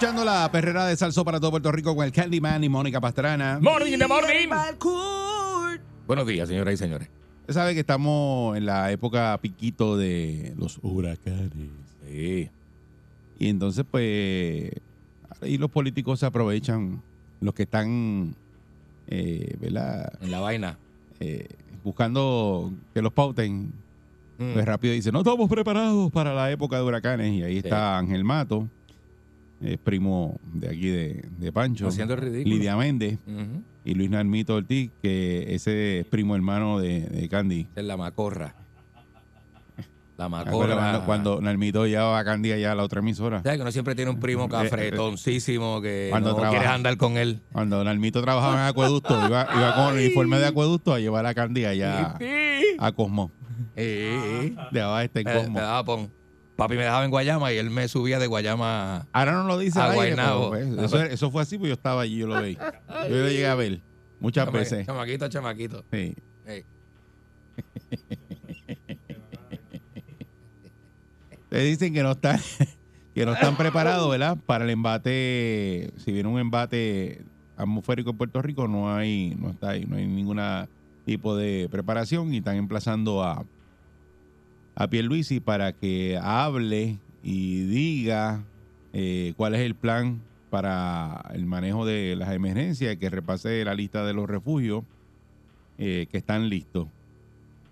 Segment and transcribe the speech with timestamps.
[0.00, 3.58] Escuchando la perrera de Salso para todo Puerto Rico con el Candyman y Mónica Pastrana.
[3.60, 4.48] Morning in the morning.
[6.06, 7.10] Buenos días, señoras y señores.
[7.42, 11.50] Usted sabe que estamos en la época piquito de los huracanes.
[12.08, 12.48] Sí.
[13.38, 14.70] Y entonces, pues,
[15.42, 17.02] ahí los políticos se aprovechan,
[17.42, 18.34] los que están,
[19.06, 20.14] eh, ¿verdad?
[20.22, 20.78] En la vaina.
[21.20, 21.46] Eh,
[21.84, 23.70] buscando que los pauten.
[24.38, 24.54] Mm.
[24.54, 27.34] Pues rápido dice, no estamos preparados para la época de huracanes.
[27.34, 28.66] Y ahí está Ángel Mato,
[29.62, 31.88] es primo de aquí de, de Pancho.
[31.88, 32.54] Haciendo el ridículo.
[32.56, 33.18] Lidia Méndez
[33.84, 37.66] y Luis Narmito Ortiz, que ese es primo hermano de, de Candy.
[37.76, 38.54] Es la macorra.
[40.16, 41.04] La ¿Te acuerdas macorra.
[41.06, 43.42] Cuando, cuando Narmito llevaba a Candy allá a la otra emisora.
[43.42, 46.58] ¿Sabes que uno siempre tiene un primo cafretoncísimo que Cuando no trabaja.
[46.58, 47.40] quieres andar con él?
[47.52, 51.32] Cuando Narmito trabajaba en Acueducto, iba, iba con el uniforme de Acueducto a llevar a
[51.32, 52.18] Candy allá
[52.78, 53.30] a Cosmo.
[53.76, 54.56] Eh, eh.
[54.72, 55.60] Dejaba este en Cosmo.
[55.86, 56.10] pon.
[56.60, 59.06] Papi me dejaba en Guayama y él me subía de Guayama.
[59.12, 60.50] Ahora no lo dice A aire, Guaynabo.
[60.50, 62.54] pero, pues, eso, eso fue así, pues yo estaba allí, yo lo veí.
[62.56, 63.80] Yo lo llegué a ver
[64.20, 64.86] muchas Chama- veces.
[64.86, 65.84] Chamaquito, chamaquito.
[65.90, 66.14] Sí.
[71.48, 72.38] Te dicen que no están,
[73.14, 74.36] que no están preparados, ¿verdad?
[74.46, 77.22] Para el embate, si viene un embate
[77.56, 80.40] atmosférico en Puerto Rico, no hay, no está ahí, no hay ningún
[81.04, 83.44] tipo de preparación y están emplazando a,
[84.80, 88.46] a Pierluisi para que hable y diga
[88.94, 94.06] eh, cuál es el plan para el manejo de las emergencias, que repase la lista
[94.06, 94.84] de los refugios
[95.76, 96.88] eh, que están listos.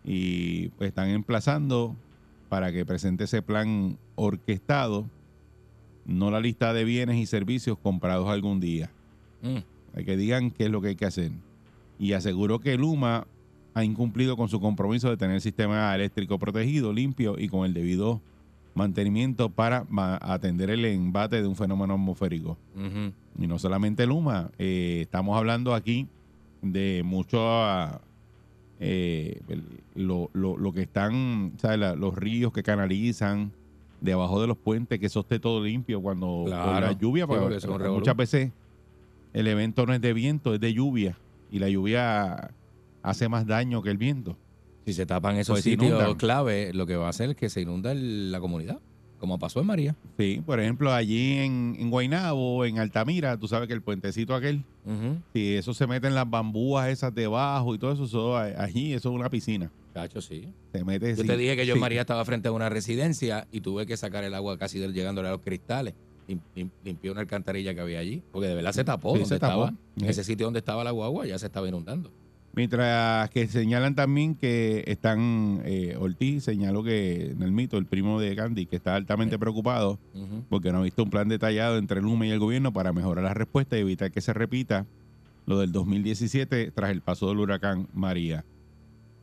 [0.04, 1.96] Y pues están emplazando
[2.50, 5.08] para que presente ese plan orquestado,
[6.04, 8.90] no la lista de bienes y servicios comprados algún día.
[9.40, 9.60] Mm.
[9.96, 11.32] Hay que digan qué es lo que hay que hacer.
[11.98, 13.26] Y aseguró que Luma
[13.78, 17.72] ha incumplido con su compromiso de tener el sistema eléctrico protegido, limpio y con el
[17.74, 18.20] debido
[18.74, 22.56] mantenimiento para ma- atender el embate de un fenómeno atmosférico.
[23.38, 26.08] Y no solamente Luma, eh, estamos hablando aquí
[26.62, 27.38] de mucho
[28.80, 29.40] eh,
[29.94, 31.78] lo, lo- lo que están, ¿sabes?
[31.78, 33.52] La- los ríos que canalizan
[34.00, 36.86] debajo de los puentes, que eso esté todo limpio cuando Claro.
[36.86, 38.52] la lluvia, Sí, porque muchas veces
[39.32, 41.16] el evento no es de viento, es de lluvia,
[41.50, 42.50] y la lluvia
[43.03, 44.36] hace más daño que el viento.
[44.86, 47.60] Si se tapan esos Pues sitios clave, lo que va a hacer es que se
[47.60, 48.81] inunda el- la comunidad,
[49.19, 49.97] como pasó en María.
[50.19, 54.64] Sí, por ejemplo, allí en, en Guaynabo, en Altamira, tú sabes que el puentecito aquel,
[55.34, 59.10] si eso se mete en las bambúas esas debajo y todo eso, eso allí eso
[59.10, 59.70] es una piscina.
[59.92, 60.54] Cacho, sí.
[60.87, 61.81] Mete Yo sí, te dije que yo en sí.
[61.81, 65.32] María estaba frente a una residencia y tuve que sacar el agua casi llegándole a
[65.32, 65.94] los cristales.
[66.28, 68.22] Lim- lim- Limpié una alcantarilla que había allí.
[68.32, 69.64] Porque de verdad se tapó Sí, donde se tapó.
[69.69, 70.08] estaba.
[70.08, 72.12] Ese sitio donde estaba la guagua ya se estaba inundando.
[72.58, 78.19] Mientras que señalan también que están, eh, Ortiz señaló que en el mito, el primo
[78.19, 80.42] de Candy, que está altamente preocupado Ujú.
[80.48, 83.32] porque no ha visto un plan detallado entre Luma y el gobierno para mejorar la
[83.32, 84.86] respuesta y evitar que se repita
[85.46, 88.44] lo del 2017 tras el paso del huracán María.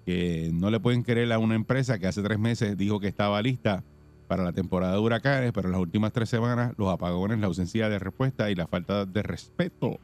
[0.06, 3.42] Que no le pueden creer a una empresa que hace tres meses dijo que estaba
[3.42, 3.84] lista
[4.30, 7.90] para la temporada de huracanes, pero en las últimas tres semanas los apagones, la ausencia
[7.90, 10.00] de respuesta y la falta de respeto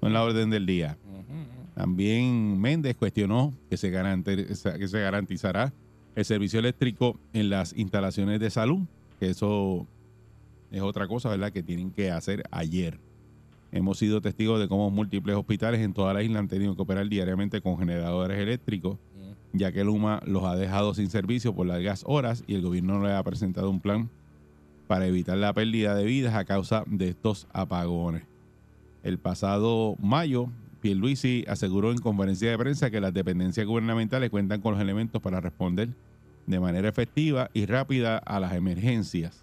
[0.00, 0.96] son la orden del día.
[1.76, 5.74] También Méndez cuestionó que se, garantiza- que se garantizará
[6.14, 8.80] el servicio eléctrico en las instalaciones de salud,
[9.20, 9.86] que eso
[10.70, 12.98] es otra cosa, ¿verdad?, que tienen que hacer ayer.
[13.72, 17.10] Hemos sido testigos de cómo múltiples hospitales en toda la isla han tenido que operar
[17.10, 18.96] diariamente con generadores eléctricos,
[19.52, 23.06] ya que Luma los ha dejado sin servicio por largas horas y el gobierno no
[23.06, 24.08] le ha presentado un plan
[24.86, 28.22] para evitar la pérdida de vidas a causa de estos apagones.
[29.02, 30.48] El pasado mayo,
[30.86, 35.40] Pierluisi aseguró en conferencia de prensa que las dependencias gubernamentales cuentan con los elementos para
[35.40, 35.88] responder
[36.46, 39.42] de manera efectiva y rápida a las emergencias.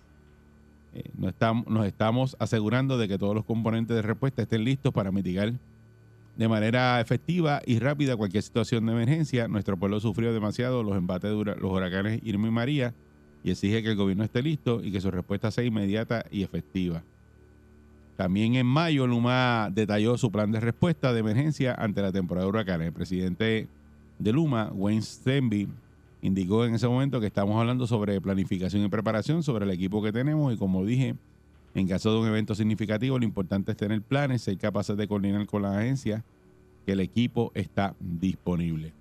[0.94, 4.94] Eh, no estamos, nos estamos asegurando de que todos los componentes de respuesta estén listos
[4.94, 5.51] para mitigar
[6.38, 9.50] de manera efectiva y rápida cualquier situación de emergencia.
[9.50, 12.94] Nuestro pueblo sufrió demasiado los embates de los huracanes Irma y María
[13.44, 17.04] y exige que el gobierno esté listo y que su respuesta sea inmediata y efectiva.
[18.15, 22.50] También en mayo, Luma detalló su plan de respuesta de emergencia ante la temporada de
[22.50, 22.88] huracanes.
[22.88, 23.68] El presidente
[24.19, 25.68] de Luma, Wayne Stenby,
[26.21, 30.12] indicó en ese momento que estamos hablando sobre planificación y preparación, sobre el equipo que
[30.12, 31.15] tenemos y como dije,
[31.75, 35.45] en caso de un evento significativo, lo importante es tener planes, ser capaces de coordinar
[35.48, 36.24] con las agencias,
[36.86, 38.94] que el equipo está disponible.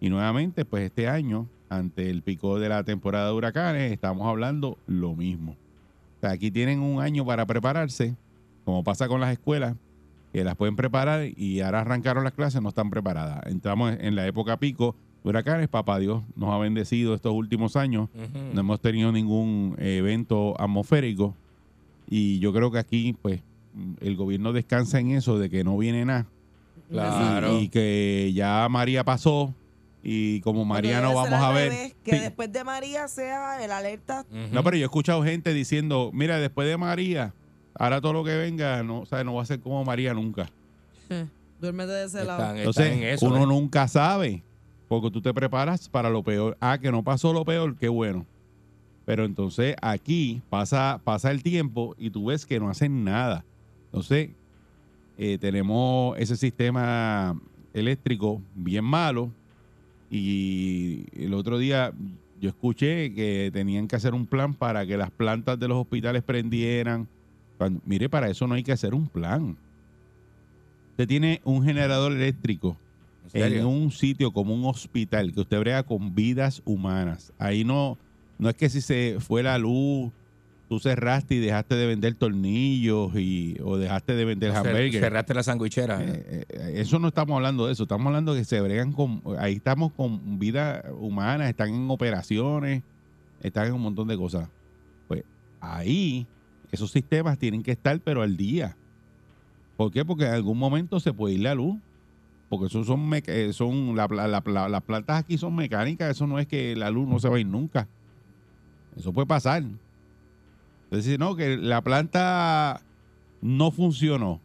[0.00, 4.78] Y nuevamente, pues este año, ante el pico de la temporada de huracanes, estamos hablando
[4.86, 5.56] lo mismo.
[6.22, 8.16] Aquí tienen un año para prepararse,
[8.64, 9.76] como pasa con las escuelas,
[10.32, 13.40] que las pueden preparar y ahora arrancaron las clases, no están preparadas.
[13.46, 18.08] Entramos en la época pico de huracanes, papá Dios nos ha bendecido estos últimos años,
[18.52, 21.34] no hemos tenido ningún evento atmosférico
[22.10, 23.40] y yo creo que aquí, pues,
[24.00, 26.26] el gobierno descansa en eso de que no viene nada
[26.90, 27.58] Claro.
[27.58, 29.54] y, y que ya María pasó
[30.02, 31.70] y como María no vamos a ver.
[31.70, 32.18] revés, que Sí.
[32.18, 34.26] después de María sea el alerta.
[34.52, 37.32] No, pero yo he escuchado gente diciendo, mira, después de María,
[37.74, 40.50] ahora todo lo que venga, no, o sea, no va a ser como María nunca.
[41.60, 42.42] Duérmete de ese lado.
[42.42, 43.26] Están, Entonces, en eso.
[43.26, 43.46] uno ¿eh?
[43.46, 44.42] nunca sabe,
[44.88, 46.56] porque tú te preparas para lo peor.
[46.60, 48.26] Ah, que no pasó lo peor, qué bueno.
[49.04, 53.44] Pero entonces aquí pasa, pasa el tiempo y tú ves que no hacen nada.
[53.86, 54.30] Entonces,
[55.18, 57.38] eh, tenemos ese sistema
[57.72, 59.30] eléctrico bien malo
[60.10, 61.92] y el otro día
[62.40, 66.22] yo escuché que tenían que hacer un plan para que las plantas de los hospitales
[66.22, 67.08] prendieran.
[67.58, 69.56] Cuando- mire, para eso no hay que hacer un plan.
[70.92, 72.76] Usted tiene un generador eléctrico
[73.32, 77.32] ¿En un sitio como un hospital que usted brega con vidas humanas.
[77.38, 77.98] Ahí no,
[78.38, 80.12] no es que si se fue la luz,
[80.68, 85.00] tú cerraste y dejaste de vender tornillos y, o dejaste de vender Cer- hamburgues.
[85.00, 86.00] Cerraste la sandwichera.
[86.04, 89.20] Eh, eh, eso no estamos hablando de eso, estamos hablando de que se bregan con,
[89.38, 92.82] ahí estamos con vida humana, están en operaciones,
[93.42, 94.48] están en un montón de cosas.
[95.08, 95.24] Pues
[95.60, 96.24] ahí
[96.74, 98.76] esos sistemas tienen que estar pero al día.
[99.76, 100.04] ¿Por qué?
[100.04, 101.76] Porque en algún momento se puede ir la luz.
[102.48, 106.26] Porque eso son, eh, son la- la- la- la- las plantas aquí son mecánicas, eso
[106.26, 107.88] no es que la luz no se va a ir nunca.
[108.96, 109.64] Eso puede pasar.
[110.84, 112.80] Entonces, no, que la planta
[113.40, 114.40] no funcionó.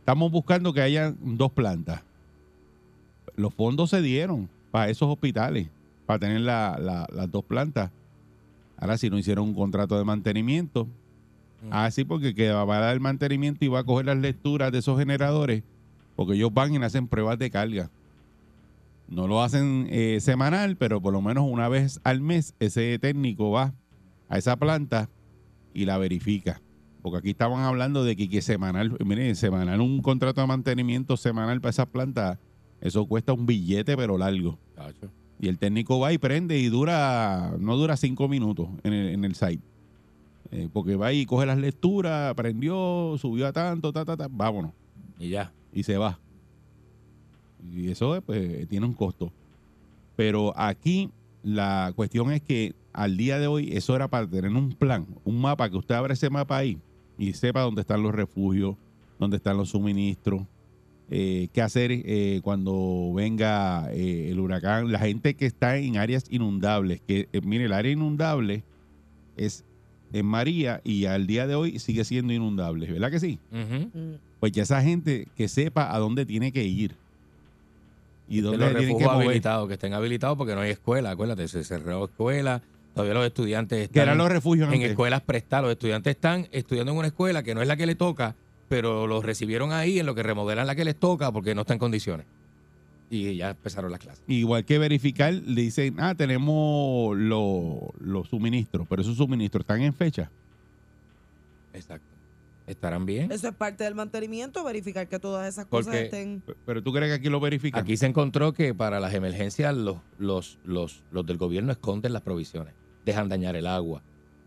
[0.00, 2.02] Estamos buscando que haya dos plantas.
[3.36, 5.68] Los fondos se dieron para esos hospitales,
[6.04, 7.90] para tener la- la- las dos plantas.
[8.84, 10.86] Ahora, si no hicieron un contrato de mantenimiento,
[11.62, 11.68] Mm.
[11.70, 14.70] ah, sí, porque que va a dar el mantenimiento y va a coger las lecturas
[14.70, 15.62] de esos generadores,
[16.16, 17.88] porque ellos van y hacen pruebas de carga.
[19.08, 23.50] No lo hacen eh, semanal, pero por lo menos una vez al mes ese técnico
[23.52, 23.72] va
[24.28, 25.08] a esa planta
[25.72, 26.60] y la verifica.
[27.00, 31.62] Porque aquí estaban hablando de que, que semanal, miren, semanal, un contrato de mantenimiento semanal
[31.62, 32.36] para esas plantas,
[32.82, 34.58] eso cuesta un billete, pero largo.
[35.40, 39.24] Y el técnico va y prende y dura, no dura cinco minutos en el, en
[39.24, 39.62] el site.
[40.50, 44.72] Eh, porque va y coge las lecturas, prendió, subió a tanto, ta, ta, ta, vámonos.
[45.18, 45.52] Y ya.
[45.72, 46.18] Y se va.
[47.72, 49.32] Y eso pues, tiene un costo.
[50.16, 51.10] Pero aquí
[51.42, 55.40] la cuestión es que al día de hoy eso era para tener un plan, un
[55.40, 56.78] mapa, que usted abra ese mapa ahí
[57.18, 58.76] y sepa dónde están los refugios,
[59.18, 60.42] dónde están los suministros,
[61.10, 66.24] eh, qué hacer eh, cuando venga eh, el huracán, la gente que está en áreas
[66.30, 68.62] inundables, que eh, mire, el área inundable
[69.36, 69.64] es
[70.12, 73.38] en María y al día de hoy sigue siendo inundable, ¿verdad que sí?
[73.50, 74.14] Mm.
[74.40, 76.94] Pues ya esa gente que sepa a dónde tiene que ir
[78.28, 79.26] y De dónde los tienen que mover.
[79.26, 81.10] habilitados, que estén habilitados porque no hay escuela.
[81.10, 82.62] Acuérdate, se cerró escuela.
[82.94, 84.90] Todavía los estudiantes Que están eran los refugios en antes.
[84.90, 85.64] escuelas prestadas.
[85.64, 88.34] Los estudiantes están estudiando en una escuela que no es la que le toca,
[88.68, 91.72] pero los recibieron ahí en lo que remodelan la que les toca porque no está
[91.74, 92.26] en condiciones.
[93.10, 94.24] Y ya empezaron las clases.
[94.26, 99.94] Igual que verificar, le dicen, ah, tenemos lo- los suministros, pero esos suministros están en
[99.94, 100.30] fecha.
[101.72, 102.06] Exacto.
[102.66, 103.30] ¿Estarán bien?
[103.30, 106.42] Eso es parte del mantenimiento, verificar que todas esas cosas estén.
[106.64, 107.82] Pero tú crees que aquí lo verifican.
[107.82, 112.22] Aquí se encontró que para las emergencias los, los, los, los del gobierno esconden las
[112.22, 112.72] provisiones.
[113.04, 114.00] Dejan dañar el agua,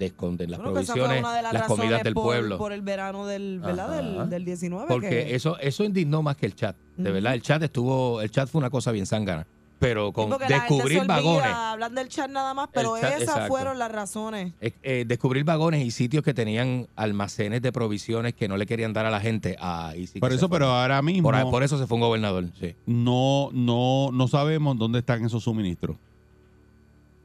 [0.06, 2.58] esconden las Bueno, provisiones, de las, las comidas del por, pueblo.
[2.58, 3.96] por el verano del, ¿verdad?
[4.02, 4.86] Del, del 19.
[4.88, 6.76] Porque que- eso, eso indignó más que el chat.
[6.96, 9.46] De verdad, el chat estuvo, el chat fue una cosa bien zángana.
[9.80, 13.48] Pero con descubrir olvida, vagones, Hablan del chat nada más, pero chat, esas exacto.
[13.48, 14.54] fueron las razones.
[14.60, 18.92] eh, eh, descubrir vagones y sitios que tenían almacenes de provisiones que no le querían
[18.94, 19.56] dar a la gente.
[19.60, 22.46] Ahí sí que por eso, pero ahora mismo por, por eso se fue un gobernador,
[22.60, 22.74] sí.
[22.88, 25.98] no, no, no sabemos dónde están esos suministros.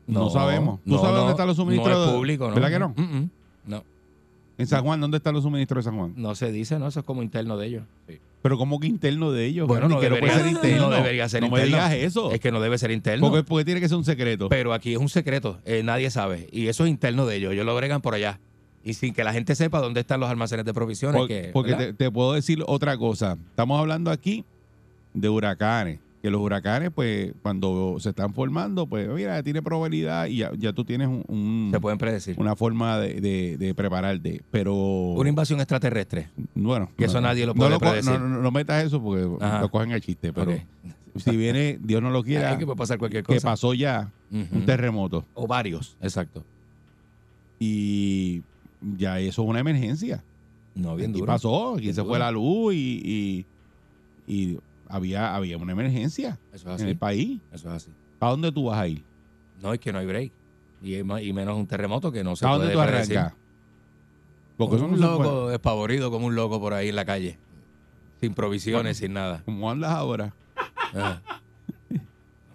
[0.06, 0.80] No, sabemos.
[0.85, 1.97] ¿Tú sabes dónde están los suministros?
[1.97, 2.54] No es público, ¿no?
[2.54, 2.88] ¿Verdad que no?
[2.97, 3.30] Mm, mm.
[3.66, 3.85] No,
[4.59, 6.12] En San Juan, ¿dónde están los suministros de San Juan?
[6.16, 6.88] no se dice, ¿no?
[6.88, 7.85] Eso es como interno de ellos.
[8.09, 8.18] Sí.
[8.42, 10.88] Pero como que interno de ellos, Bueno, no no puede ser debería, interno.
[10.90, 11.64] no debería ser no interno.
[11.64, 12.32] me digas eso.
[12.32, 13.25] Es que no debe ser interno.
[13.28, 14.49] porque, porque tiene que ser un secreto.
[14.49, 16.49] Pero aquí es un secreto, eh, nadie sabe.
[16.50, 18.40] Y eso es interno de ellos, ellos lo bregan por allá.
[18.85, 21.16] Y sin que la gente sepa dónde están los almacenes de provisiones.
[21.21, 23.37] Por- que, porque te puedo decir otra cosa.
[23.50, 24.44] Estamos hablando aquí
[25.14, 26.00] de huracanes.
[26.22, 30.72] Que los huracanes, pues, cuando se están formando, pues, mira, tiene probabilidad y ya, ya
[30.72, 32.36] tú tienes un- un- se pueden predecir.
[32.38, 34.40] una forma de, de- de prepararte.
[34.52, 36.30] Pero, Una invasión extraterrestre.
[36.54, 36.88] bueno.
[36.96, 38.12] que eso nadie lo puede no, predecir.
[38.20, 39.60] no, no, metas eso porque Ajá.
[39.62, 40.32] lo cogen el chiste.
[40.32, 40.52] Pero
[41.16, 43.48] si viene, Dios no lo quiera, que puede pasar cualquier que cosa.
[43.50, 46.44] pasó ya un terremoto O varios, exacto.
[47.58, 48.42] y
[48.96, 50.22] ya eso es una emergencia.
[50.74, 51.26] No, bien duro.
[51.26, 52.10] pasó, aquí Bien se duro.
[52.12, 53.44] fue la luz y,
[54.26, 54.58] y, y
[54.92, 57.40] había, había una emergencia Eso es en el país.
[57.52, 57.90] Eso es así.
[58.18, 59.02] ¿Para dónde tú vas a ir?
[59.61, 60.32] No, es que no hay break.
[60.82, 63.18] Y, menos un terremoto que no se ¿Para dónde puede tú predecir.
[63.18, 63.38] arrancas?
[64.56, 65.30] Porque eso Como no un se puede.
[65.30, 67.38] loco despavorido, como un loco por ahí en la calle.
[68.20, 69.42] Sin provisiones, sin nada.
[69.44, 70.34] ¿Cómo andas ahora?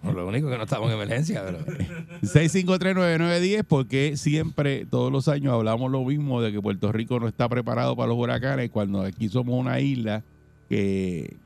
[0.02, 1.58] No, Lo único que no estamos en emergencia, pero
[2.22, 7.48] 6539910, porque siempre, todos los años, hablamos lo mismo de que Puerto Rico no está
[7.48, 10.22] preparado para los huracanes, cuando aquí somos una isla
[10.68, 11.36] que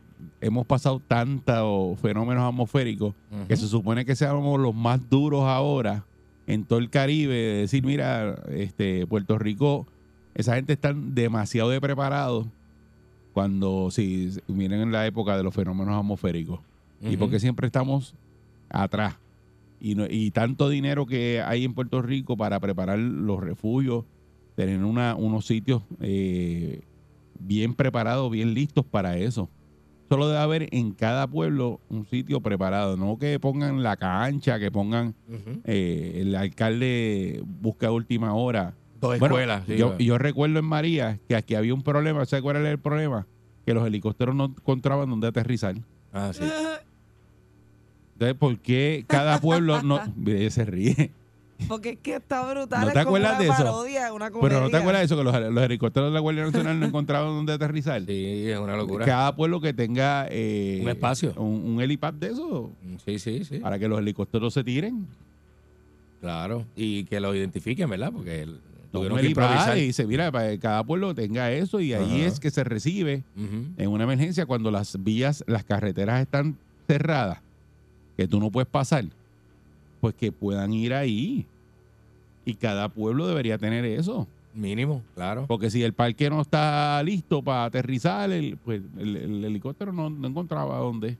[0.41, 3.15] hemos pasado tantos fenómenos atmosféricos
[3.49, 6.05] que se supone que seamos los más duros ahora
[6.47, 9.87] en todo el Caribe, de decir, mira, este Puerto Rico,
[10.35, 12.47] esa gente están demasiado de preparados
[13.33, 16.61] cuando si miren en la época de los fenómenos atmosféricos.
[17.01, 18.15] Y porque siempre estamos
[18.71, 19.17] atrás.
[19.81, 24.05] Y, no- y tanto dinero que hay en Puerto Rico para preparar los refugios,
[24.55, 26.83] tener una, unos sitios eh,
[27.41, 29.49] bien preparados, bien listos para eso.
[30.13, 34.71] Solo debe haber en cada pueblo un sitio preparado, no que pongan la cancha, que
[34.71, 35.15] pongan
[35.65, 38.75] eh, el alcalde busca a última hora.
[39.01, 39.65] Dos Bueno, escuelas.
[39.67, 43.27] sí, yo, recuerdo en María que aquí había un problema, ¿sabes cuál era el problema?
[43.65, 45.77] Que los helicópteros no encontraban dónde aterrizar.
[46.13, 46.45] Ah, sí.
[48.13, 49.99] Entonces, ¿por qué cada pueblo no...
[50.51, 51.11] Se ríe.
[51.69, 52.81] Porque es que está brutal.
[52.83, 53.57] ¿No es te como acuerdas una de eso?
[53.65, 54.79] parodia, una Pero ¿no te comedia.
[54.79, 55.17] acuerdas de eso?
[55.17, 58.05] Que los, los helicópteros de la Guardia Nacional no encontraban dónde aterrizar.
[58.07, 59.05] Sí, es una locura.
[59.07, 60.27] Cada pueblo que tenga...
[60.31, 61.33] eh, Un espacio.
[61.37, 62.71] Un, un helipad de eso,
[63.05, 63.59] Sí, sí, sí.
[63.59, 65.07] para que los helicópteros se tiren.
[66.21, 66.65] Claro.
[66.77, 68.13] Y que lo identifiquen, ¿verdad?
[68.13, 68.61] Porque el-
[68.93, 70.05] tuvieron que helipad improvisar.
[70.05, 72.27] y mira, para que cada pueblo tenga eso y ahí Ajá.
[72.29, 73.23] es que se recibe
[73.79, 77.39] en una emergencia cuando las vías, las carreteras están cerradas,
[78.19, 79.07] que tú no puedes pasar,
[80.03, 81.47] pues que puedan ir ahí.
[82.45, 84.27] Y cada pueblo debería tener eso.
[84.55, 85.47] Mínimo, claro.
[85.49, 90.11] Porque si el parque no está listo para aterrizar, el, pues el, el helicóptero no,
[90.11, 91.17] no encontraba dónde.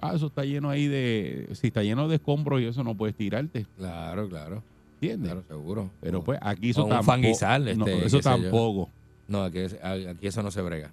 [0.00, 1.48] Ah, eso está lleno ahí de...
[1.52, 4.62] Si está lleno de escombros y eso no puedes tirarte, Claro, claro.
[4.94, 5.32] ¿entiendes?
[5.32, 5.90] Claro, seguro.
[6.00, 7.04] Pero pues aquí eso tampoco.
[7.04, 8.90] fanguizal, no, este, eso tampoco.
[9.26, 10.90] No, aquí, aquí eso no se brega.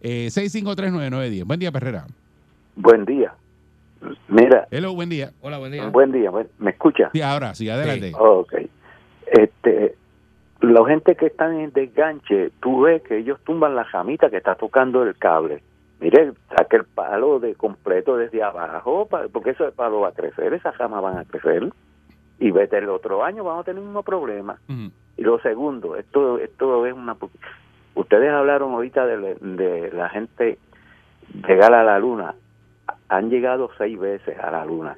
[0.00, 1.44] Eh, 6539910.
[1.44, 2.06] Buen día, Perrera.
[2.76, 3.34] Buen día.
[4.28, 5.30] Mira, Hello, buen día.
[5.42, 5.88] Hola, buen día.
[5.88, 6.30] buen día.
[6.30, 7.10] ¿Me- ¿Me escucha?
[7.12, 8.12] Sí, ahora, sí, adelante.
[8.18, 8.54] Oh, ok.
[9.26, 9.94] Este,
[10.60, 14.54] la gente que está en desganche, tú ves que ellos tumban la jamita que está
[14.54, 15.62] tocando el cable.
[16.00, 20.74] Mire, saque el palo de completo desde abajo, porque ese palo va a crecer, esas
[20.76, 21.68] jamas van a crecer.
[22.38, 24.58] Y vete el otro año, vamos a tener un problema.
[25.18, 27.14] Y lo segundo, esto esto es una...
[27.94, 30.58] Ustedes hablaron ahorita de, la- de la gente
[31.46, 32.34] llegar a la luna.
[33.10, 34.96] Han llegado seis veces a la luna.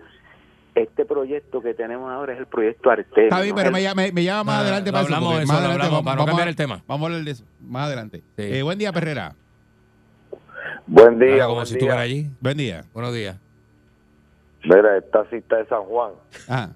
[0.75, 3.25] Este proyecto que tenemos ahora es el proyecto Artemis.
[3.31, 5.15] Está bien, no pero me, llama- me, me llama más Ah, adelante para eso.
[5.15, 6.83] hablamos eso, adelante hablamos, para no cambiar a- el tema.
[6.87, 8.19] Vamos a hablar de eso más adelante.
[8.37, 8.43] Sí.
[8.55, 9.35] Eh, buen día, Perrera.
[10.87, 11.79] Buen día, Ahora, como buen si día.
[11.79, 12.31] estuviera allí.
[12.41, 12.85] Buen día.
[12.95, 13.37] Buenos días.
[14.65, 16.13] Mira, esta cita de San Juan.
[16.49, 16.71] Ajá.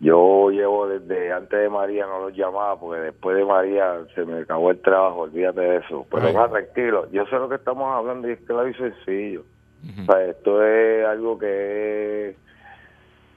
[0.00, 4.40] Yo llevo desde antes de María, no los llamaba, porque después de María se me
[4.40, 6.04] acabó el trabajo, olvídate de eso.
[6.10, 9.44] Pero más tranquilo, yo sé lo que estamos hablando y es claro y sencillo.
[9.82, 12.36] O sea, esto es algo que es,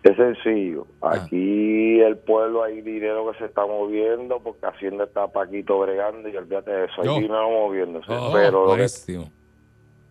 [0.04, 0.86] es sencillo.
[1.02, 6.38] Aquí el pueblo hay dinero que se está moviendo porque Hacienda está Paquito bregando y
[6.38, 7.02] olvídate de eso.
[7.02, 7.16] Hay Yo.
[7.16, 8.12] dinero moviéndose.
[8.12, 8.66] Oh, pero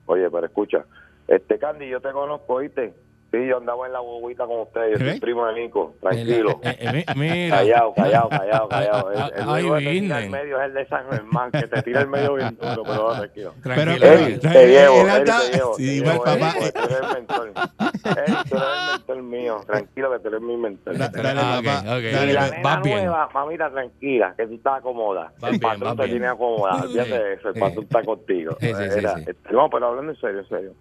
[0.07, 0.85] oye, pero escucha,
[1.29, 2.93] este Candy, yo te conozco, ¿oíste?
[3.35, 5.21] Sí, yo andaba en la bobita con ustedes, yo soy ¿Eh?
[5.21, 6.61] primo de Nico, tranquilo.
[6.63, 7.57] Eh, eh, mi- mira.
[7.59, 9.11] Callado, callado, callado, callado.
[9.13, 10.25] El, el Ay, único que te tira business.
[10.25, 12.95] el medio es el de San Germán, que te tira el medio bien duro, pero
[13.09, 13.55] no, tranquilo.
[13.65, 15.75] Pero- Él- te llevo, él te llevo.
[15.75, 16.51] Sí, te igual, llevo, papá.
[16.51, 17.49] Eri, porque tú eres el mentor.
[17.49, 19.61] Eri, tú eres el mentor mío.
[19.67, 20.99] Tranquilo que tú eres mi mentor.
[20.99, 21.61] Dale, Ah.
[21.65, 22.97] Dale, y la vas nena bien.
[23.07, 25.33] nueva, mamita, tranquila, que tú estás acomoda.
[25.41, 26.11] Vas el patrón te bien.
[26.19, 26.89] tiene acomodado.
[26.89, 28.57] Fíjate de eso, el patrón está contigo.
[28.61, 29.25] Sí, sí, sí, Era, sí.
[29.29, 30.73] este, no, pero hablando en serio, en serio.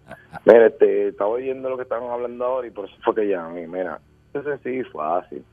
[0.45, 3.67] Mira, este, estaba oyendo lo que estaban hablando ahora y por eso fue que llamé.
[3.67, 3.99] Mira,
[4.33, 5.43] es sencillo y fácil.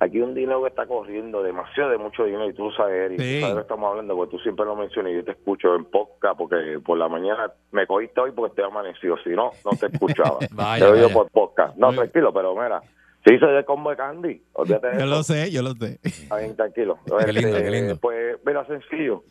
[0.00, 3.34] aquí un dinero que está corriendo, demasiado de mucho dinero, y tú sabes, Eric, Sí.
[3.36, 5.30] tú sabes de lo que estamos hablando, porque tú siempre lo mencionas y yo te
[5.30, 9.52] escucho en podcast, porque por la mañana me cogiste hoy porque estoy amanecido, si no,
[9.64, 10.38] no te escuchaba.
[10.52, 11.76] Vaya, te oigo por podcast.
[11.76, 12.82] No, Muy tranquilo, pero mira,
[13.24, 15.06] se hizo de combo de Candy, olvídate Yo eso.
[15.06, 15.98] lo sé, yo lo sé.
[16.02, 16.98] Está bien, tranquilo.
[17.24, 17.96] Qué lindo, qué lindo.
[17.96, 19.22] Pues, mira, sencillo.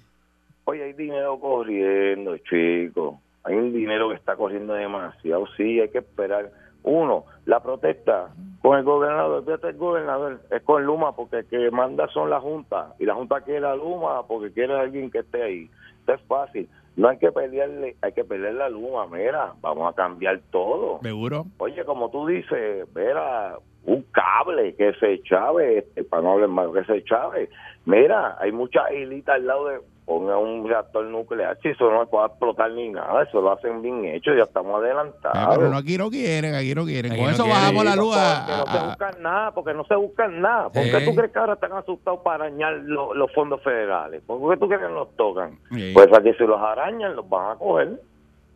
[0.66, 3.16] Oye, hay dinero corriendo, chicos.
[3.44, 5.46] Hay un dinero que está corriendo demasiado.
[5.58, 6.50] Sí, hay que esperar.
[6.84, 8.30] Uno, la protesta
[8.62, 9.44] con el gobernador.
[9.44, 12.94] Fíjate, el gobernador es con Luma porque el que manda son la Junta.
[13.00, 15.70] Y la Junta quiere a Luma porque quiere a alguien que esté ahí.
[16.00, 16.70] Esto es fácil.
[16.96, 19.08] No hay que pelearle, hay que pelearle a Luma.
[19.08, 21.00] Mira, vamos a cambiar todo.
[21.02, 21.46] ¿Seguro?
[21.58, 26.68] Oye, como tú dices, mira, un cable que se chave, este, para no hablar más,
[26.74, 27.50] que se chave.
[27.86, 32.28] Mira, hay muchas islitas al lado de, ponga un reactor nuclear, si eso no puede
[32.28, 35.32] explotar ni nada, eso lo hacen bien hecho, ya estamos adelantados.
[35.38, 37.12] Ah, pero no, aquí no quieren, aquí no quieren.
[37.14, 37.62] Aquí Con no eso quieren.
[37.62, 40.42] bajamos la luz a- Porque no se a- a- buscan nada, porque no se buscan
[40.42, 40.70] nada.
[40.70, 40.92] ¿Por Sí.
[40.92, 44.22] qué tú crees que ahora están asustados para arañar lo- los fondos federales?
[44.28, 45.58] ¿Por qué tú crees que nos tocan?
[45.74, 45.92] Sí.
[45.94, 48.00] Pues a que si los arañan, los van a coger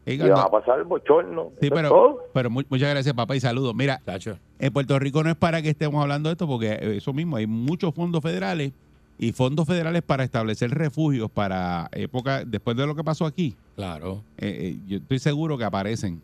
[0.05, 1.51] y cuando- van a pasar el bochorno.
[1.61, 3.73] sí, pero, pero mu- muchas gracias, papá, y saludos.
[3.73, 4.37] Mira, Chacho.
[4.59, 7.47] en Puerto Rico no es para que estemos hablando de esto, porque eso mismo, hay
[7.47, 8.73] muchos fondos federales
[9.19, 13.55] y fondos federales para establecer refugios para época, después de lo que pasó aquí.
[13.75, 14.23] Claro.
[14.37, 16.21] eh, eh, yo estoy seguro que aparecen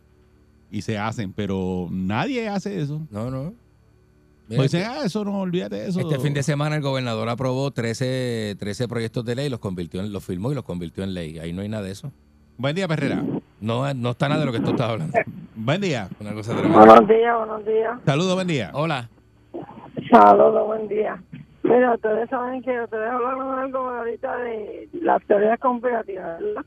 [0.70, 3.00] y se hacen, pero nadie hace eso.
[3.10, 3.54] No, no.
[4.46, 6.00] Mira, Pues dicen, ah, eso no, olvídate de eso.
[6.00, 10.12] Este fin de semana el gobernador aprobó 13, 13 proyectos de ley, los convirtió en,
[10.12, 11.38] los firmó y los convirtió en ley.
[11.38, 12.12] Ahí no hay nada de eso.
[12.58, 13.24] Buen día, Perrera.
[13.60, 15.18] No, no está nada de lo que tú estás hablando.
[15.56, 16.08] Buen día.
[16.20, 16.84] Una cosa tremenda.
[16.84, 17.98] Buenos días, buenos días.
[18.04, 18.70] Saludos, buen día.
[18.74, 19.08] Hola.
[20.10, 21.22] Saludos, buen día.
[21.64, 26.64] Mira, ustedes saben que ustedes hablaron algo ahorita de las teorías conspirativas, ¿verdad?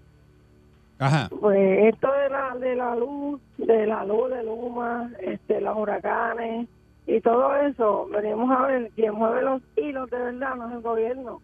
[1.00, 1.30] Ajá.
[1.40, 6.68] Pues esto de la, de la luz, de la luz de Luma, este, los huracanes
[7.06, 10.82] y todo eso, venimos a ver quien mueve los hilos de verdad no es el
[10.82, 11.42] gobierno,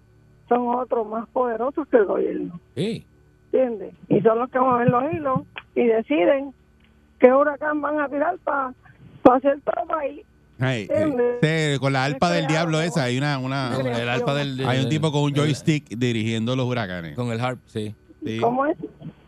[0.50, 3.06] son otros más poderosos que el gobierno, Sí.
[3.52, 3.94] ¿entiendes?
[4.10, 5.42] Y son los que mueven los hilos
[5.76, 6.54] y deciden
[7.20, 8.74] qué huracán van a tirar para
[9.38, 10.26] hacer todo país.
[10.60, 14.66] Ay, eh, sí, con la alpa del diablo esa, hay una, una el alfa del.
[14.68, 17.16] hay un tipo con un joystick dirigiendo los huracanes.
[17.16, 17.96] Con el harp, sí.
[18.26, 18.38] Sí.
[18.40, 18.78] ¿Cómo es?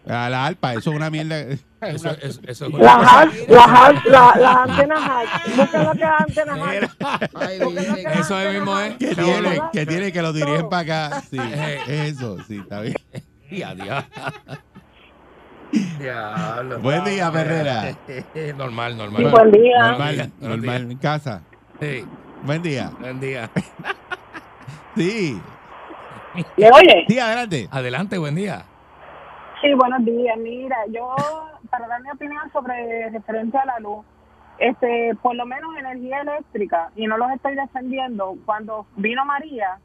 [0.07, 1.39] A la alpa, eso es una mierda.
[1.85, 5.55] Eso, eso, eso es La HARP, la HARP, la, la antena HARP.
[5.55, 8.19] Busca lo que es antena HARP.
[8.19, 8.95] Eso ahí mismo es.
[8.95, 11.21] que tiene, que tiene que lo dirigen para acá.
[11.29, 12.95] Sí, es eso, sí, está bien.
[13.51, 14.03] Ya, diablo.
[15.99, 16.79] Diablo.
[16.79, 17.83] Buen día, Ferrera.
[18.57, 19.29] normal, normal.
[19.31, 19.77] buen día.
[19.91, 21.41] Normal, normal, en casa.
[21.79, 22.05] Sí,
[22.43, 22.91] Buen día.
[22.99, 23.49] buen día.
[24.97, 25.41] Sí,
[26.55, 27.03] ¿Le oye?
[27.09, 27.67] sí, adelante.
[27.69, 28.63] Adelante, buen día.
[29.61, 30.37] Sí, buenos días.
[30.37, 31.13] Mira, yo,
[31.69, 34.05] para dar mi opinión sobre referente a la luz,
[34.57, 39.79] este, por lo menos energía eléctrica, y no los estoy defendiendo, cuando vino María,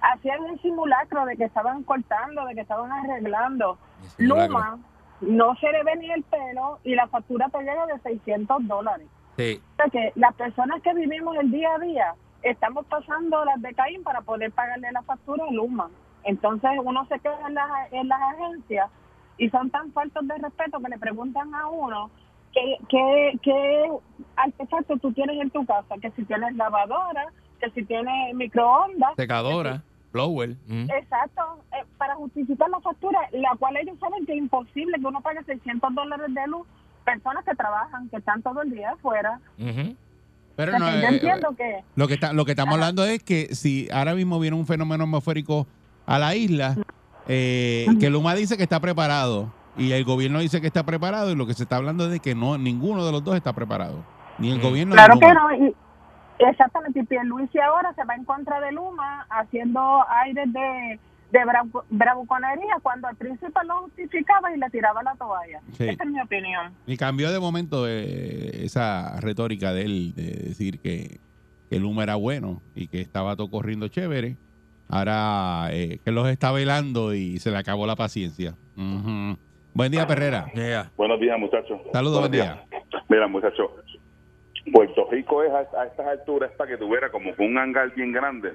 [0.00, 3.78] hacían un simulacro de que estaban cortando, de que estaban arreglando.
[4.18, 4.78] Luma,
[5.20, 9.06] no se le ve ni el pelo y la factura te llega de 600 dólares.
[9.36, 13.60] Sí, O sea que las personas que vivimos el día a día estamos pasando las
[13.60, 15.90] de Caín para poder pagarle la factura a Luma.
[16.24, 18.90] Entonces uno se queda en las, en las agencias
[19.38, 22.10] y son tan faltos de respeto que le preguntan a uno
[22.52, 23.90] qué, qué, qué
[24.36, 27.26] artefacto tú tienes en tu casa, que si tienes lavadora,
[27.60, 29.14] que si tienes microondas.
[29.16, 30.56] secadora, blower.
[30.66, 30.90] mm.
[30.90, 31.42] Exacto,
[31.72, 35.42] eh, para justificar la factura, la cual ellos saben que es imposible que uno pague
[35.44, 36.66] 600 dólares de luz.
[37.04, 39.38] Personas que trabajan, que están todo el día afuera.
[39.58, 39.94] Ujú.
[40.56, 42.74] Pero O sea, no, que yo eh, entiendo que lo que está, lo que estamos
[42.74, 45.66] hablando es que si ahora mismo viene un fenómeno atmosférico
[46.06, 46.76] a la isla,
[47.28, 51.36] eh, que Luma dice que está preparado y el gobierno dice que está preparado y
[51.36, 54.02] lo que se está hablando es de que no ninguno de los dos está preparado,
[54.38, 54.62] ni el Mm.
[54.62, 55.40] gobierno Claro ni que Luma.
[55.58, 55.66] no.
[55.66, 55.76] Y,
[56.38, 57.00] exactamente.
[57.00, 60.98] Y Pierluisi ahora se va en contra de Luma haciendo aires de,
[61.32, 65.60] de bravu- bravuconería cuando al principio lo justificaba y le tiraba la toalla.
[65.72, 65.88] Sí.
[65.88, 66.72] Esa es mi opinión.
[66.86, 71.18] Y cambió de momento eh, esa retórica de él de decir que,
[71.70, 74.36] que Luma era bueno y que estaba todo corriendo chévere.
[74.88, 78.54] Ahora eh, que los está velando y se le acabó la paciencia.
[79.74, 80.46] Buen día, Perrera.
[80.54, 80.90] Yeah.
[80.96, 81.80] Buenos días, muchachos.
[81.92, 82.64] Saludos, buen día.
[82.70, 83.02] días.
[83.08, 83.68] Mira, muchachos,
[84.72, 88.52] Puerto Rico es a, a estas alturas para que tuviera como un hangar bien grande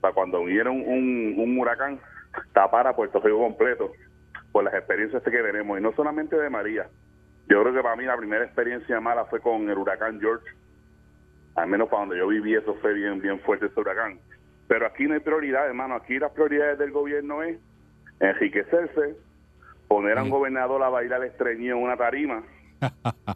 [0.00, 2.00] para cuando hubiera un, un, un huracán
[2.52, 3.92] tapar a Puerto Rico completo
[4.52, 6.88] por las experiencias que tenemos y no solamente de María.
[7.48, 10.46] Yo creo que para mí la primera experiencia mala fue con el huracán George.
[11.54, 14.18] Al menos para donde yo viví eso fue bien bien fuerte ese huracán.
[14.68, 15.94] Pero aquí no hay prioridad, hermano.
[15.94, 17.56] Aquí las prioridades del gobierno es
[18.18, 19.14] enriquecerse,
[19.86, 22.42] poner a un gobernador a bailar estreñido en una tarima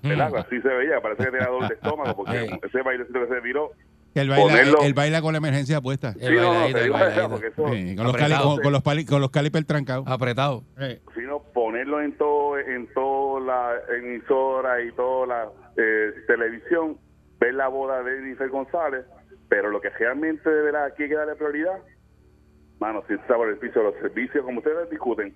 [0.02, 0.36] ¿verdad?
[0.36, 2.60] Así se veía, parece que tenía dolor de estómago, porque Sí.
[2.62, 3.70] ese bailecito que se viró,
[4.14, 6.08] él baila, ponerlo- él baila con la emergencia puesta.
[6.10, 6.90] El Sí, el
[7.96, 10.06] con, los cali- con, los pali- con los calipers trancados.
[10.08, 10.64] Apretado.
[10.78, 16.98] Eh, sino ponerlo en todo en toda la emisora y toda la eh, televisión
[17.38, 19.04] ver la boda de Jennifer González
[19.48, 21.78] pero lo que realmente de verdad aquí hay que darle prioridad
[22.80, 25.34] mano si está por el piso los servicios como ustedes discuten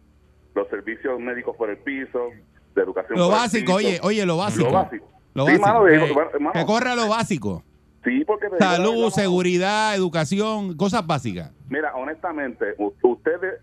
[0.55, 2.31] los servicios médicos por el piso
[2.74, 4.66] de educación Lo básico, oye, oye, lo básico.
[4.66, 5.66] lo básico Lo sí, básico.
[5.66, 7.62] mano, de- Ey, mano, Que corra lo básico.
[8.04, 11.52] sí porque Salud, verdad, seguridad, educación, cosas básicas.
[11.68, 13.60] Mira, honestamente, ustedes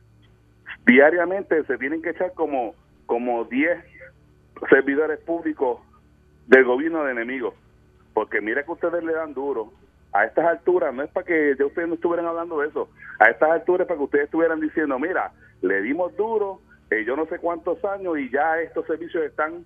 [0.85, 2.73] diariamente se tienen que echar como
[3.05, 3.77] como 10
[4.69, 5.79] servidores públicos
[6.47, 7.53] del gobierno de enemigos.
[8.13, 9.71] Porque mira que ustedes le dan duro.
[10.13, 12.89] A estas alturas, no es para que ya ustedes no estuvieran hablando de eso.
[13.19, 16.59] A estas alturas es para que ustedes estuvieran diciendo, mira, le dimos duro,
[16.91, 19.65] eh, yo no sé cuántos años y ya estos servicios están...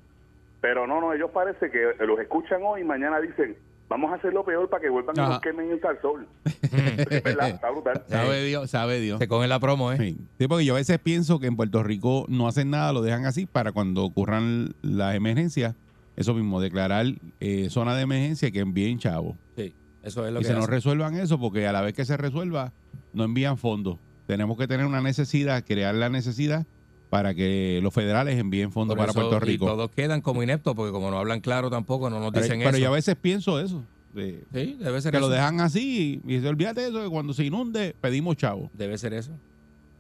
[0.61, 3.55] Pero no, no, ellos parece que los escuchan hoy y mañana dicen,
[3.87, 5.29] vamos a hacerlo peor para que vuelvan y Ajá.
[5.29, 6.27] nos quemen en el sol.
[6.45, 8.03] es verdad, está brutal.
[8.09, 9.19] Sabe Dios, sabe Dios.
[9.19, 9.97] Se cogen la promo, ¿eh?
[9.97, 10.17] Sí.
[10.39, 13.25] Sí, porque yo a veces pienso que en Puerto Rico no hacen nada, lo dejan
[13.25, 15.75] así para cuando ocurran las emergencias,
[16.15, 17.05] eso mismo, declarar
[17.39, 19.35] eh, zona de emergencia y que envíen chavos.
[19.55, 19.73] Sí.
[20.03, 22.17] Eso es lo Y que se nos resuelvan eso, porque a la vez que se
[22.17, 22.73] resuelva,
[23.13, 23.97] no envían fondos.
[24.27, 26.65] Tenemos que tener una necesidad, crear la necesidad
[27.15, 29.65] para que los federales envíen fondos para eso- Puerto y Rico.
[29.67, 32.71] todos quedan como ineptos porque como no hablan claro tampoco, no nos Pero, dicen pero
[32.71, 32.79] eso.
[32.79, 33.81] yo a veces pienso eso.
[34.13, 35.27] de- Sí, debe ser que eso.
[35.27, 38.69] lo dejan así y, y se olvídate de eso, que cuando se inunde pedimos chavos.
[38.73, 39.31] Debe ser eso.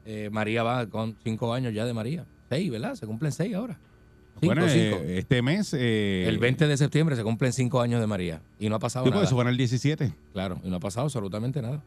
[0.05, 2.25] Eh, María va con cinco años ya de María.
[2.49, 2.95] Seis, ¿verdad?
[2.95, 3.77] Se cumplen seis ahora.
[4.41, 4.97] Cinco, bueno, cinco.
[5.03, 5.73] eh, este mes...
[5.73, 8.41] eh, el 20 de septiembre se cumplen cinco años de María.
[8.59, 9.23] Y no ha pasado sí, nada.
[9.23, 10.13] eso fue en el 17.
[10.33, 11.81] Claro, y no ha pasado absolutamente nada.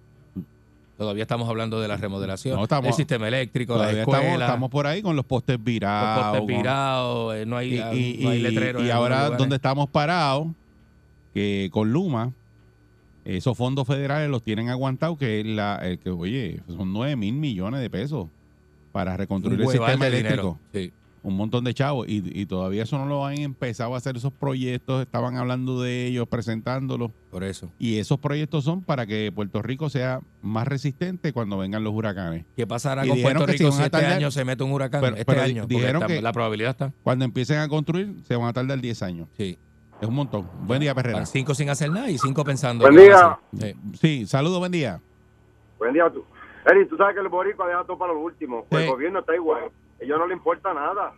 [0.99, 4.71] Todavía estamos hablando de la remodelación, No, estamos- el sistema eléctrico, la escuela, estamos, estamos
[4.71, 6.17] por ahí con los postes virados.
[6.17, 7.77] los postes virados, eh, no hay, y,
[8.21, 8.83] y- no hay letreros.
[8.83, 9.39] y ahora lugares.
[9.39, 10.49] donde estamos parados,
[11.33, 12.33] que con Luma,
[13.25, 17.35] esos fondos federales los tienen aguantados, que es la, el que, oye, son 9 mil
[17.35, 18.27] millones de pesos
[18.91, 20.59] para reconstruir el sistema eléctrico.
[20.73, 20.91] Sí.
[21.29, 22.09] Un montón de chavos.
[22.09, 25.03] Y, y todavía eso no lo han empezado a hacer esos proyectos.
[25.03, 27.11] Estaban hablando de ellos, presentándolos.
[27.31, 27.71] Por eso.
[27.79, 32.45] Y esos proyectos son para que Puerto Rico sea más resistente cuando vengan los huracanes.
[32.57, 35.01] ¿Qué pasará Y con Puerto Rico si este tardar- año se mete un huracán?
[35.01, 35.67] Pero- este pero año.
[35.67, 36.93] dijeron está- que- la probabilidad está.
[37.03, 39.29] Cuando empiecen a construir, se van a tardar 10 años.
[39.37, 39.59] Sí.
[40.01, 40.49] Es un montón.
[40.63, 41.17] Buen día, Perrera.
[41.19, 42.85] Van cinco sin hacer nada y cinco pensando.
[42.89, 43.39] Buen día.
[43.59, 43.75] Sí.
[44.01, 45.01] Sí, saludos, buen día.
[45.79, 46.25] Buen día, tú.
[46.71, 48.65] Eri, tú sabes que el boricua deja todo para lo último.
[48.69, 48.89] Pues Sí.
[48.89, 49.65] El gobierno está igual.
[50.01, 51.13] Ellos no le importa nada.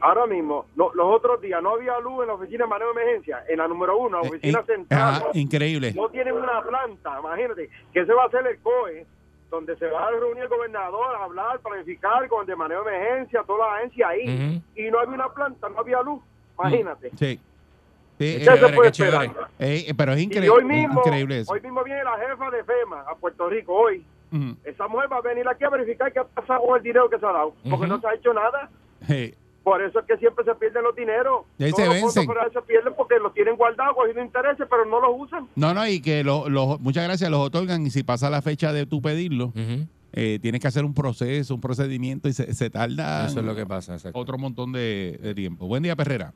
[0.00, 3.00] Ahora mismo, no- los otros días no había luz en la oficina de manejo de
[3.02, 5.00] emergencia, en la número uno, la Eh, oficina in- central.
[5.14, 5.92] ajá, increíble.
[5.94, 9.06] No tienen una planta, imagínate, que se va a hacer el COE,
[9.50, 12.94] donde se va a reunir el gobernador a hablar, planificar con el de manejo de
[12.96, 14.60] emergencia, toda la agencia ahí.
[14.74, 16.22] Y no había una planta, no había luz.
[16.58, 17.10] Imagínate.
[17.16, 17.40] Sí.
[18.18, 19.30] Sí, eh, ¿Qué chévere, se puede esperar?
[19.58, 21.52] eh, pero es Y increíble, hoy mismo, increíble eso.
[21.52, 24.04] hoy mismo viene la jefa de FEMA a Puerto Rico, hoy.
[24.64, 27.18] Esa mujer va a venir aquí a verificar qué ha pasado con el dinero que
[27.18, 28.70] se ha dado, porque no se ha hecho nada.
[29.62, 31.44] Por eso es que siempre se pierden los dineros.
[31.58, 32.28] Y ahí Todos se los vencen.
[32.52, 35.48] se pierden porque los tienen guardados, cogiendo intereses, pero no los usan.
[35.56, 38.72] no, no, y que lo- lo- muchas gracias los otorgan y si pasa la fecha
[38.72, 39.52] de tu pedirlo,
[40.12, 43.54] eh, tienes que hacer un proceso, un procedimiento y se, se tarda Eso es lo
[43.56, 43.94] que pasa.
[43.94, 44.16] exacto.
[44.18, 45.66] otro montón de, de tiempo.
[45.66, 46.32] Buen día, Perrera.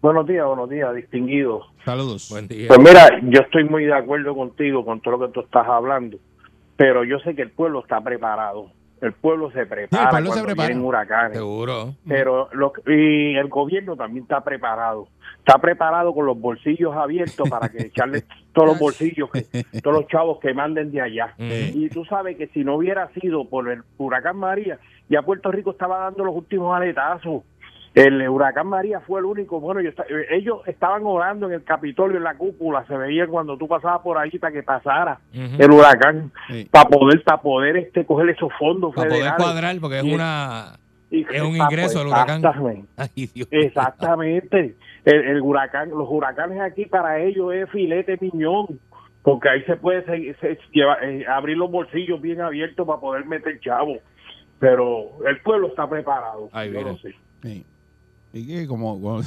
[0.00, 1.66] Buenos días, buenos días, distinguidos.
[1.84, 2.28] Saludos.
[2.30, 2.68] Buen día.
[2.68, 6.18] Pues mira, yo estoy muy de acuerdo contigo con todo lo que tú estás hablando,
[6.76, 8.70] pero yo sé que el pueblo está preparado.
[9.00, 10.74] El pueblo se prepara pueblo se prepara.
[10.78, 11.36] huracanes.
[11.36, 11.94] Seguro.
[12.08, 15.08] Pero lo, y el gobierno también está preparado.
[15.38, 19.42] Está preparado con los bolsillos abiertos para que echarle todos los bolsillos, que,
[19.82, 21.34] todos los chavos que manden de allá.
[21.38, 24.78] Y tú sabes que si no hubiera sido por el huracán María,
[25.10, 27.42] ya Puerto Rico estaba dando los últimos aletazos.
[27.94, 32.16] El huracán María fue el único, bueno, yo esta- ellos estaban orando en el Capitolio,
[32.16, 36.32] en la cúpula, se veía cuando tú pasabas por allí para que pasara el huracán,
[36.48, 36.68] Sí.
[36.72, 40.72] para poder, para poder este coger esos fondos Para poder cuadrar, porque es Y- una.
[41.08, 42.38] y- es un ingreso el huracán.
[42.38, 42.88] Exactamente.
[42.96, 43.48] Ay, Dios.
[43.52, 44.74] Exactamente.
[45.04, 48.80] El, el huracán, los huracanes aquí para ellos es filete piñón,
[49.22, 53.24] porque ahí se puede seguir- se- lleva- eh, abrir los bolsillos bien abiertos para poder
[53.26, 53.98] meter chavo.
[54.58, 56.48] Pero el pueblo está preparado.
[56.52, 56.98] Ahí yo viene.
[56.98, 57.14] sé.
[57.42, 57.64] Sí.
[58.34, 59.22] Y que como, como,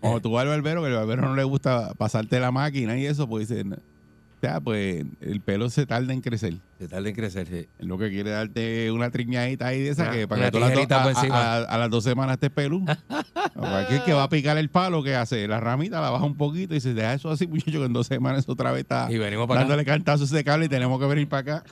[0.00, 3.06] como tú vas al barbero, que el barbero no le gusta pasarte la máquina y
[3.06, 6.54] eso, pues dice, o sea, pues el pelo se tarda en crecer.
[6.78, 7.68] Se tarda en crecer, sí.
[7.78, 10.72] Es lo que quiere darte una triñadita ahí de esa que para que tú las
[10.72, 12.84] do- a, a- a- las dos semanas estés pelú.
[12.88, 15.46] Aquí el que va a picar el palo, que hace?
[15.46, 18.06] La ramita la baja un poquito y se deja eso así, muchacho, que en dos
[18.06, 19.68] semanas otra vez está Y venimos para acá.
[19.68, 21.64] dándole cantazos ese cable y tenemos que venir para acá.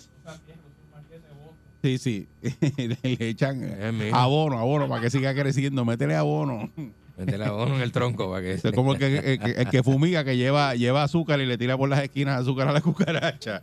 [1.82, 2.28] Sí, sí.
[2.76, 5.84] le, echan Es abono, abono, para que siga creciendo.
[5.84, 6.70] Métele abono.
[7.16, 8.52] Métele a uno en el tronco para que...
[8.64, 11.58] Es como el que, el que- el que fumiga, que lleva, lleva azúcar y le
[11.58, 13.60] tira por las esquinas azúcar a la cucaracha.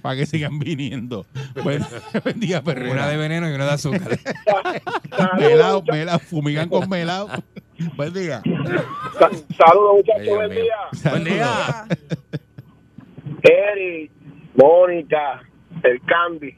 [0.00, 1.26] para que sigan viniendo.
[1.62, 1.84] Buen,
[2.24, 2.92] buen día, Perrera.
[2.92, 4.18] Una de veneno y una de azúcar.
[5.38, 7.28] Melao, melao, fumigan con melao.
[7.96, 8.42] Buen día.
[9.56, 11.10] Saludos, muchachos, día.
[11.10, 11.86] Buen día.
[13.42, 14.10] Eric,
[14.54, 15.42] Mónica,
[15.82, 16.54] el Candy.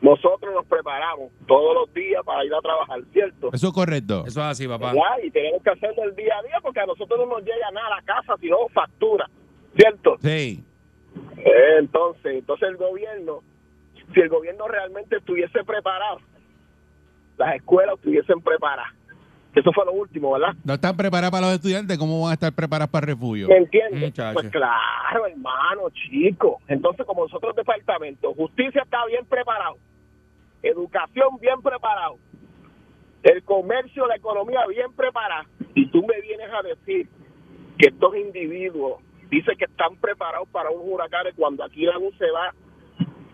[0.00, 3.50] Nosotros nos preparamos todos los días para ir a trabajar, ¿cierto?
[3.52, 4.24] Eso es correcto.
[4.26, 4.92] Eso es así, papá.
[5.22, 7.86] Y tenemos que hacerlo el día a día porque a nosotros no nos llega nada
[7.86, 9.30] a la casa, sino factura,
[9.76, 10.16] ¿cierto?
[10.20, 10.64] Sí.
[11.36, 13.42] Eh, Entonces, entonces el gobierno,
[14.12, 16.18] si el gobierno realmente estuviese preparado,
[17.38, 18.92] las escuelas estuviesen preparadas.
[19.54, 20.54] Eso fue lo último, ¿verdad?
[20.64, 23.48] No están preparados para los estudiantes, ¿cómo van a estar preparados para el refugio?
[23.48, 24.00] ¿Me entiendes?
[24.00, 24.34] Muchacho.
[24.34, 26.58] Pues claro, hermano, chico.
[26.68, 29.76] Entonces, como nosotros departamento, justicia está bien preparado,
[30.62, 32.16] educación bien preparado,
[33.22, 37.08] el comercio, la economía bien preparada, y tú me vienes a decir
[37.78, 42.30] que estos individuos dicen que están preparados para un huracán cuando aquí la luz se
[42.30, 42.54] va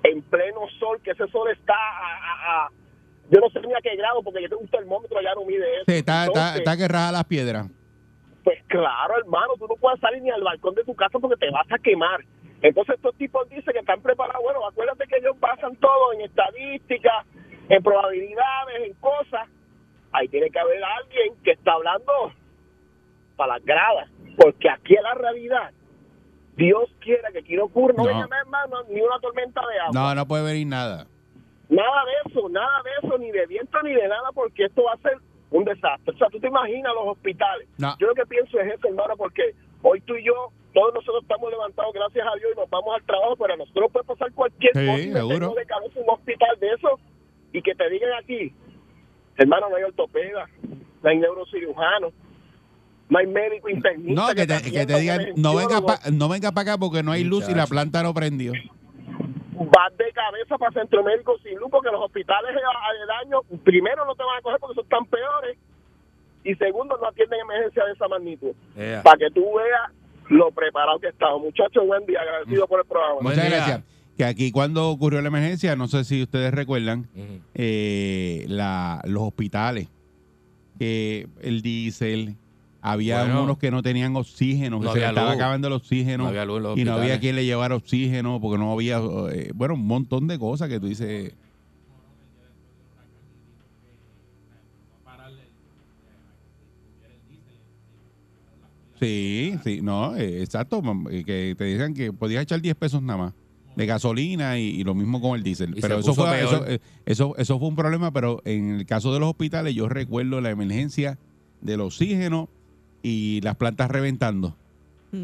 [0.04, 2.70] en pleno sol, que ese sol está a, a- a-
[3.30, 5.64] yo no sé ni a qué grado, porque yo tengo un termómetro, ya no mide
[5.76, 5.84] eso.
[5.86, 7.66] Sí, está, está, Entonces, está que raja las piedras.
[8.44, 11.50] pues claro, hermano, tú no puedes salir ni al balcón de tu casa porque te
[11.50, 12.20] vas a quemar.
[12.62, 14.42] Entonces estos tipos dicen que están preparados.
[14.42, 17.26] Bueno, acuérdate que ellos basan todo en estadísticas,
[17.68, 19.48] en probabilidades, en cosas.
[20.12, 22.12] Ahí tiene que haber alguien que está hablando
[23.36, 25.70] para las gradas, porque aquí es la realidad.
[26.56, 28.08] Dios quiera que aquí no ocurra, no, No.
[28.22, 29.92] venga hermano, ni una tormenta de agua.
[29.94, 31.06] No, no puede venir nada.
[31.68, 34.92] Nada de eso, nada de eso, ni de viento ni de nada, porque esto va
[34.94, 35.18] a ser
[35.50, 36.14] un desastre.
[36.14, 37.68] O sea, tú te imaginas los hospitales.
[37.78, 37.94] No.
[37.98, 41.50] Yo lo que pienso es eso, hermano, porque hoy tú y yo, todos nosotros estamos
[41.50, 44.72] levantados, gracias a Dios, y nos vamos al trabajo, pero a nosotros puede pasar cualquier
[44.74, 45.54] Sí, cosa seguro.
[45.54, 47.00] de cabeza un hospital de eso
[47.52, 48.52] y que te digan aquí,
[49.36, 50.48] hermano, no hay ortopeda,
[51.02, 52.12] no hay neurocirujano,
[53.08, 54.22] no hay médico internista.
[54.22, 57.12] No, que te, que te digan, no venga pa- no venga para acá porque no
[57.12, 58.52] hay luz y la planta no prendió.
[59.58, 62.50] Vas de cabeza para centro médico sin luz porque los hospitales
[62.88, 65.58] aledaños primero no te van a coger porque son tan peores
[66.44, 69.02] y segundo no atienden emergencia de esa magnitud Yeah.
[69.02, 69.92] para que tú veas
[70.28, 73.56] lo preparado que estamos muchachos buen día agradecido por el programa Muchas día.
[73.56, 73.82] gracias.
[74.16, 77.08] Que aquí cuando ocurrió la emergencia, no sé si ustedes recuerdan,
[77.54, 79.88] eh, la, los hospitales,
[80.78, 82.34] que el diésel,
[82.92, 83.42] había Bueno.
[83.44, 86.24] unos que no tenían oxígeno, que No se estaba acabando el oxígeno.
[86.24, 88.98] No había luz en los y no había quien le llevara oxígeno porque no había,
[89.30, 91.34] eh, bueno, un montón de cosas que tú dices.
[98.98, 103.16] Sí, sí, no, eh, exacto, eh, que te decían que podías echar 10 pesos nada
[103.18, 103.34] más
[103.76, 105.76] de gasolina y, y lo mismo con el diésel.
[105.80, 106.64] Pero eso fue, eso,
[107.06, 110.50] eso, eso fue un problema, pero en el caso de los hospitales yo recuerdo la
[110.50, 111.16] emergencia
[111.60, 112.50] del oxígeno
[113.02, 114.56] y las plantas reventando.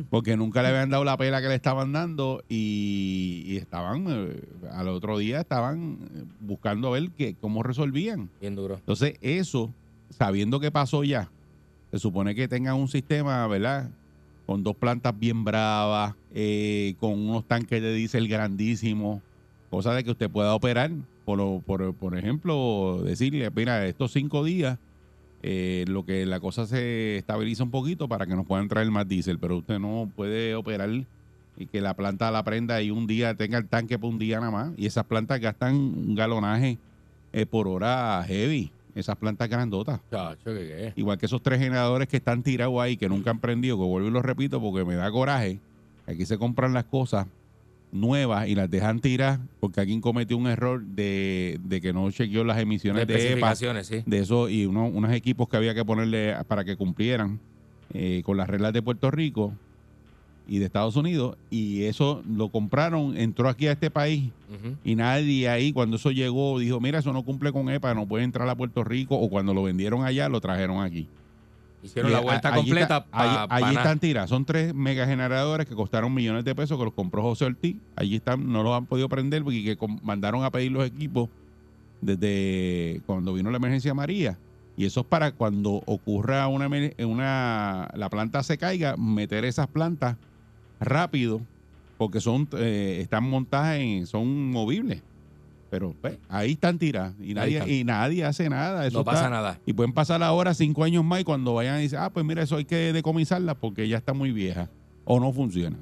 [0.08, 4.40] Porque nunca le habían dado la pela que le estaban dando y, y estaban, eh,
[4.72, 8.30] al otro día estaban eh, buscando a ver que, cómo resolvían.
[8.40, 8.76] Bien duro.
[8.76, 9.74] Entonces, eso,
[10.08, 11.28] sabiendo que pasó ya,
[11.90, 13.90] se supone que tengan un sistema, ¿verdad?
[14.46, 19.20] Con dos plantas bien bravas, eh, con unos tanques de diésel grandísimos,
[19.68, 20.92] cosa de que usted pueda operar,
[21.26, 24.78] por, por, por ejemplo, decirle, mira, estos cinco días,
[25.46, 29.06] eh, lo que la cosa se estabiliza un poquito para que nos puedan traer más
[29.06, 30.88] diésel, pero usted no puede operar
[31.58, 34.40] y que la planta la prenda y un día tenga el tanque por un día
[34.40, 34.72] nada más.
[34.78, 36.78] Y esas plantas gastan un galonaje
[37.34, 40.00] eh, por hora heavy, esas plantas grandotas.
[40.10, 40.92] Chacho, ¿qué qué?
[40.96, 44.08] Igual que esos tres generadores que están tirados ahí, que nunca han prendido, que vuelvo
[44.08, 45.60] y lo repito porque me da coraje.
[46.06, 47.26] Aquí se compran las cosas
[47.94, 52.42] nuevas y las dejan tirar porque alguien cometió un error de, de que no chequeó
[52.44, 54.02] las emisiones de, EPA, especificaciones, sí.
[54.04, 57.38] de eso y uno- unos equipos que había que ponerle para que cumplieran
[57.92, 59.52] eh, con las reglas de Puerto Rico
[60.48, 64.30] y de Estados Unidos y eso lo compraron, entró aquí a este país
[64.84, 68.24] y nadie ahí cuando eso llegó dijo, mira, eso no cumple con EPA, no puede
[68.24, 71.06] entrar a Puerto Rico o cuando lo vendieron allá lo trajeron aquí.
[71.84, 74.30] Hicieron la vuelta allí completa está- allí, pa- están tiradas.
[74.30, 77.76] Son tres megageneradores que costaron millones de pesos que los compró José Ortiz.
[77.96, 81.28] Allí están, no los han podido prender porque que mandaron a pedir los equipos
[82.00, 84.38] desde cuando vino la emergencia María.
[84.76, 90.16] Y eso es para cuando ocurra una la planta se caiga, meter esas plantas
[90.80, 91.40] rápido
[91.96, 95.02] porque son eh, están montadas en, son movibles.
[95.74, 97.68] Pero pues, ahí están tiradas y nadie, están.
[97.72, 98.86] y nadie hace nada.
[98.86, 99.58] Eso No pasa está- nada.
[99.66, 102.42] y pueden pasar ahora cinco años más y cuando vayan y dicen, ah, pues mira,
[102.44, 104.68] eso hay que decomisarla porque ya está muy vieja
[105.04, 105.76] o no funciona.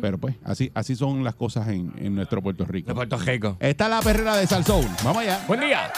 [0.00, 2.88] Pero pues, así, así son las cosas en, en nuestro Puerto Rico.
[2.88, 3.56] De Puerto Rico.
[3.60, 4.84] Está la perrera de Salsoul.
[5.04, 5.44] Vamos allá.
[5.46, 5.92] Buen día.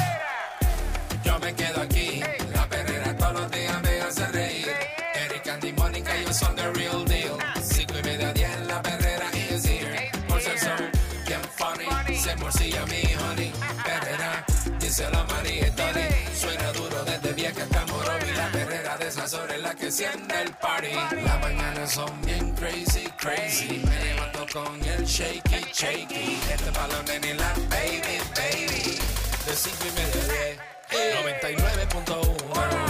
[14.99, 16.09] Díselo a María Tony.
[16.35, 18.33] Suena duro desde vieja hasta Morovi.
[18.37, 20.93] La perrera de esas horas es la que enciende el party.
[21.23, 23.83] Las mañanas son bien crazy, crazy.
[23.85, 26.41] Me levanto con el shaky, shaky.
[26.53, 28.99] Este palo nene y la baby, baby.
[29.47, 30.59] De 5 y media 10.
[30.91, 32.88] 99.1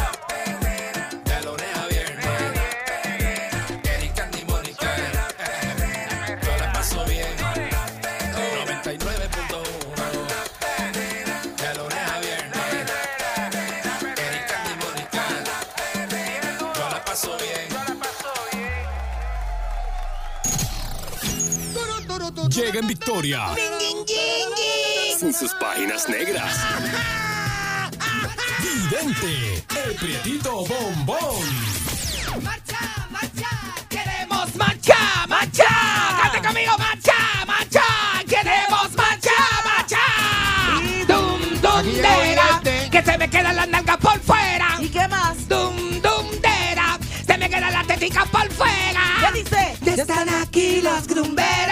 [22.59, 23.55] Llega en victoria.
[25.17, 26.57] Sin sus páginas negras.
[28.61, 31.19] Vidente, el prietito bombón.
[32.43, 33.49] ¡Marcha, marcha!
[33.89, 34.97] ¡Queremos marcha,
[35.29, 35.65] marcha!
[36.21, 37.15] ¡Cante conmigo, marcha,
[37.47, 37.85] marcha!
[38.27, 39.31] ¡Queremos marcha,
[39.65, 40.01] marcha!
[41.07, 42.61] ¡Dum, dum, dera!
[42.91, 44.79] ¡Que se me quedan las nalgas por fuera!
[44.81, 45.49] ¿Y qué más?
[45.49, 46.99] ¡Dum, dum, dera!
[47.25, 49.31] ¡Se me quedan las teticas por fuera!
[49.33, 49.77] ¿Qué dice?
[49.83, 51.68] Ya están aquí los grumberos,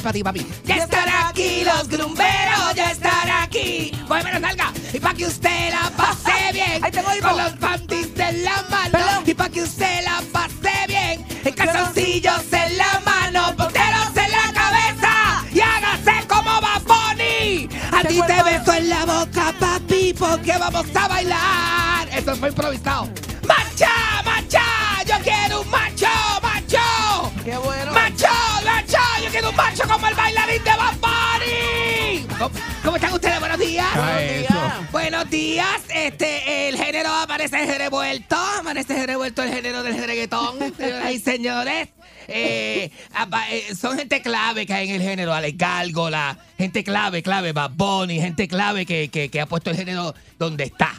[0.00, 0.46] para ti, papi.
[0.64, 3.92] Ya están aquí los grumberos, ya están aquí.
[4.08, 6.80] Mueve la nalga y pa' que usted la pase bien.
[7.22, 11.26] Con los panties en la mano y pa' que usted la pase bien.
[11.44, 17.68] En calzoncillos en la mano, ponteros en la cabeza y hágase como va Bunny.
[17.92, 22.08] A ti te beso en la boca, papi, porque vamos a bailar.
[22.12, 23.08] Esto fue improvisado.
[23.46, 23.90] ¡Marcha,
[24.24, 24.69] marcha!
[33.94, 34.50] Buenos días.
[34.50, 34.88] Ah.
[34.92, 35.82] Buenos días.
[35.94, 38.36] Este, el género aparece revuelto.
[38.36, 41.88] Aparece revuelto el género del reggaetón, señoras y señores.
[42.28, 42.90] Eh,
[43.50, 47.72] eh, son gente clave que hay en el género, Ale Gálgola, gente clave, clave, Bad
[47.74, 50.92] Bunny, gente clave que, que, que ha puesto el género donde está.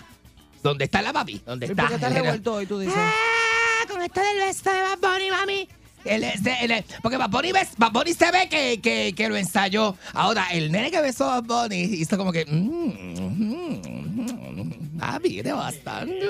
[0.61, 1.41] ¿Dónde está la papi?
[1.45, 1.87] ¿Dónde está?
[1.87, 2.95] ¿Por qué revuelto hoy, tú dices?
[2.97, 5.69] Ah, con esto del beso de Bad Bunny, mami.
[6.05, 9.95] El- el- porque Bad Bunny, ves- Bad se ve que, que, que lo ensayó.
[10.13, 12.45] Ahora, el nene que besó a Bad Bunny hizo como que...
[12.45, 16.27] mm, mm, ah, mire, bastante.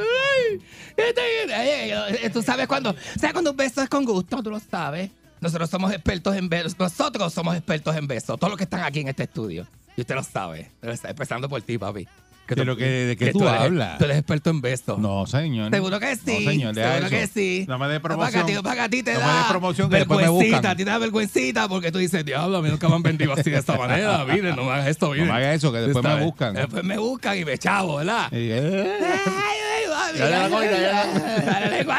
[2.33, 2.95] Tú sabes cuando...
[3.19, 4.41] ¿Sabes cuando un beso es con gusto?
[4.43, 5.09] Tú lo sabes.
[5.39, 6.77] Nosotros somos expertos en besos.
[6.77, 8.37] Nosotros somos expertos en besos.
[8.39, 9.65] Todos los que están aquí en este estudio.
[9.97, 10.69] Y usted lo sabe.
[10.81, 12.07] Empezando por ti, papi.
[12.51, 13.97] Que ¿De tú- lo que- de qué que tú eres- hablas?
[13.97, 14.99] Tú eres experto en besos.
[14.99, 15.71] No, señor.
[15.71, 16.43] Seguro que sí.
[16.43, 17.09] No, señor, seguro eso.
[17.09, 17.65] que sí.
[17.65, 18.45] No me Para promoción.
[18.45, 20.89] ti, para ti te No da des promoción, que después me vergüencita, a ti te
[20.89, 23.77] da vergüencita porque tú dices, diablo, a mí nunca me han vendido así de esta
[23.77, 24.25] manera.
[24.25, 25.27] Miren, no me hagas esto, miren.
[25.27, 26.53] me hagas eso, que después me buscan.
[26.55, 28.29] Después me buscan y me chavo, ¿verdad?
[28.33, 31.95] Y, eh, Ay, ay, la Dale lengua, dale lengua,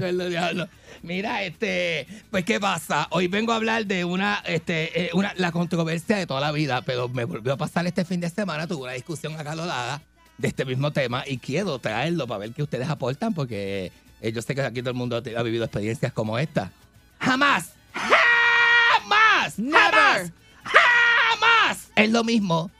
[0.00, 0.12] dale
[0.54, 0.68] lengua.
[1.06, 1.16] El.
[1.16, 3.06] Mira, este, pues qué pasa.
[3.10, 6.82] Hoy vengo a hablar de una, este, eh, una, la controversia de toda la vida,
[6.82, 8.66] pero me volvió a pasar este fin de semana.
[8.66, 10.02] Tuve una discusión acalorada
[10.38, 14.42] de este mismo tema y quiero traerlo para ver qué ustedes aportan, porque eh, yo
[14.42, 16.70] sé que aquí todo el mundo ha vivido experiencias como esta.
[17.18, 22.70] Jamás, jamás, jamás, jamás es lo mismo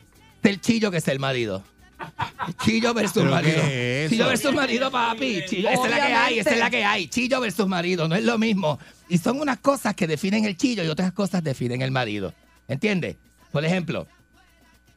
[0.43, 1.65] ser chillo que ser marido.
[2.65, 3.63] Chillo versus ¿Pero marido.
[3.65, 4.11] es?
[4.11, 5.43] Chillo versus marido, papi.
[5.49, 7.09] Chillo, esa es la que hay, esa es la que hay.
[7.09, 8.79] Chillo versus marido, no es lo mismo.
[9.09, 12.33] Y son unas cosas que definen el chillo y otras cosas definen el marido.
[12.69, 13.17] ¿Entiendes?
[13.53, 14.07] Por ejemplo,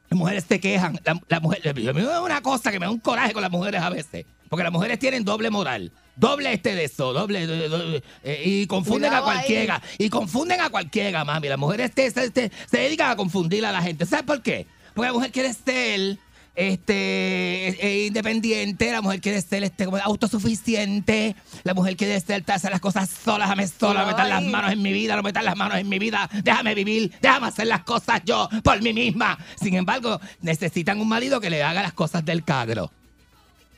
[0.09, 0.99] las mujeres se quejan.
[1.03, 3.51] La, la mujer, yo me da una cosa que me da un coraje con las
[3.51, 4.25] mujeres a veces.
[4.49, 5.91] Porque las mujeres tienen doble moral.
[6.15, 7.47] Doble este de eso, doble.
[7.47, 9.81] do- do- eh, y confunden Cuidado a cualquiera.
[9.97, 11.47] Y confunden a cualquiera, mami.
[11.47, 14.05] Las mujeres te- se, se- se dedican a confundir a la gente.
[14.05, 14.67] ¿Sabes por qué?
[14.93, 16.17] Porque la mujer quiere ser
[16.59, 22.71] este eh, independiente, la mujer quiere ser este como autosuficiente, la mujer quiere ser hacer
[22.71, 25.55] las cosas sola, déjame sola, no meter las manos en mi vida, no meter las
[25.55, 29.37] manos en mi vida, déjame vivir, déjame hacer las cosas yo por mí misma.
[29.55, 32.91] Sin embargo, necesitan un marido que le haga las cosas del cagro.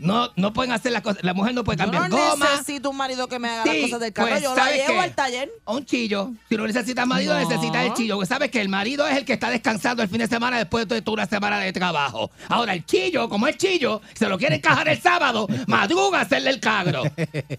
[0.01, 2.49] No, no pueden hacer las cosas, la mujer no puede Yo cambiar no goma.
[2.51, 4.29] necesito un marido que me haga las cosas del carro.
[4.29, 4.99] pues, yo la ¿sabes llevo qué?
[4.99, 5.51] al taller.
[5.65, 6.31] Un chillo.
[6.49, 7.39] Si no necesitas marido, No.
[7.47, 8.15] necesitas el chillo.
[8.15, 10.87] Porque sabes que el marido es el que está descansando el fin de semana después
[10.87, 12.31] de toda una semana de trabajo.
[12.49, 16.60] Ahora, el chillo, como es chillo, se lo quiere encajar el sábado, madruga hacerle el
[16.60, 17.04] cagro.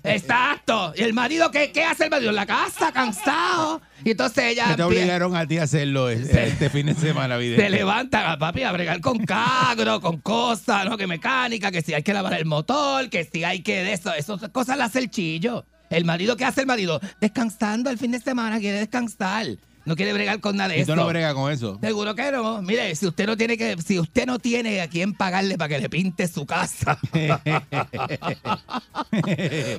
[0.03, 0.93] Exacto.
[0.97, 2.31] ¿Y el marido qué, qué hace el marido?
[2.31, 3.81] En la casa, cansado.
[4.05, 7.37] Y entonces ella que te obligaron a ti a hacerlo este, este fin de semana,
[7.37, 7.63] Vidente.
[7.63, 10.97] se levantan a papi a bregar con cagro, con cosas, ¿no?
[10.97, 14.13] Que mecánica, que si hay que lavar el motor, que si hay que de eso.
[14.15, 15.65] Esas cosas las hace el chillo.
[15.91, 17.01] El marido, ¿qué hace el marido?
[17.21, 19.47] Descansando el fin de semana, quiere descansar.
[19.85, 20.95] No quiere bregar con nada de eso.
[20.95, 21.79] no bregas con eso.
[21.81, 22.63] Seguro que no.
[22.63, 25.79] Mire, si usted no tiene que, si usted no tiene a quién pagarle para que
[25.81, 26.99] le pinte su casa,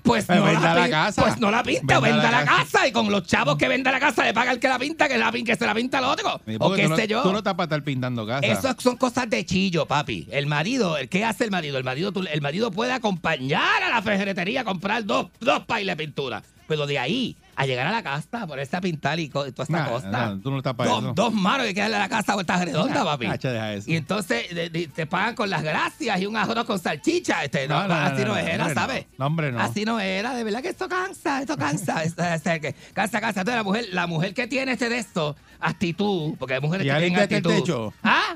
[0.03, 1.21] pues no Venda la pi- casa.
[1.23, 2.87] Pues no la pinta, Venda venda, la la casa.
[2.87, 5.17] y con los chavos que venda la casa le paga el que la pinta, que
[5.17, 6.41] la se la pinta al otro.
[6.45, 7.21] Sí, O qué no- sé yo.
[7.23, 8.45] Tú no estás para estar pintando casa.
[8.45, 10.27] Eso son cosas de chillo, papi.
[10.31, 11.77] El marido, el ¿qué hace el marido?
[11.77, 16.03] El marido, el marido puede acompañar a la ferretería a comprar dos, dos pailes de
[16.05, 16.43] pintura.
[16.67, 19.87] Pero de ahí a llegar a la casa, ponerse a pintar y toda esta Nah,
[19.89, 20.09] cosa.
[20.09, 21.13] no, tú no estás para dos, eso.
[21.13, 23.27] dos manos que quedan en la casa vuelta redonda, Nah, papi.
[23.27, 23.91] deja eso.
[23.91, 27.43] Y entonces de- de- te pagan con las gracias y un arroz con salchicha.
[27.43, 28.73] Este, no, No, así no, era.
[28.73, 29.05] ¿sabes?
[29.17, 29.59] No, hombre, no.
[29.59, 32.03] Así no era, de verdad que esto cansa, esto cansa.
[32.03, 32.23] esto-
[32.61, 33.41] que cansa, cansa.
[33.41, 36.89] Entonces la mujer, la mujer que tiene este de esto, actitud, porque hay mujeres ¿Y
[36.89, 37.63] que tienen limpiaste el actitud.
[37.63, 37.93] techo?
[38.03, 38.35] ¿Ah?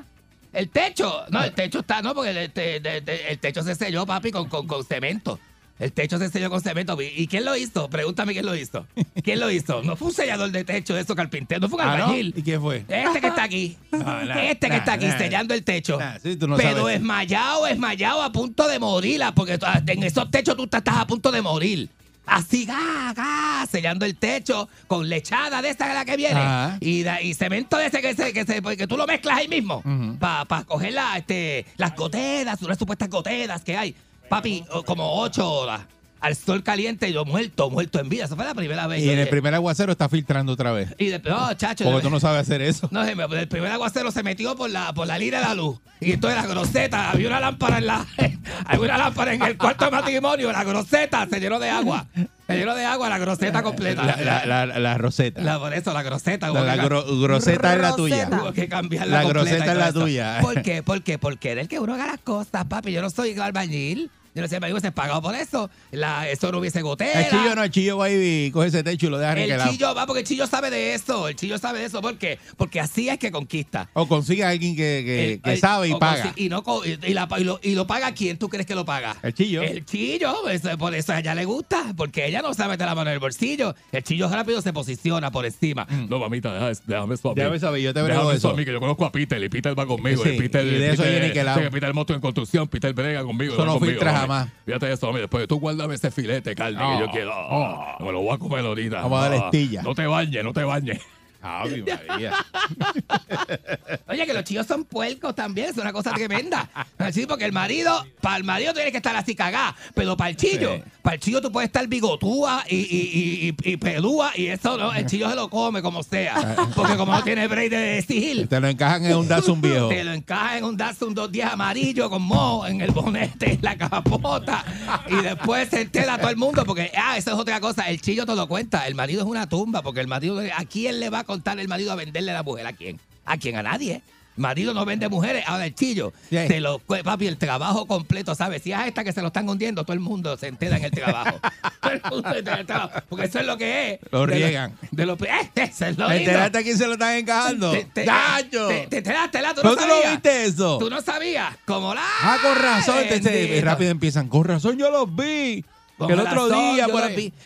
[0.52, 3.74] El techo, no, el techo está, no, porque el, te- te- te- el techo se
[3.74, 5.38] selló, papi, con, con, con cemento.
[5.78, 6.96] El techo se selló con cemento.
[7.00, 7.88] ¿Y quién lo hizo?
[7.88, 8.86] Pregúntame quién lo hizo.
[9.22, 9.82] ¿Quién lo hizo?
[9.82, 12.04] No fue un sellador de techo de esos carpinteros, no fue un Ah, ¿no?
[12.06, 12.34] albañil.
[12.36, 12.84] ¿Y quién fue?
[12.88, 13.76] Este que está aquí.
[13.92, 15.98] No, este que está aquí sellando el techo.
[16.22, 19.22] Sí, Pero esmayado, esmayado, a punto de morir.
[19.22, 21.88] ah, Porque tú- en esos techos tú estás a punto de morir.
[22.26, 26.38] Así, ga, ga, sellando el techo con lechada de esta de la que viene.
[26.38, 26.76] Ajá.
[26.80, 29.48] Y, da- y cemento de ese que, se, que, se, que tú lo mezclas ahí
[29.48, 29.76] mismo.
[29.78, 30.18] Ujú.
[30.18, 33.94] Para coger la, este, las goteras, unas supuestas goteras que hay.
[34.28, 35.82] Papi, como ocho horas.
[36.20, 38.24] Al sol caliente y yo muerto, muerto en vida.
[38.24, 39.00] Eso fue la primera vez.
[39.04, 40.92] Y en el primer aguacero está filtrando otra vez.
[40.98, 41.84] y de, no, chacho.
[41.84, 42.88] Porque tú no sabes hacer eso.
[42.90, 45.78] no, el primer aguacero se metió por la, por la línea de la luz.
[46.00, 48.04] Y entonces la groseta, había una lámpara en la.
[48.64, 52.06] había una lámpara en el cuarto de matrimonio, la groseta se llenó de agua.
[52.48, 54.02] Se llenó de agua la groseta completa.
[54.02, 55.40] La, la, la, la roseta.
[55.40, 56.50] La- por eso, la groseta.
[56.50, 58.28] La, la gro- groseta es la tuya.
[58.28, 60.00] Tuvo que cambiarla La groseta es la eso.
[60.00, 60.38] tuya.
[60.40, 60.82] ¿Por qué?
[60.82, 61.16] ¿Por qué?
[61.18, 62.90] Porque era el que uno haga las cosas, papi.
[62.90, 64.10] Yo no soy albañil.
[64.38, 65.68] Yo no soy albañil, hubiese pagado por eso.
[65.90, 67.20] La, eso no hubiese gotera.
[67.24, 69.94] El chillo no, el chillo va y coge ese techo y lo deja El chillo
[69.96, 71.26] va porque el chillo sabe de eso.
[71.28, 72.00] El chillo sabe de eso.
[72.00, 72.38] ¿Por qué?
[72.56, 73.88] Porque así es que conquista.
[73.94, 76.24] O consigue a alguien que, que, El- que el- sabe y o paga.
[76.26, 78.64] consi- Y, no, co- y, y la- y lo, y lo paga quién tú crees
[78.66, 79.16] que lo paga?
[79.22, 79.62] El chillo.
[79.62, 82.94] El chillo, eso- por eso a ella le gusta, porque ella no sabe meter la
[82.94, 83.74] mano en el bolsillo.
[83.90, 85.86] El chillo rápido se posiciona por encima.
[86.08, 87.36] No, mamita, deja- déjame eso a mí.
[87.40, 88.50] Déjame saber, yo te Déjame brego eso eso.
[88.50, 90.22] a mí, que yo conozco a Peter, y Peter va conmigo.
[90.22, 91.58] Sí, y Peter, y de eso Peter, viene que lado.
[91.58, 93.54] sí, que Peter moto en construcción, Peter brega conmigo.
[93.54, 93.98] Eso va no conmigo.
[94.28, 94.48] Jamás.
[94.66, 97.32] Fíjate eso, mami, después tú guárdame ese filete de carne Oh, que yo quiero.
[97.34, 99.02] Oh, Me lo voy a comer ahorita.
[99.02, 99.82] Vamos a Ah, estilla.
[99.82, 101.00] No te bañes, no te bañes.
[101.40, 102.32] Ave María.
[104.08, 106.68] Oye, que los chillos son puercos también, es una cosa tremenda.
[107.12, 110.36] Sí, porque el marido, para el marido tiene que estar así cagada, pero para el
[110.36, 110.82] chillo, Sí.
[111.02, 114.92] para el chillo tú puedes estar bigotúa y, y, y, y, pelúa y eso no,
[114.92, 118.48] el chillo se lo come como sea, porque como no tiene break de exigir.
[118.48, 119.88] Te lo encajan en un Datsun viejo.
[119.88, 123.76] Te lo encaja en un Datsun 210 amarillo con moho en el bonete, en la
[123.76, 124.64] capota.
[125.08, 127.88] Y después se entera todo el mundo porque, ah, eso es otra cosa.
[127.88, 128.86] El chillo te lo cuenta.
[128.86, 131.68] El marido es una tumba porque el marido, ¿a quién le va a contar el
[131.68, 132.66] marido a venderle a la mujer?
[132.66, 132.98] ¿A quién?
[133.24, 133.54] ¿A quién?
[133.56, 134.02] A nadie.
[134.36, 135.42] Marido no vende mujeres.
[135.48, 138.62] Ahora el chillo, te lo, cu- papi, el trabajo completo, ¿sabes?
[138.62, 140.84] Si es a esta que se lo están hundiendo, todo el mundo se entera en
[140.84, 141.40] el trabajo.
[141.82, 143.00] todo el mundo se entera en el trabajo.
[143.08, 144.00] Porque eso es lo que es.
[144.12, 144.78] Lo De riegan.
[144.92, 147.72] De lo, eh, es lo ¿Te enteraste a quién se lo están encajando?
[147.72, 148.68] Te, te- ¡Gacho!
[148.68, 149.54] te- te enteraste, ¿la?
[149.54, 150.10] ¿Tú no ¿No tú lo sabías?
[150.12, 150.78] viste eso?
[150.78, 151.56] ¿Tú no sabías?
[151.66, 152.02] Como la...
[152.22, 152.96] Ah, con razón.
[153.10, 153.64] Bendito.
[153.64, 154.28] rápido empiezan.
[154.28, 155.64] Con razón yo los vi.
[156.06, 157.02] Que el otro día por.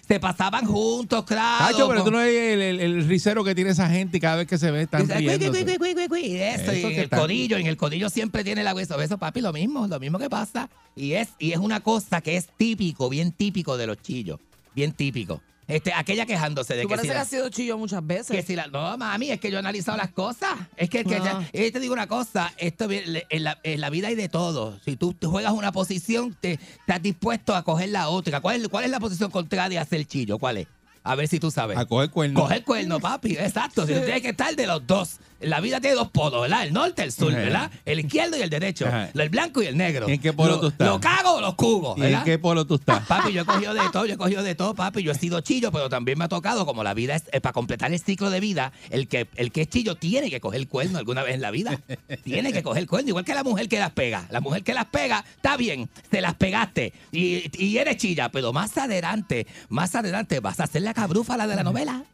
[0.07, 1.67] Se pasaban juntos, claro.
[1.73, 4.37] Tacho, pero tú no eres el, el, el risero que tiene esa gente y cada
[4.37, 5.65] vez que se ve están Dice, "Cui, cui, riéndose.
[5.65, 8.63] cui, cui, cui, cui", Eso, Eso y en el codillo, en el codillo siempre tiene
[8.63, 9.01] la hueso.
[9.01, 10.69] Eso, papi, lo mismo, lo mismo que pasa.
[10.95, 14.39] Y es, y es una cosa que es típico, bien típico de los chillos.
[14.75, 15.41] Bien típico.
[15.75, 18.29] Este, aquella quejándose de Tú que parece si que la- has sido chillo muchas veces.
[18.37, 20.51] Que si la, no, mami, es que yo he analizado las cosas.
[20.77, 21.43] Es que, que Ah.
[21.53, 24.79] ya- te digo una cosa, esto en la, en la vida hay de todo.
[24.85, 28.41] Si tú, tú juegas una posición, te, estás dispuesto a coger la otra.
[28.41, 30.39] ¿Cuál es, ¿Cuál es la posición contraria a hacer chillo?
[30.39, 30.67] ¿Cuál es?
[31.05, 31.77] A ver si tú sabes.
[31.77, 32.41] A coger cuerno.
[32.41, 33.85] Coger cuerno, papi, exacto.
[33.87, 35.17] Si tú tienes que estar de los dos.
[35.43, 36.65] La vida tiene dos polos, ¿verdad?
[36.65, 37.33] El norte, el sur.
[37.33, 37.71] ¿verdad?
[37.85, 38.87] El izquierdo y el derecho.
[38.87, 39.11] Ajá.
[39.15, 40.09] El blanco y el negro.
[40.09, 40.89] ¿Y en qué polo Lo- tú estás?
[40.89, 41.97] ¿Lo cago o los cubos?
[41.99, 42.25] ¿Y en ¿verdad?
[42.25, 43.07] qué polo tú estás?
[43.07, 45.03] Papi, yo he cogido de todo, yo he cogido de todo, papi.
[45.03, 47.53] Yo he sido chillo, pero también me ha tocado, como la vida es, eh, para
[47.53, 50.99] completar el ciclo de vida, el que, el que es chillo tiene que coger cuerno
[50.99, 51.81] alguna vez en la vida.
[52.25, 54.27] Tiene que coger cuerno, igual que la mujer que las pega.
[54.31, 58.53] La mujer que las pega, está bien, te las pegaste y, y eres chilla, pero
[58.53, 62.05] más adelante, más adelante vas a hacer la cabrúfala de la novela.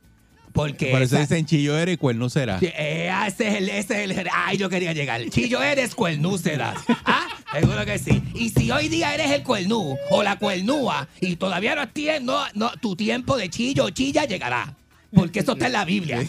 [0.59, 2.59] Porque Por eso esa- dicen chillo eres y cuerno será.
[2.61, 5.21] Eh, ah, ese es el, ese es el, ay, yo quería llegar.
[5.31, 6.77] Chillo eres cuernú serás.
[7.05, 8.21] Ah, seguro que sí.
[8.35, 12.43] Y si hoy día eres el cuernú o la cuernúa y todavía no tienes, no,
[12.55, 14.75] no, tu tiempo de chillo o chilla llegará.
[15.13, 16.23] Porque eso está en la Biblia.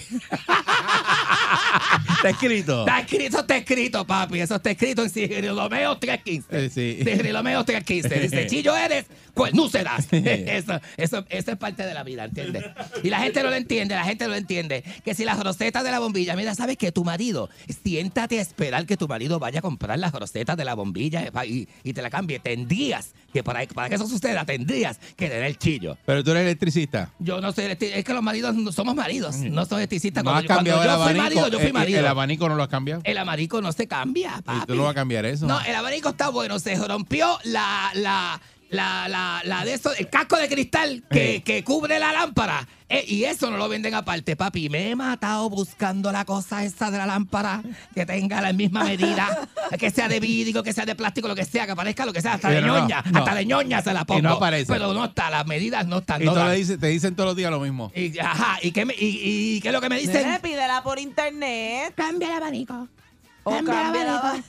[2.17, 2.79] Está escrito.
[2.81, 4.39] Está escrito, eso está escrito, papi.
[4.41, 6.47] Eso está escrito en Sirilomeo 315.
[6.65, 6.99] Eh, sí.
[7.03, 8.19] Sirilomeo 315.
[8.19, 10.07] Dice, chillo eres, pues no serás.
[10.11, 12.65] Eso, eso, eso es parte de la vida, ¿entiendes?
[13.03, 14.83] Y la gente no lo entiende, la gente no lo entiende.
[15.05, 17.49] Que si las rosetas de la bombilla, mira, sabes que tu marido,
[17.83, 21.67] siéntate a esperar que tu marido vaya a comprar las rosetas de la bombilla y,
[21.83, 22.39] y te la cambie.
[22.39, 25.97] Tendrías que para, para que eso suceda, tendrías que tener chillo.
[26.05, 27.11] Pero tú eres electricista.
[27.19, 30.21] Yo no soy electric- es que los maridos no somos maridos, no soy electricista.
[30.21, 31.23] No Cuando, has cuando cambiado el yo fui abanico.
[31.23, 31.99] marido, yo fui Eh, marido.
[31.99, 33.01] El abanico no lo has cambiado.
[33.03, 34.65] El abanico no se cambia, ¿Y papi.
[34.67, 35.45] tú no vas a cambiar eso?
[35.47, 36.59] No, el abanico está bueno.
[36.59, 38.39] Se rompió la, la,
[38.69, 42.67] la, la, la de eso, el casco de cristal que, que cubre la lámpara.
[42.91, 44.67] Eh, y eso no lo venden aparte, papi.
[44.69, 47.61] Me he matado buscando la cosa esa de la lámpara
[47.93, 49.47] que tenga la misma medida,
[49.77, 52.21] que sea de vidrio, que sea de plástico, lo que sea, que parezca lo que
[52.21, 53.19] sea, hasta de Pero no, ñoña, no.
[53.19, 54.19] hasta de ñoña se la pongo.
[54.19, 54.73] Y no aparece.
[54.73, 56.21] Pero no está, las medidas no están.
[56.21, 57.91] Y no le dices- te dicen todos los días lo mismo.
[57.95, 60.39] Y, ajá, ¿y qué, me- y, y qué es lo que me dicen?
[60.41, 61.93] Pídela por internet.
[61.95, 62.87] Cambia el abanico.
[63.43, 64.27] Cambia el cambia abanico.
[64.27, 64.43] Así,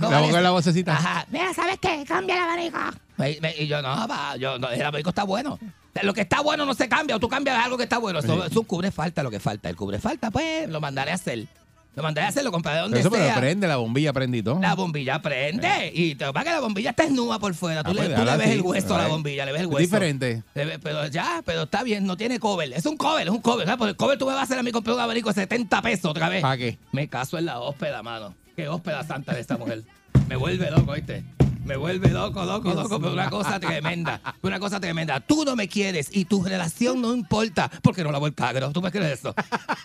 [0.00, 0.92] Abanico la en la vocecita.
[0.96, 1.26] Ajá.
[1.30, 2.04] Mira, ¿sabes qué?
[2.06, 2.78] Cambia el abanico.
[3.16, 5.58] Me- me- y yo, no, pa, yo, no, el abanico está bueno.
[6.02, 8.18] Lo que está bueno no se cambia, o tú cambias algo que está bueno.
[8.18, 9.68] Eso, cubre falta lo que falta.
[9.70, 11.46] El cubre falta, pues, lo mandaré a hacer.
[11.94, 13.36] Lo mandaré a hacer, lo compraré donde Eso pero sea.
[13.36, 14.60] prende, la bombilla prende y todo.
[14.60, 15.90] La bombilla prende.
[15.94, 17.82] Y te va que la bombilla está esnúa por fuera.
[17.82, 19.60] Tú Ah, le, pues, tú le déjala ves el hueso a la bombilla, le ves
[19.62, 19.82] el Es hueso.
[19.86, 20.42] diferente.
[20.54, 22.70] Ves- Pero ya, pero está bien, no tiene cover.
[22.74, 23.64] Es un cover, es un cover.
[23.64, 23.78] ¿sabes?
[23.78, 25.80] Porque el cover tú me vas a hacer a mí comprar un abanico de 70
[25.80, 26.42] pesos otra vez.
[26.42, 26.76] ¿Para qué?
[26.92, 28.34] Me caso en la hóspeda, mano.
[28.54, 29.82] Qué hóspeda santa de esta mujer.
[30.28, 31.24] Me vuelve loco, ¿viste?
[31.66, 34.20] Me vuelve loco, loco, loco, pero una cosa tremenda.
[34.42, 35.18] Una cosa tremenda.
[35.20, 38.70] Tú no me quieres y tu relación no importa porque no lavo el cagro.
[38.70, 39.34] ¿Tú me crees eso?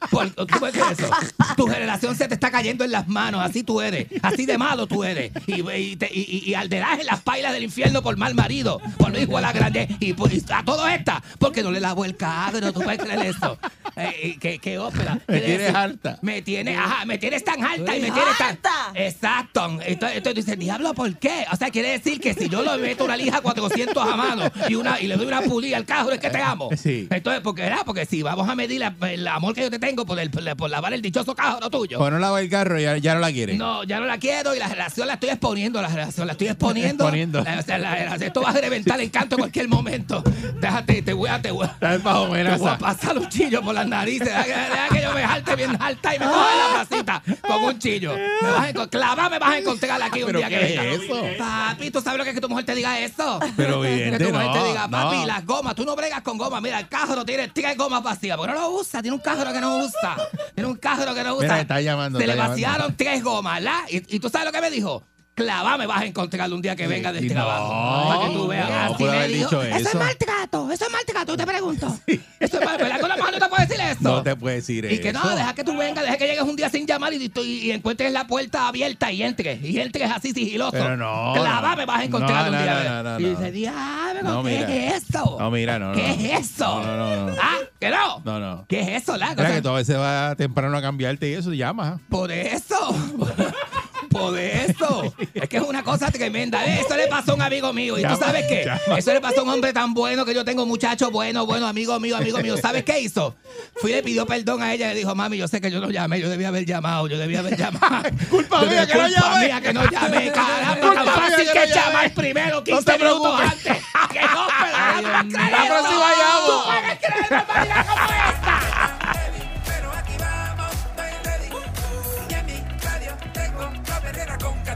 [0.09, 1.09] ¿Tú me crees eso?
[1.57, 3.41] Tu generación se te está cayendo en las manos.
[3.43, 4.05] Así tú eres.
[4.21, 5.31] Así de malo tú eres.
[5.47, 8.79] Y, y, te- y, y- y alderás en las pailas del infierno por mal marido.
[8.97, 9.87] Por hijo a la grande.
[9.99, 11.23] Y, por- y a todo esta.
[11.39, 12.71] Porque no le lavo el cagro.
[12.71, 13.57] ¿Tú puedes creer eso?
[13.95, 15.19] Eh, ¿qué, ¿Qué ópera?
[15.27, 16.19] Me tienes harta.
[16.21, 18.49] Me tienes, ajá, me tienes tan alta y me tienes tan.
[18.49, 18.91] harta.
[18.93, 19.65] Exacto.
[19.83, 21.45] Entonces, entonces dices, diablo, ¿por qué?
[21.51, 24.75] O sea, quiere decir que si yo le meto una lija 400 a mano y
[24.75, 26.69] una y le doy una pulida al carro, es que te amo.
[26.77, 27.07] Sí.
[27.09, 30.05] Entonces, porque era porque si vamos a medir la- el amor que yo te tengo
[30.05, 31.97] por, el, por lavar el dichoso carro tuyo.
[31.97, 33.55] Pues no lava el carro y ya, ya no la quiere.
[33.55, 36.47] No, ya no la quiero y la relación la estoy exponiendo, la relación la estoy
[36.47, 37.05] exponiendo.
[37.05, 37.43] Exponiendo.
[37.43, 40.23] La- la- esto va a reventar el canto en cualquier momento.
[40.59, 43.87] Déjate, te voy a, te voy a, te voy a pasar un chillo por las
[43.87, 44.27] narices.
[44.27, 47.23] Deja que, deja que yo me jalte bien alta y me coja en la placita
[47.47, 48.13] con un chillo.
[48.15, 50.83] Me vas a me vas a encontrar aquí un ¿Pero día que qué venga.
[50.85, 51.25] es eso?
[51.69, 53.39] Papi, ¿tú sabes lo que es que tu mujer te diga eso?
[53.55, 55.25] Pero, Que vidente, tu mujer no, te diga, papi, no.
[55.25, 56.61] las gomas, tú no bregas con gomas.
[56.61, 58.35] Mira, el carro tiene tres gomas vacías.
[58.37, 59.01] porque no lo usa?
[59.01, 60.17] Tiene un carro que no usa.
[60.55, 61.43] Tiene un carro que no usa.
[61.43, 62.61] Mira, está llamando, Se está le llamando.
[62.61, 63.79] vaciaron tres gomas, ¿verdad?
[63.89, 65.03] Y, y tú sabes lo que me dijo.
[65.43, 68.07] Clavá me vas a encontrar un día que venga del Y no, trabajo.
[68.09, 68.69] Para que tú veas.
[68.69, 69.49] no Así puede me haber dijo.
[69.49, 70.71] dicho Eso es maltrato.
[70.71, 71.37] Eso es maltrato.
[71.37, 71.97] Te pregunto.
[72.39, 72.99] Eso es mal, ¿verdad?
[72.99, 73.97] Con la mano no te puedo decir eso.
[74.01, 75.01] No te puede decir Y eso.
[75.03, 77.41] que no, deja que tú vengas, deja que llegues un día sin llamar y, y-
[77.67, 79.63] y encuentres la puerta abierta y entres.
[79.63, 80.71] Y entres así sigiloso.
[80.71, 81.77] Pero no, Clavá no.
[81.77, 82.83] me vas a encontrar No, un día.
[82.83, 83.29] no, no, no, y no.
[83.29, 84.75] dice, diablo, No, ¿qué mira.
[84.75, 85.35] es eso?
[85.39, 85.93] No, mira, no, no.
[85.95, 86.83] ¿Qué es eso?
[86.83, 87.25] No, no, no.
[87.31, 87.35] no.
[87.41, 87.57] ¿Ah?
[87.79, 88.21] ¿Que no?
[88.25, 88.65] No, no.
[88.67, 89.55] ¿Qué es eso, la Mira cosa?
[89.55, 91.93] que tú a veces vas temprano a cambiarte y eso, llamas.
[91.97, 92.01] ¿ah?
[92.09, 92.75] Por eso.
[94.11, 95.13] Por eso.
[95.33, 96.65] Es que es una cosa tremenda.
[96.65, 96.81] ¿eh?
[96.85, 97.97] Eso le pasó a un amigo mío.
[97.97, 98.69] ¿Y tú sabes qué?
[98.97, 101.99] Eso le pasó a un hombre tan bueno que yo tengo muchacho bueno, bueno, amigo
[101.99, 102.57] mío, amigo mío.
[102.57, 103.35] ¿Sabes qué hizo?
[103.77, 105.79] Fui y le pidió perdón a ella y le dijo, mami, yo sé que yo
[105.79, 108.03] no llamé, yo debía haber llamado, yo debía haber llamado.
[108.29, 109.45] Culpa mía de- que no culpa llamé.
[109.45, 112.97] mía que no llamé, caramba, Culpa tan fácil que que, no llamar primero 15 te
[112.97, 113.77] minutos antes.
[114.11, 114.95] ¡Qué ópera!
[114.95, 115.37] Ay, ¿Tú Dios puedes mío.
[115.37, 116.47] creer La próxima llamo.
[116.47, 118.40] ¿Tú puedes creer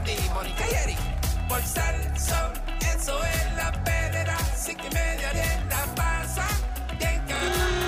[0.06, 0.98] con Katy, Mónica y Eric.
[1.48, 2.52] Por Salsón,
[2.94, 4.36] eso es la perrera.
[4.56, 6.46] Cinco y media bien la pasa.
[6.98, 7.86] Bien cabrón.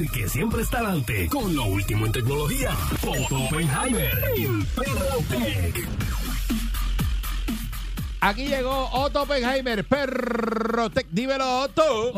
[0.00, 2.70] El que siempre está adelante con lo último en tecnología,
[3.06, 4.14] Otto Oppenheimer,
[4.74, 5.88] Perro Tech.
[8.22, 11.06] Aquí llegó Otto Oppenheimer, perro tech.
[11.10, 12.12] Dímelo, Otto.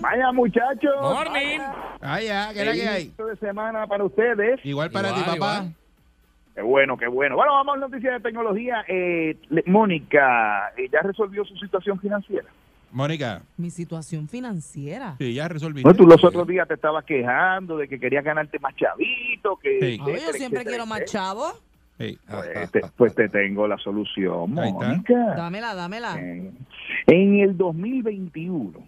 [0.00, 0.94] Vaya muchachos.
[1.00, 1.60] Morning.
[2.00, 3.12] Ah, ya, ¿qué es la que hay?
[3.16, 4.58] De semana para ustedes.
[4.64, 5.36] Igual para Igual, ti, papá.
[5.36, 5.74] igual.
[6.56, 7.36] Qué bueno, qué bueno.
[7.36, 8.84] Bueno, vamos a noticias de tecnología.
[8.88, 12.48] Eh, Mónica, eh, ¿ya resolvió su situación financiera?
[12.90, 15.16] Mónica, Mi situación financiera.
[15.18, 15.88] sí, ya resolviste.
[15.88, 19.78] No, tú los otros días te estabas quejando de que querías ganarte más chavito, que...
[19.80, 20.00] Sí.
[20.04, 21.52] Ay, yo siempre quiero más chavo.
[21.98, 24.52] Pues te, pues te tengo la solución.
[24.52, 25.34] Mónica.
[25.36, 26.16] Dámela, dámela.
[26.20, 28.78] En el 2021,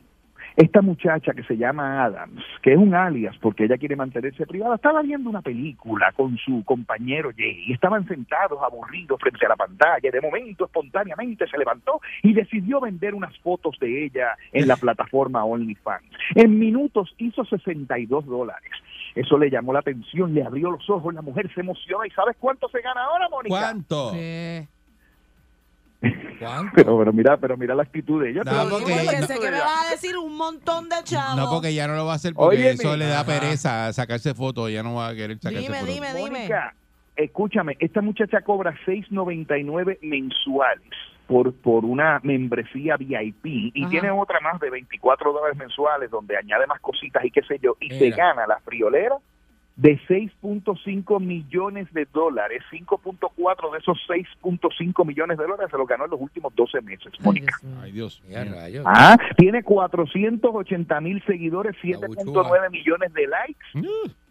[0.60, 4.74] esta muchacha que se llama Adams, que es un alias porque ella quiere mantenerse privada,
[4.74, 9.56] estaba viendo una película con su compañero Jay y estaban sentados aburridos frente a la
[9.56, 14.68] pantalla y de momento espontáneamente se levantó y decidió vender unas fotos de ella en
[14.68, 16.04] la plataforma OnlyFans.
[16.34, 18.70] En minutos hizo 62 dólares.
[19.14, 22.36] Eso le llamó la atención, le abrió los ojos, la mujer se emocionó y ¿sabes
[22.38, 23.56] cuánto se gana ahora, Mónica?
[23.58, 24.12] ¿Cuánto?
[26.00, 28.42] Pero, pero mira, pero mira la actitud de ella.
[28.44, 31.36] No, Pero- porque- Yo no- pensé que me vas a decir un montón de chavos.
[31.36, 33.26] No, porque ya no lo va a hacer porque eso le da Ajá.
[33.26, 34.70] pereza sacarse fotos.
[34.72, 35.94] Ya no va a querer sacarse Dime, fotos.
[35.94, 36.30] dime, dime.
[36.30, 36.74] Mónica,
[37.16, 40.88] escúchame, esta muchacha cobra 6.99 mensuales
[41.26, 43.90] por, por una membresía VIP y Ajá.
[43.90, 47.76] tiene otra más de 24 dólares mensuales donde añade más cositas y qué sé yo,
[47.78, 49.16] y se gana la friolera
[49.80, 56.04] de 6.5 millones de dólares, 5.4 de esos 6.5 millones de dólares se los ganó
[56.04, 57.56] en los últimos 12 meses, Mónica.
[57.80, 58.22] Ay, Dios.
[58.28, 58.84] Ya, rayos.
[58.86, 63.88] Ah, tiene 480 mil seguidores, 7.9 millones de likes,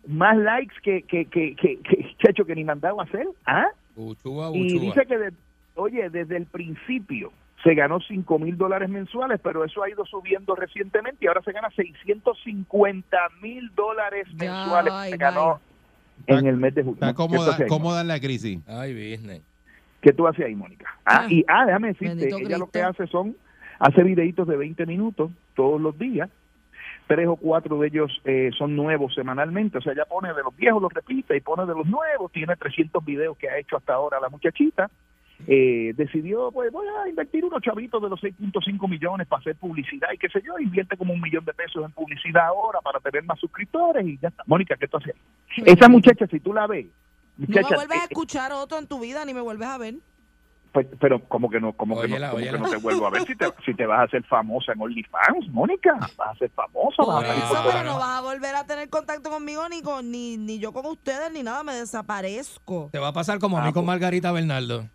[0.08, 3.28] más likes que, que, que, que, que, chacho, que ni mandado a hacer.
[3.48, 3.66] ¿Ah?
[3.96, 4.82] Uchúa, Y uchúa.
[4.82, 5.34] dice que, de-
[5.76, 7.32] oye, desde el principio
[7.64, 11.52] se ganó 5 mil dólares mensuales, pero eso ha ido subiendo recientemente y ahora se
[11.52, 14.94] gana 650 mil dólares mensuales.
[14.94, 15.60] ay, se ganó
[16.28, 16.96] en el mes de julio.
[16.96, 17.08] Está
[17.58, 18.60] ¿Qué tú cómoda, en la crisis.
[18.68, 19.42] Ay, business.
[20.02, 20.86] ¿Qué tú haces ahí, Mónica?
[21.06, 23.36] Ah, y ah, déjame decirte, ella lo que hace son,
[23.80, 26.30] hace videitos de 20 minutos todos los días,
[27.08, 30.56] tres o cuatro de ellos eh, son nuevos semanalmente, o sea, ella pone de los
[30.56, 33.94] viejos, los repite y pone de los nuevos, tiene 300 videos que ha hecho hasta
[33.94, 34.90] ahora la muchachita,
[35.48, 40.10] eh, decidió, pues voy a invertir unos chavitos de los 6.5 millones para hacer publicidad
[40.14, 43.24] y qué sé yo, invierte como un millón de pesos en publicidad ahora para tener
[43.24, 44.44] más suscriptores y ya está.
[44.48, 45.16] Mónica, ¿qué tú haces?
[45.66, 46.88] Esa muchacha, si tú la ves,
[47.38, 49.96] No me vuelves a eh, escuchar otro en tu vida ni me vuelves a ver.
[50.74, 53.24] pues, pero como que no, como que no, como que no te vuelvo a ver
[53.24, 57.02] si te, si te vas a hacer famosa en OnlyFans, Mónica, vas a ser famosa,
[57.04, 60.38] vas a eso, pero no vas a volver a tener contacto conmigo ni con ni,
[60.38, 62.90] ni yo con ustedes ni nada, me desaparezco.
[62.92, 63.88] Te va a pasar como a Ah, mí con pues.
[63.88, 64.86] Margarita Bernardo,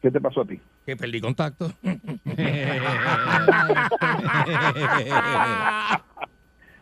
[0.00, 0.60] ¿Qué te pasó a ti?
[0.86, 1.70] que perdí contacto.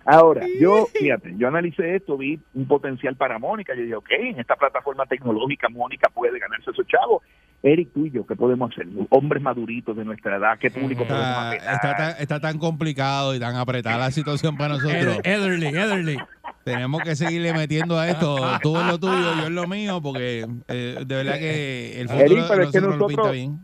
[0.04, 4.38] Ahora, yo, fíjate, yo analicé esto, vi un potencial para Mónica, yo dije, ok, en
[4.38, 7.24] esta plataforma tecnológica Mónica puede ganarse esos chavos.
[7.62, 8.86] Eric, tú y yo, ¿qué podemos hacer?
[9.10, 11.74] Hombres maduritos de nuestra edad, ¿qué público podemos Está, apelar?
[11.74, 15.18] está tan, está tan complicado y tan apretada la situación para nosotros.
[15.24, 16.18] Ederly, Ederly.
[16.64, 18.36] Tenemos que seguirle metiendo a esto.
[18.62, 22.24] Tú en lo tuyo, yo en lo mío, porque eh, de verdad que el futuro
[22.26, 23.60] Eric, pero es que nosotros lo pinta bien.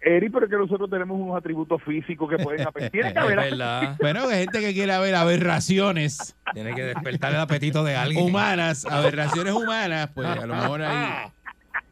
[0.00, 2.90] Eric, pero que nosotros tenemos unos atributos físicos que pueden apelar.
[2.90, 3.98] Tiene que haber Es.
[3.98, 8.24] Bueno, que hay gente que quiere ver aberraciones Tiene que despertar el apetito de alguien.
[8.24, 11.08] humanas, aberraciones humanas, pues a lo mejor ahí.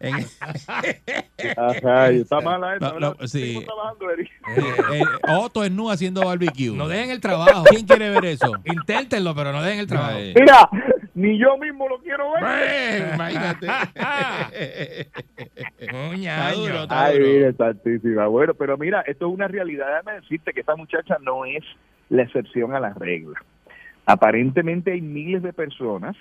[0.03, 0.14] En-
[1.59, 4.30] Ajá, está mala esta, No, trabajando, Eric.
[4.92, 6.70] eh, Otto es nu haciendo barbecue.
[6.70, 7.64] No dejen el trabajo.
[7.64, 8.53] ¿Quién quiere ver eso?
[8.64, 10.16] Inténtenlo, pero no dejen el trabajo.
[10.16, 10.34] Ay.
[10.38, 10.68] Mira,
[11.14, 12.42] ni yo mismo lo quiero ver.
[12.68, 13.66] Eh, Imagínate.
[15.92, 16.48] Muñaño.
[16.50, 18.26] Está duro, está Ay, mira, santísima.
[18.26, 19.86] Bueno, pero mira, esto es una realidad.
[19.88, 21.62] Déjame decirte que esta muchacha no es
[22.09, 23.34] la excepción a la regla.
[24.07, 26.16] Aparentemente hay miles de personas.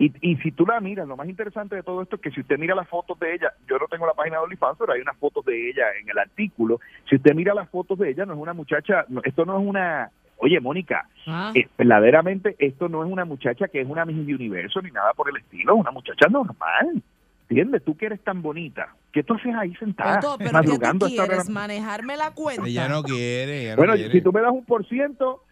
[0.00, 2.40] Y, y si tú la miras, lo más interesante de todo esto es que si
[2.40, 5.00] usted mira las fotos de ella, yo no tengo la página de OnlyFans, pero hay
[5.02, 6.80] unas fotos de ella en el artículo.
[7.08, 9.66] Si usted mira las fotos de ella, no es una muchacha, no- esto no es
[9.68, 10.10] una...
[10.38, 11.52] Oye, Mónica, Ah.
[11.54, 15.28] eh, verdaderamente esto no es una muchacha que es una Miss Universo ni nada por
[15.28, 17.02] el estilo, es una muchacha normal.
[17.50, 17.84] ¿Entiendes?
[17.84, 21.04] Tú que eres tan bonita, ¿qué tú haces ahí sentada, Otto, pero ¿qué madrugando tú
[21.06, 21.32] a esta hora?
[21.34, 21.50] quieres?
[21.50, 22.66] ¿Manejarme la cuenta?
[22.66, 23.62] Ella no quiere.
[23.64, 24.12] ella no Bueno, quiere.
[24.12, 25.42] si tú me das un por ciento,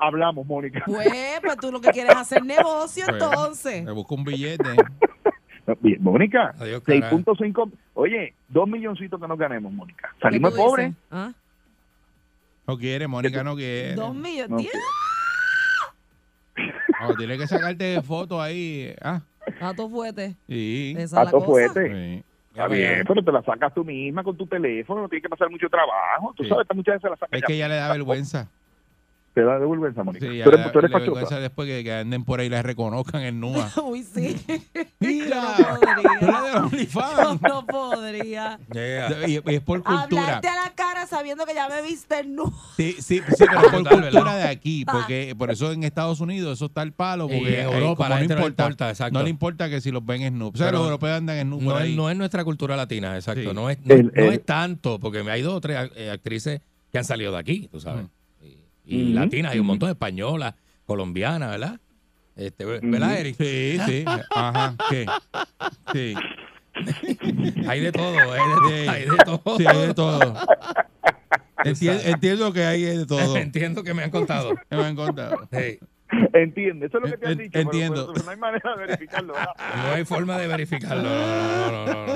[0.00, 0.82] hablamos, Mónica.
[0.86, 1.08] Pues,
[1.42, 3.84] pues tú lo que quieres es hacer negocio Pues, entonces.
[3.84, 4.64] Me busco un billete.
[6.00, 7.16] Mónica, Adiós, carajo.
[7.18, 10.14] 6.5, oye, dos milloncitos que nos ganemos, Mónica.
[10.22, 10.94] Salimos ¿Qué tú pobres.
[11.10, 11.32] ¿Ah?
[12.68, 13.94] No quiere, Mónica no quiere.
[13.94, 14.50] Dos millones.
[14.50, 14.58] No.
[17.08, 18.94] No, tiene que sacarte fotos ahí.
[19.02, 19.20] Ah,
[20.48, 20.94] sí.
[20.96, 21.46] Esa es la Pato cosa.
[21.46, 21.92] fuerte.
[21.92, 22.24] Sí.
[22.50, 25.50] Está bien, pero te la sacas tú misma con tu teléfono, no tienes que pasar
[25.50, 26.32] mucho trabajo.
[26.36, 26.48] Tú Sí.
[26.48, 27.46] sabes, esta muchacha se la saca Es ya.
[27.46, 28.48] que ya le da vergüenza.
[29.36, 30.24] Te da de vergüenza, Mónica.
[30.26, 33.20] Sí, tú eres, tú eres vergüenza después que, que anden por ahí y la reconozcan
[33.20, 33.70] en nua.
[33.84, 34.34] Uy, sí.
[34.98, 36.88] Mira, Yo no podría.
[36.88, 38.58] Yo no podría.
[38.72, 39.28] Yeah.
[39.28, 40.22] Y, y es por cultura.
[40.22, 42.50] Hablarte a la cara sabiendo que ya me viste nu.
[42.78, 46.64] Sí, sí, sí, pero por cultura de aquí, porque por eso en Estados Unidos eso
[46.64, 49.18] está al palo, porque en ahí Europa no no importa, exacto.
[49.18, 50.54] no le importa que si los ven en Snoop.
[50.54, 52.74] O sea, Pero los europeos andan en Snoop No por es, no es nuestra cultura
[52.74, 53.50] latina, exacto.
[53.50, 53.54] Sí.
[53.54, 56.62] No, es, no, El- no el- es tanto, porque hay dos o tres eh, actrices
[56.90, 58.04] que han salido de aquí, tú sabes.
[58.04, 58.10] Ujú.
[58.86, 59.14] Y, Ujú.
[59.14, 60.54] latinas, hay un montón de españolas,
[60.86, 61.80] colombianas, ¿verdad?
[62.36, 63.18] Este, ¿Verdad, Ujú.
[63.18, 63.36] Eric?
[63.36, 64.04] Sí, sí.
[64.30, 65.06] Ajá, ¿qué?
[65.92, 66.14] Sí.
[67.68, 69.56] Hay de todo, hay de, hay de todo.
[69.56, 70.20] Sí, hay de todo.
[71.64, 73.34] Enti- entiendo que hay de todo.
[73.38, 74.52] Entiendo que me han contado.
[74.70, 75.48] Me han contado.
[75.50, 75.78] Sí.
[76.34, 77.50] Entiende, eso es lo que te han dicho.
[77.52, 78.12] pero- entiendo.
[78.12, 79.32] pero no hay manera de verificarlo.
[79.32, 79.54] ¿verdad?
[79.84, 81.02] No hay forma de verificarlo.
[81.02, 82.06] No, no, no, no,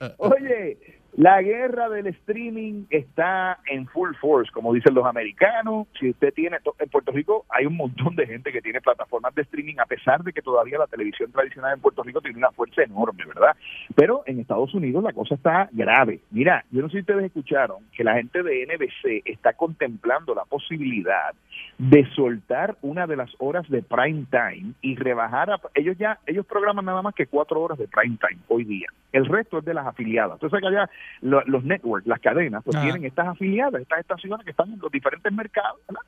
[0.00, 0.14] no.
[0.18, 0.78] Oye,
[1.16, 5.86] la guerra del streaming está en full force, como dicen los americanos.
[5.98, 9.42] Si usted tiene, en Puerto Rico hay un montón de gente que tiene plataformas de
[9.42, 12.82] streaming, a pesar de que todavía la televisión tradicional en Puerto Rico tiene una fuerza
[12.82, 13.54] enorme, ¿verdad?
[13.94, 16.18] Pero en Estados Unidos la cosa está grave.
[16.32, 20.44] Mira, yo no sé si ustedes escucharon que la gente de NBC está contemplando la
[20.44, 21.32] posibilidad
[21.78, 26.46] de soltar una de las horas de prime time y rebajar a, ellos ya ellos
[26.46, 29.74] programan nada más que cuatro horas de prime time hoy día el resto es de
[29.74, 30.88] las afiliadas entonces que allá
[31.20, 32.84] lo- los networks las cadenas pues Ajá.
[32.84, 36.02] tienen estas afiliadas estas estaciones que están en los diferentes mercados ¿verdad?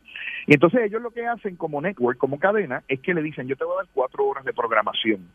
[0.46, 3.56] y entonces ellos lo que hacen como network como cadena es que le dicen yo
[3.56, 5.26] te voy a dar cuatro horas de programación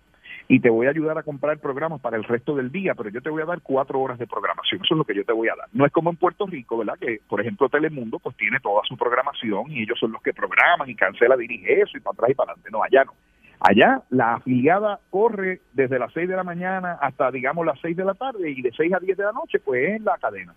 [0.51, 3.21] y te voy a ayudar a comprar programas para el resto del día, pero yo
[3.21, 4.81] te voy a dar cuatro horas de programación.
[4.83, 5.69] Eso es lo que yo te voy a dar.
[5.71, 6.97] No es como en Puerto Rico, ¿verdad?
[6.99, 10.89] Que, por ejemplo, Telemundo pues tiene toda su programación y ellos son los que programan
[10.89, 12.69] y cancela, dirige eso y para atrás y para adelante.
[12.69, 13.13] No, allá no.
[13.61, 18.03] Allá la afiliada corre desde las 6 de la mañana hasta, digamos, las 6 de
[18.03, 20.53] la tarde y de 6 a 10 de la noche, pues es la cadena.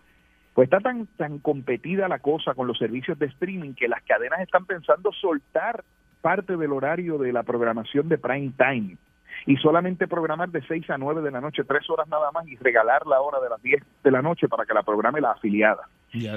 [0.55, 4.41] Pues está tan, tan competida la cosa con los servicios de streaming que las cadenas
[4.41, 5.85] están pensando soltar
[6.21, 8.97] parte del horario de la programación de prime time
[9.47, 12.57] y solamente programar de 6 a 9 de la noche, tres horas nada más, y
[12.57, 15.89] regalar la hora de las 10 de la noche para que la programe la afiliada.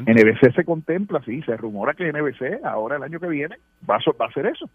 [0.02, 3.58] NBC se contempla, sí, se rumora que NBC ahora el año que viene
[3.89, 4.70] va a, so- va a hacer eso.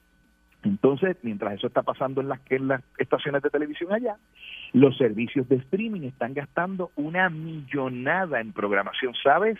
[0.64, 4.14] Entonces, mientras eso está pasando en las, en las estaciones de televisión allá,
[4.72, 9.12] los servicios de streaming están gastando una millonada en programación.
[9.24, 9.58] ¿Sabes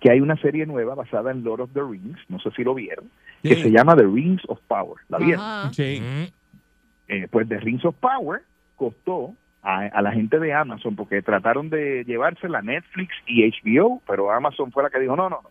[0.00, 2.18] que hay una serie nueva basada en Lord of the Rings?
[2.28, 3.10] No sé si lo vieron,
[3.42, 4.98] que se llama The Rings of Power.
[5.08, 5.74] ¿La vieron?
[5.74, 6.00] Sí.
[7.08, 8.42] Eh, pues The Rings of Power
[8.76, 14.30] costó a, a la gente de Amazon porque trataron de llevársela Netflix y HBO, pero
[14.30, 15.50] Amazon fue la que dijo, no, no, no.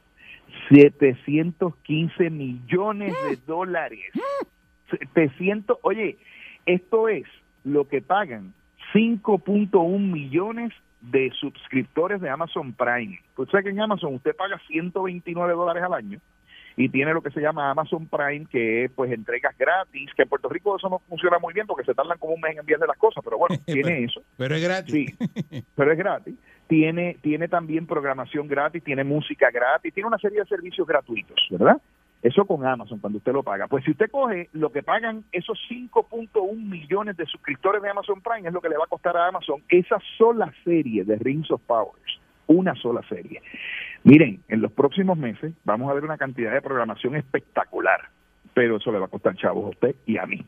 [0.69, 4.11] 715 millones de dólares.
[4.89, 6.17] 700, oye,
[6.65, 7.25] esto es
[7.63, 8.53] lo que pagan
[8.93, 13.19] 5.1 millones de suscriptores de Amazon Prime.
[13.35, 16.19] Pues sabe que en Amazon usted paga 129 dólares al año
[16.77, 20.29] y tiene lo que se llama Amazon Prime, que es pues entregas gratis, que en
[20.29, 22.87] Puerto Rico eso no funciona muy bien porque se tardan como un mes en enviarle
[22.87, 24.21] las cosas, pero bueno, tiene eso.
[24.37, 24.93] Pero es gratis.
[24.93, 26.35] Sí, pero es gratis.
[26.67, 31.79] Tiene, tiene también programación gratis, tiene música gratis, tiene una serie de servicios gratuitos, ¿verdad?
[32.21, 33.67] Eso con Amazon, cuando usted lo paga.
[33.67, 38.47] Pues si usted coge lo que pagan esos 5.1 millones de suscriptores de Amazon Prime,
[38.47, 41.61] es lo que le va a costar a Amazon esa sola serie de Rings of
[41.67, 42.19] Powers.
[42.47, 43.41] Una sola serie.
[44.05, 48.01] Miren, en los próximos meses vamos a ver una cantidad de programación espectacular,
[48.53, 50.45] pero eso le va a costar chavos a usted y a mí.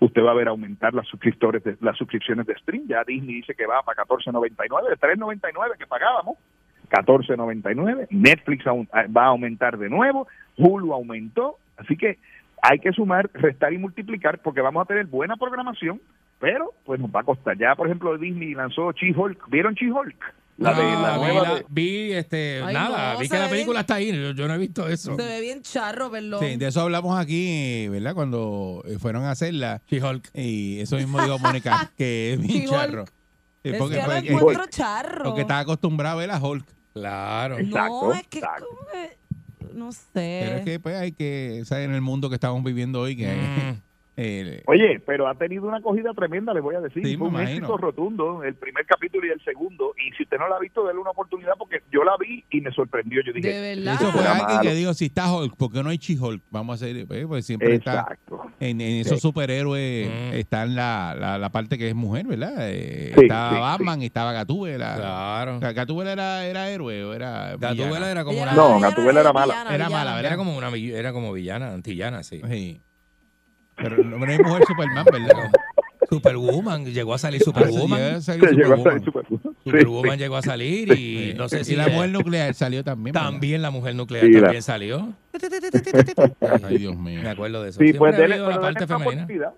[0.00, 2.88] Usted va a ver aumentar las suscriptores de, las suscripciones de stream.
[2.88, 6.38] Ya Disney dice que va para 14.99, de 3.99 que pagábamos,
[6.90, 8.08] 14.99.
[8.10, 10.26] Netflix ah, va a aumentar de nuevo,
[10.56, 12.18] Hulu aumentó, así que
[12.62, 16.00] hay que sumar, restar y multiplicar porque vamos a tener buena programación,
[16.40, 17.56] pero pues nos va a costar.
[17.56, 19.48] Ya, por ejemplo, Disney lanzó She-Hulk.
[19.50, 20.34] ¿Vieron She-Hulk?
[20.58, 23.38] La de la vi, nueva la- de- vi, este, Ay, nada, no, vi se que
[23.38, 23.80] la ve película bien.
[23.80, 25.14] está ahí, yo, yo no he visto eso.
[25.16, 26.40] Se ve bien charro, perdón.
[26.40, 28.14] Sí, de eso hablamos aquí, ¿verdad?
[28.14, 29.80] Cuando eh, fueron a hacerla.
[29.88, 30.30] She-Hulk.
[30.34, 32.70] Y eso mismo dijo Mónica, que es bien She-Hulk.
[32.70, 33.04] charro.
[33.62, 35.24] Sí, es porque, que lo encuentro charro.
[35.24, 36.66] porque estaba acostumbrado a ver a Hulk.
[36.92, 37.58] Claro.
[37.62, 38.66] no, es que exacto.
[38.68, 39.18] como que-
[39.74, 40.62] no Pero es sé.
[40.64, 41.84] que pues hay que, ¿sabes?
[41.86, 43.80] En el mundo que estamos viviendo hoy, que Mm.
[44.20, 47.04] Eh, Oye, pero ha tenido una acogida tremenda, les voy a decir.
[47.06, 47.50] Sí, Fue un imagino.
[47.58, 49.94] éxito rotundo, el primer capítulo y el segundo.
[49.96, 52.60] Y si usted no la ha visto, déle una oportunidad porque yo la vi y
[52.60, 53.22] me sorprendió.
[53.24, 53.94] Yo dije, De verdad.
[53.94, 54.62] eso fue era alguien malo.
[54.62, 56.42] que dijo, si está Hulk, ¿por qué no hay She-Hulk?
[56.50, 58.42] Vamos a hacer, pues, pues siempre está exacto.
[58.58, 59.20] en, en esos Sí.
[59.20, 60.34] superhéroes, Mm.
[60.34, 62.54] está en la, la, la parte que es mujer, ¿verdad?
[62.70, 64.96] Eh, Sí, estaba sí, Batman y estaba Gatúbela.
[64.96, 65.60] Claro.
[65.60, 69.54] Ga- Gatúbela era, era héroe o era Gatúbela era como una, No, Gatúbela era mala.
[69.54, 69.90] villana, Era villana.
[70.04, 70.32] mala, ¿verdad?
[70.32, 72.40] era como una era como villana, antillana, sí.
[72.50, 72.80] Sí.
[73.78, 75.50] Pero no, no hay mujer Superman, ¿verdad?
[76.10, 77.98] Superwoman, llegó a salir Ah, sí, Superwoman.
[78.00, 79.02] llegó a Superwoman.
[79.02, 80.18] salir Superwoman sí.
[80.18, 83.12] llegó a salir y no sé si y la mujer nuclear salió también.
[83.12, 83.28] ¿verdad?
[83.30, 85.12] también la mujer nuclear Sí, la- también salió.
[86.64, 87.20] Ay, Dios mío.
[87.22, 87.78] Me acuerdo de eso.
[87.78, 89.10] Sí, Siempre pues ha dele, habido la parte femenina.
[89.24, 89.52] oportunidad.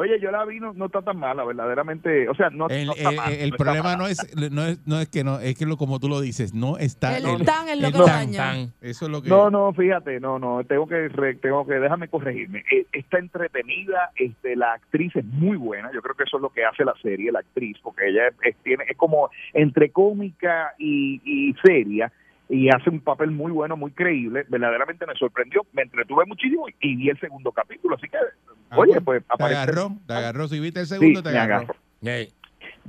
[0.00, 2.28] Oye, yo la vi, no, no está tan mala, verdaderamente.
[2.28, 3.96] O sea, no, El, no está el- mal, el no problema mala.
[3.96, 6.54] no es, no es no es que no es que lo como tú lo dices
[6.54, 8.72] no está El tan es lo el que tan, tan.
[8.80, 11.10] eso es lo que No, no, fíjate, no, no, tengo que,
[11.42, 12.62] tengo que, déjame corregirme.
[12.70, 16.50] Eh, Está entretenida, este, la actriz es muy buena, yo creo que eso es lo
[16.50, 20.74] que hace la serie, la actriz, porque ella es, es- tiene, es como entre cómica
[20.78, 22.12] y, y seria,
[22.48, 26.74] y hace un papel muy bueno, muy creíble, verdaderamente me sorprendió, me entretuve muchísimo y,
[26.80, 28.16] y vi el segundo capítulo, así que,
[28.70, 31.74] Ah, oye, pues te aparece- agarró te agarró si viste el segundo Sí, te agarró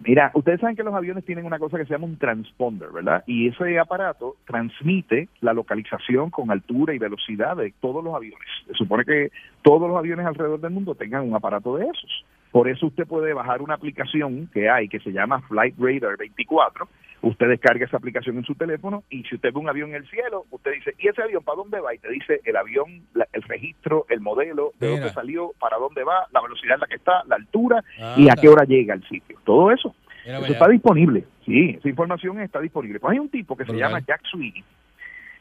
[0.06, 3.24] Mira, ustedes saben que los aviones tienen una cosa que se llama un transponder, ¿verdad?
[3.28, 8.48] Y ese aparato transmite la localización con altura y velocidad de todos los aviones.
[8.68, 9.32] Se supone que
[9.62, 12.26] todos los aviones alrededor del mundo tengan un aparato de esos.
[12.52, 16.88] Por eso usted puede bajar una aplicación que hay que se llama Flight Radar 24.
[17.22, 20.08] Usted descarga esa aplicación en su teléfono y si usted ve un avión en el
[20.10, 21.94] cielo, usted dice, ¿y ese avión para dónde va?
[21.94, 25.00] Y te dice el avión, la- el registro, el modelo, de Mira.
[25.02, 27.84] dónde salió, para dónde va, la velocidad en la que está, la altura
[28.18, 29.38] y a qué hora llega al sitio.
[29.44, 29.94] Todo eso.
[30.26, 31.26] Mira Eso está disponible.
[31.46, 33.00] Sí, esa información está disponible.
[33.00, 34.64] Pues hay un tipo que se llama Jack Sweeney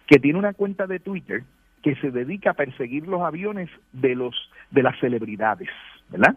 [0.07, 1.43] que tiene una cuenta de Twitter
[1.83, 4.35] que se dedica a perseguir los aviones de los
[4.71, 5.69] de las celebridades,
[6.11, 6.37] ¿verdad?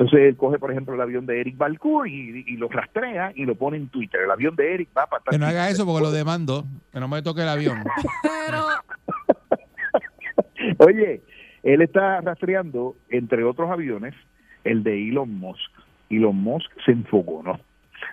[0.00, 3.44] Entonces él coge, por ejemplo, el avión de Eric Balcour y, y lo rastrea y
[3.44, 4.22] lo pone en Twitter.
[4.22, 6.64] El avión de Eric va para Que no haga eso porque lo demando.
[6.90, 7.78] Que no me toque el avión.
[10.78, 11.20] Oye,
[11.62, 14.14] él está rastreando, entre otros aviones,
[14.64, 15.70] el de Elon Musk.
[16.08, 17.60] Elon Musk se enfocó, ¿no?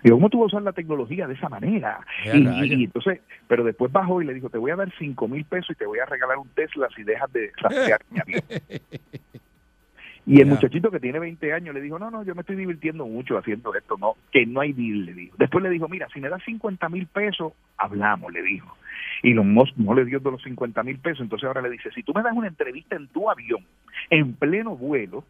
[0.04, 2.00] Digo, ¿cómo tú vas a usar la tecnología de esa manera?
[2.22, 5.70] Y entonces, pero después bajó y le dijo, te voy a dar cinco mil pesos
[5.70, 8.42] y te voy a regalar un Tesla si dejas de rastrear mi avión.
[10.28, 13.06] Y el muchachito que tiene 20 años le dijo, no, no, yo me estoy divirtiendo
[13.06, 15.34] mucho haciendo esto, no, que no hay deal, le dijo.
[15.38, 18.76] Después le dijo, mira, si me das 50 mil pesos, hablamos, le dijo.
[19.22, 21.90] Y Elon Musk no le dio de los 50 mil pesos, entonces ahora le dice,
[21.92, 23.64] si tú me das una entrevista en tu avión,
[24.10, 25.24] en pleno vuelo,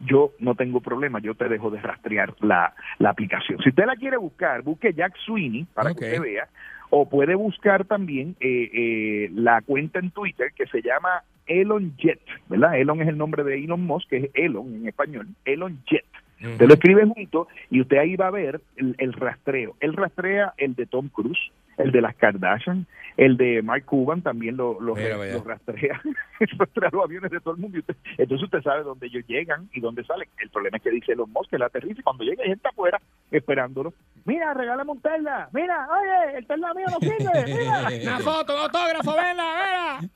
[0.00, 3.58] yo no tengo problema, yo te dejo de rastrear la, la aplicación.
[3.62, 6.48] Si usted la quiere buscar, busque Jack Sweeney para que usted vea,
[6.90, 12.20] o puede buscar también eh, eh, la cuenta en Twitter que se llama Elon Jet,
[12.48, 12.78] ¿verdad?
[12.78, 16.04] Elon es el nombre de Elon Musk, que es Elon en español, Elon Jet.
[16.40, 19.74] Usted lo escribe junto y usted ahí va a ver el, el rastreo.
[19.80, 24.56] Él rastrea el de Tom Cruise, el de las Kardashian, el de Mark Cuban también
[24.56, 25.34] lo, lo, Mira, vaya.
[25.34, 26.00] lo rastrea.
[26.58, 27.78] rastrea los aviones de todo el mundo.
[27.78, 30.28] Usted- entonces usted sabe dónde ellos llegan y dónde salen.
[30.38, 32.68] El problema es que dice Elon Musk que él aterriza y cuando llega hay gente
[32.68, 33.00] afuera
[33.30, 33.92] esperándolo.
[34.24, 35.48] Mira, regálame un Tesla.
[35.52, 37.44] Mira, oye, el Tesla mío no sirve.
[37.46, 37.88] Mira.
[38.12, 40.10] Una foto, un autógrafo, venla, venla.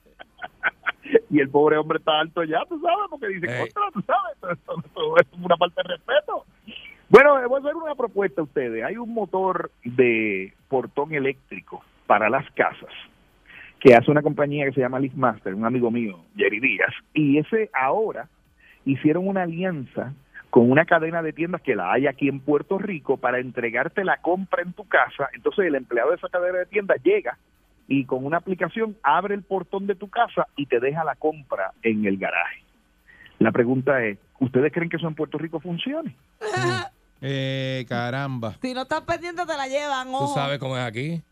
[1.30, 3.60] y el pobre hombre está alto ya, tú sabes, porque dice, Ey.
[3.72, 6.44] contra, tú sabes, esto es una falta de respeto.
[7.12, 8.82] Bueno, voy a hacer una propuesta a ustedes.
[8.82, 12.88] Hay un motor de portón eléctrico para las casas
[13.80, 17.68] que hace una compañía que se llama Liftmaster, un amigo mío, Jerry Díaz, y ese
[17.74, 18.30] ahora
[18.86, 20.14] hicieron una alianza
[20.48, 24.16] con una cadena de tiendas que la hay aquí en Puerto Rico para entregarte la
[24.16, 25.28] compra en tu casa.
[25.34, 27.36] Entonces el empleado de esa cadena de tiendas llega
[27.88, 31.72] y con una aplicación abre el portón de tu casa y te deja la compra
[31.82, 32.62] en el garaje.
[33.38, 36.16] La pregunta es, ¿ustedes creen que eso en Puerto Rico funcione?
[37.22, 38.56] Eh, caramba.
[38.60, 40.08] Si no estás pendiente, te la llevan.
[40.08, 40.34] Tú ojo.
[40.34, 41.22] sabes cómo es aquí.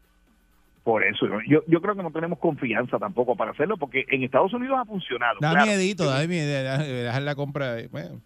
[0.84, 4.55] Por eso, yo, yo creo que no tenemos confianza tampoco para hacerlo, porque en Estados
[4.55, 5.36] Unidos ha funcionado.
[5.41, 5.66] Da claro.
[5.66, 6.78] miedito, da miedo.
[6.78, 7.76] Dejar la compra.
[7.91, 8.20] Bueno,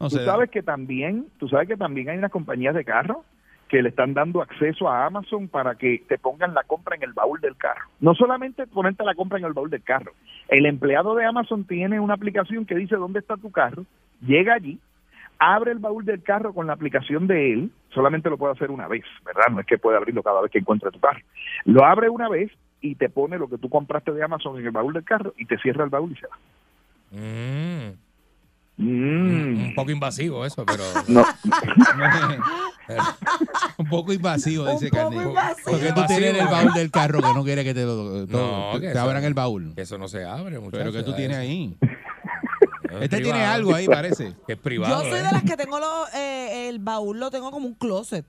[0.00, 0.24] no Tú sé.
[0.24, 3.18] sabes que también, tú sabes que también hay unas compañías de carros
[3.68, 7.12] que le están dando acceso a Amazon para que te pongan la compra en el
[7.12, 7.88] baúl del carro.
[8.00, 10.12] No solamente ponerte la compra en el baúl del carro.
[10.48, 13.86] El empleado de Amazon tiene una aplicación que dice dónde está tu carro,
[14.20, 14.78] llega allí,
[15.42, 18.86] abre el baúl del carro con la aplicación de él, solamente lo puede hacer una
[18.86, 19.46] vez, ¿verdad?
[19.50, 21.20] No es que puede abrirlo cada vez que encuentre tu carro.
[21.64, 24.70] Lo abre una vez y te pone lo que tú compraste de Amazon en el
[24.72, 26.36] baúl del carro y te cierra el baúl y se va.
[27.10, 27.92] Mm.
[28.78, 29.64] Mm.
[29.66, 30.82] Un poco invasivo eso, pero.
[31.08, 31.24] No.
[33.78, 35.34] un poco invasivo, dice invasivo.
[35.64, 38.72] Porque tú tienes en el baúl del carro que no quiere que te, lo, No,
[38.74, 39.72] que te eso- abran el baúl.
[39.76, 40.78] Eso no se abre, muchachos.
[40.78, 41.76] Pero que tú tienes ahí.
[42.98, 44.34] Es Este tiene algo ahí, parece.
[44.46, 45.02] Que es privado.
[45.02, 45.22] Yo soy ¿eh?
[45.22, 48.24] de las que tengo lo- eh, el baúl, lo tengo como un closet.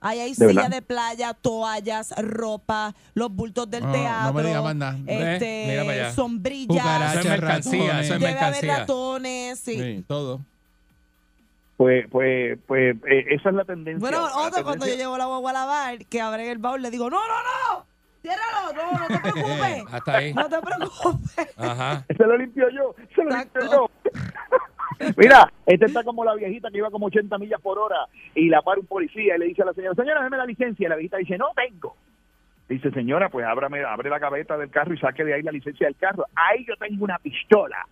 [0.00, 0.70] Ahí hay ¿De silla verdad?
[0.70, 4.32] de playa, toallas, ropa, los bultos del No, no teatro.
[4.34, 4.98] me digas más nada.
[5.06, 6.12] Este, Ve, mira para allá.
[6.12, 6.68] sombrillas.
[6.68, 8.04] Cucaracha, Eso es mercancía, ratones.
[8.04, 8.78] eso es Debe haber mercancía.
[8.78, 9.74] ratones, sí.
[9.80, 10.40] Sí, todo.
[11.76, 14.00] Pues, pues, pues eh, esa es la tendencia.
[14.00, 16.80] Bueno, La otro cuando yo tendencia- llevo la guagua a lavar, que abren el baúl,
[16.82, 17.86] le digo, no, no, no,
[18.26, 19.84] ciérralo, no, no te preocupes.
[19.92, 20.34] Hasta ahí.
[20.34, 21.54] No te preocupes.
[21.56, 22.04] Ajá.
[22.08, 23.90] Se lo limpio yo, se lo limpio yo.
[25.16, 28.62] Mira, este está como la viejita que iba como 80 millas por hora y la
[28.62, 30.86] para un policía y le dice a la señora, señora, déme la licencia.
[30.86, 31.96] Y la viejita dice, no tengo.
[32.68, 35.86] Dice, señora, pues ábrame, abre la gaveta del carro y saque de ahí la licencia
[35.86, 36.24] del carro.
[36.34, 37.86] Ahí yo tengo una pistola.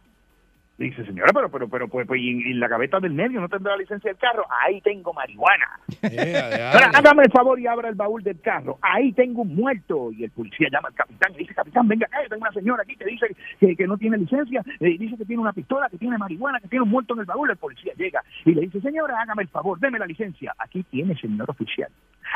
[0.77, 3.79] Dice, señora, pero, pero, pero, pues, pues, y la gaveta del medio no tendrá la
[3.79, 4.45] licencia del carro.
[4.65, 5.81] Ahí tengo marihuana.
[6.05, 8.79] Yeah, Ahora, hágame el favor y abra el baúl del carro.
[8.83, 10.11] Ahí tengo un muerto.
[10.13, 12.83] Y el policía llama al capitán y dice, capitán, venga acá, yo tengo una señora
[12.83, 13.27] aquí que dice
[13.59, 16.69] que, que no tiene licencia, eh, dice que tiene una pistola, que tiene marihuana, que
[16.69, 17.51] tiene un muerto en el baúl.
[17.51, 20.55] El policía llega y le dice, señora, hágame el favor, deme la licencia.
[20.59, 21.89] Aquí tiene, señor oficial.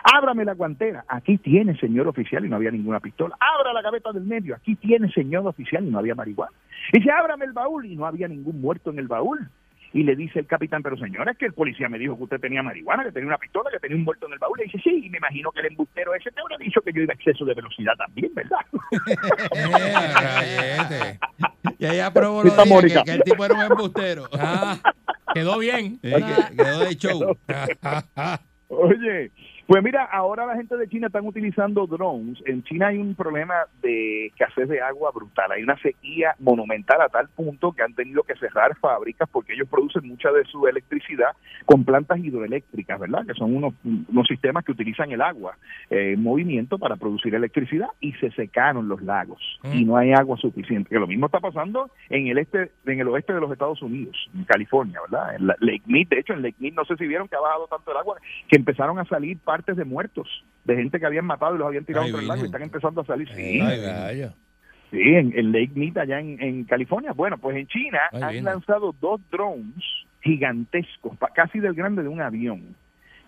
[0.05, 1.05] Ábrame la guantera.
[1.09, 3.37] Aquí tiene, señor oficial, y no había ninguna pistola.
[3.41, 4.55] Abra la gaveta del medio.
[4.55, 6.53] Aquí tiene, señor oficial, y no había marihuana.
[6.93, 9.49] Y dice, ábrame el baúl, y no había ningún muerto en el baúl.
[9.91, 12.41] y le dice el capitán, pero señora, es que el policía me dijo que usted
[12.41, 14.61] tenía marihuana, que tenía una pistola, que tenía un muerto en el baúl.
[14.61, 17.01] Y dice, sí, y me imagino que el embustero ese te habrá dicho que yo
[17.01, 18.59] iba a exceso de velocidad también, ¿verdad?
[21.79, 24.25] Y ahí aprobó Esta lo que, que el tipo era un embustero.
[24.33, 24.77] Ah,
[25.33, 25.99] quedó bien.
[26.03, 26.15] Eh,
[26.51, 27.37] que- quedó de show.
[28.69, 29.31] Oye,
[29.69, 32.39] pues mira, ahora la gente de China están utilizando drones.
[32.47, 35.53] En China hay un problema de escasez de agua brutal.
[35.53, 39.69] Hay una sequía monumental a tal punto que han tenido que cerrar fábricas porque ellos
[39.69, 41.33] producen mucha de su electricidad
[41.67, 43.27] con plantas hidroeléctricas, ¿verdad?
[43.27, 45.59] Que son unos, unos sistemas que utilizan el agua
[45.91, 50.39] eh, en movimiento para producir electricidad y se secaron los lagos y no hay agua
[50.39, 50.89] suficiente.
[50.89, 54.17] Que lo mismo está pasando en el este, en el oeste de los Estados Unidos,
[54.35, 55.37] en California, ¿verdad?
[55.37, 57.41] En la- Lake Mead, de hecho, en Lake Mead no sé si vieron que ha
[57.41, 58.17] bajado tanto el agua
[58.49, 60.29] que empezaron a salir partes de muertos,
[60.65, 63.01] de gente que habían matado y los habían tirado entre el lago y están empezando
[63.01, 63.29] a salir.
[63.35, 64.33] Sí, Ay, gallo.
[64.93, 67.13] sí en, en Lake Mead, allá en, en California.
[67.13, 68.45] Bueno, pues en China Ay, han bien.
[68.45, 69.83] lanzado dos drones
[70.23, 72.77] gigantescos, pa- casi del grande de un avión,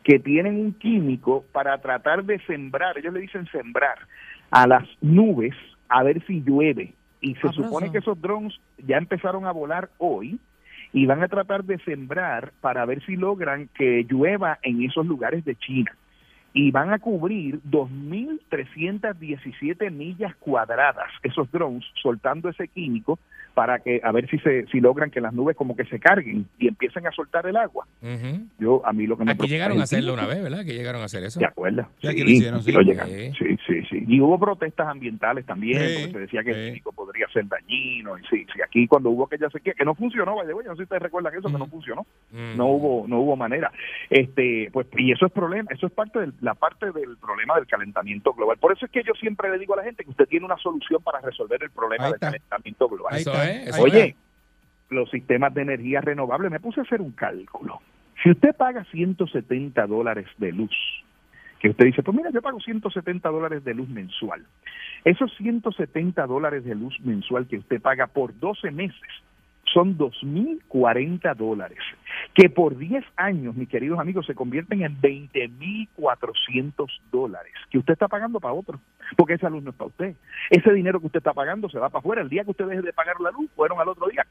[0.05, 3.99] que tienen un químico para tratar de sembrar, ellos le dicen sembrar,
[4.53, 5.55] a las nubes
[5.89, 6.95] a ver si llueve.
[7.20, 7.64] Y se Abrazo.
[7.64, 10.39] supone que esos drones ya empezaron a volar hoy
[10.93, 15.45] y van a tratar de sembrar para ver si logran que llueva en esos lugares
[15.45, 15.93] de China.
[16.53, 23.18] Y van a cubrir 2.317 millas cuadradas, esos drones, soltando ese químico
[23.55, 26.46] para que a ver si se si logran que las nubes como que se carguen
[26.59, 27.86] y empiecen a soltar el agua.
[28.01, 28.46] Ujú.
[28.59, 30.64] Yo a mí lo que me Aquí llegaron a hacerlo una vez, ¿verdad?
[30.64, 31.38] Que llegaron a hacer eso.
[31.40, 31.86] ¿Te acuerdas?
[32.01, 32.72] Sí, Sí, lo hicieron, sí.
[32.72, 33.09] lo llegan.
[33.09, 33.32] Sí.
[33.91, 34.05] Sí.
[34.07, 36.61] Y hubo protestas ambientales también, Sí, porque se decía que sí.
[36.61, 38.16] el químico podría ser dañino.
[38.18, 40.82] Y sí, sí, aquí cuando hubo aquella sequía, que no funcionó, vaya, no sé si
[40.84, 42.07] ustedes recuerdan eso, que no funcionó.
[42.30, 42.57] Mm.
[42.57, 43.72] No hubo no hubo manera.
[44.09, 47.66] Este, pues y eso es problema, eso es parte de la parte del problema del
[47.66, 48.57] calentamiento global.
[48.59, 50.57] Por eso es que yo siempre le digo a la gente que usted tiene una
[50.59, 52.26] solución para resolver el problema Ahí del está.
[52.28, 53.14] calentamiento global.
[53.14, 53.51] Ahí Eso está.
[53.51, 54.16] es, eso Oye, es.
[54.91, 57.80] los sistemas de energía renovable, me puse a hacer un cálculo.
[58.22, 60.76] Si usted paga 170 dólares de luz,
[61.61, 64.45] que usted dice, pues mira, yo pago 170 dólares de luz mensual.
[65.05, 69.01] Esos 170 dólares de luz mensual que usted paga por 12 meses
[69.73, 71.79] son 2.040 dólares,
[72.35, 78.09] que por 10 años, mis queridos amigos, se convierten en 20.400 dólares, que usted está
[78.09, 78.81] pagando para otro,
[79.16, 80.14] porque esa luz no es para usted.
[80.51, 82.23] Ese dinero que usted está pagando se va para afuera.
[82.23, 84.25] El día que usted deje de pagar la luz, fueron al otro día,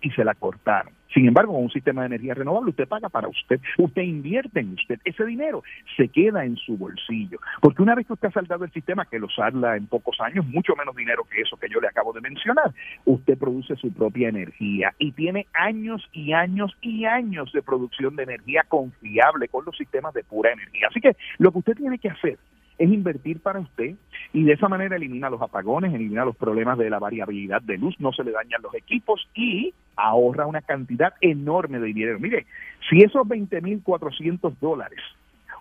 [0.00, 0.92] y se la cortaron.
[1.12, 4.74] Sin embargo, con un sistema de energía renovable, usted paga para usted, usted invierte en
[4.74, 4.98] usted.
[5.04, 5.62] Ese dinero
[5.96, 9.18] se queda en su bolsillo, porque una vez que usted ha saldado el sistema, que
[9.18, 12.20] lo salda en pocos años, mucho menos dinero que eso que yo le acabo de
[12.22, 12.72] mencionar,
[13.04, 18.24] usted produce su propia energía y tiene años y años y años de producción de
[18.24, 20.88] energía confiable con los sistemas de pura energía.
[20.88, 22.38] Así que lo que usted tiene que hacer
[22.78, 23.94] es invertir para usted
[24.32, 27.94] y de esa manera elimina los apagones, elimina los problemas de la variabilidad de luz,
[28.00, 32.18] no se le dañan los equipos y ahorra una cantidad enorme de dinero.
[32.18, 32.46] Mire,
[32.88, 35.00] si esos 20.400 dólares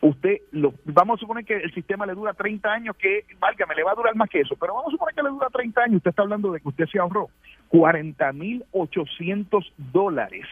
[0.01, 3.83] usted, lo, vamos a suponer que el sistema le dura 30 años, que, válgame, le
[3.83, 5.97] va a durar más que eso, pero vamos a suponer que le dura 30 años,
[5.97, 7.29] usted está hablando de que usted se ahorró
[7.71, 10.45] 40.800 dólares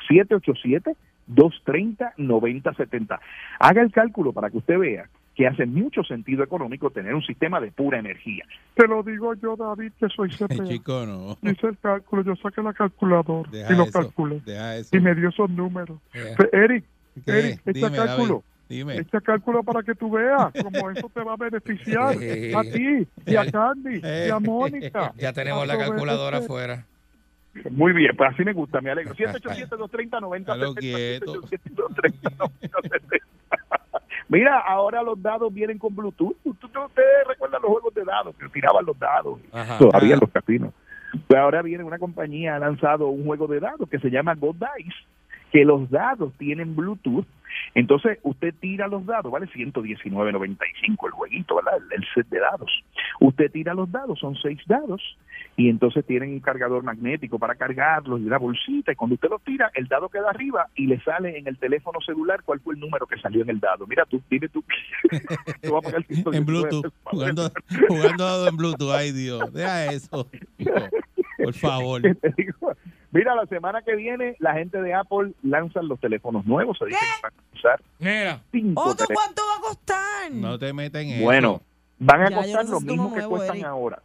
[0.56, 3.20] 787-230-9070.
[3.60, 7.60] Haga el cálculo para que usted vea que hace mucho sentido económico tener un sistema
[7.60, 8.46] de pura energía.
[8.74, 10.66] Te lo digo yo, David, que soy CPA.
[10.66, 11.38] Chico, no.
[11.42, 14.42] Hice el cálculo, yo saqué la calculadora Deja y lo eso, calculé.
[14.92, 16.00] Y me dio esos números.
[16.14, 16.38] Yeah.
[16.54, 16.86] Eric,
[17.26, 17.32] ¿Qué?
[17.32, 18.44] Eric, Dime, cálculo.
[18.68, 18.98] Dime.
[18.98, 23.36] Echa cálculo para que tú veas cómo eso te va a beneficiar a ti y
[23.36, 25.14] a Candy y a Mónica.
[25.18, 26.86] Ya tenemos la calculadora afuera.
[27.72, 29.14] Muy bien, pues así me gusta, me alegro.
[29.16, 30.76] 787-230-9070.
[30.80, 31.34] quieto.
[31.42, 33.20] 787-230-9070.
[34.30, 36.36] Mira, ahora los dados vienen con Bluetooth.
[36.44, 39.78] Usted- Ustedes recuerdan los juegos de dados, que tiraban los dados Ajá.
[39.78, 40.74] todavía en los casinos.
[41.28, 44.56] Pues ahora viene una compañía, ha lanzado un juego de dados que se llama God
[44.78, 44.96] Dice,
[45.52, 47.26] que los dados tienen Bluetooth.
[47.74, 51.74] Entonces, usted tira los dados, vale 119.95 el jueguito, ¿verdad?
[51.78, 52.72] El, el set de dados.
[53.20, 55.02] Usted tira los dados, son seis dados,
[55.58, 59.42] y entonces tienen un cargador magnético para cargarlos y una bolsita, y cuando usted los
[59.44, 62.80] tira, el dado queda arriba y le sale en el teléfono celular cuál fue el
[62.80, 63.88] número que salió en el dado.
[63.88, 64.64] Mira, tú, dime tú.
[65.62, 67.52] Tú vas a pagar 119 En Bluetooth, jugando,
[67.88, 68.92] jugando dado en Bluetooth.
[68.92, 70.28] Ay, Dios, deja eso.
[70.58, 70.72] hijo.
[71.38, 72.02] Por favor.
[73.12, 77.00] Mira, la semana que viene la gente de Apple lanzan los teléfonos nuevos, se dice
[77.00, 78.42] que van a usar Mira.
[78.52, 79.24] cinco ¿Otro teléfonos.
[79.24, 80.32] cuánto va a costar?
[80.32, 81.24] No te metas en eso.
[81.24, 81.62] Bueno,
[82.00, 83.68] van a Ya, costar lo mismo que cuestan Eric.
[83.68, 84.02] ahora.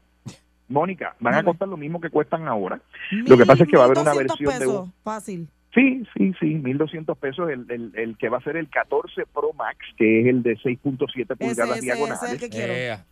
[0.68, 2.80] Mónica, van a costar lo mismo que cuestan ahora.
[3.10, 5.48] Lo que pasa es que va a haber una 1200 versión de un- Fácil.
[5.74, 9.52] Sí, sí, sí, 1.200 pesos el, el, el que va a ser el 14 Pro
[9.52, 12.22] Max, que es el de 6.7 Ese, pulgadas ese, diagonales.
[12.22, 12.72] ese es el que quiero.
[12.72, 13.04] Ea.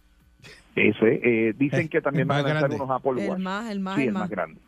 [0.74, 3.38] Ese, eh, dicen que también van a lanzar unos Apple El Watch.
[3.40, 4.20] más, el más, sí, el el más.
[4.22, 4.61] más grande.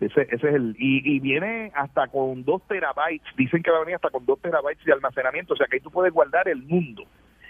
[0.00, 3.26] Ese, ese es el y, y viene hasta con 2 terabytes.
[3.36, 5.80] Dicen que va a venir hasta con 2 terabytes de almacenamiento, o sea que ahí
[5.80, 7.04] tú puedes guardar el mundo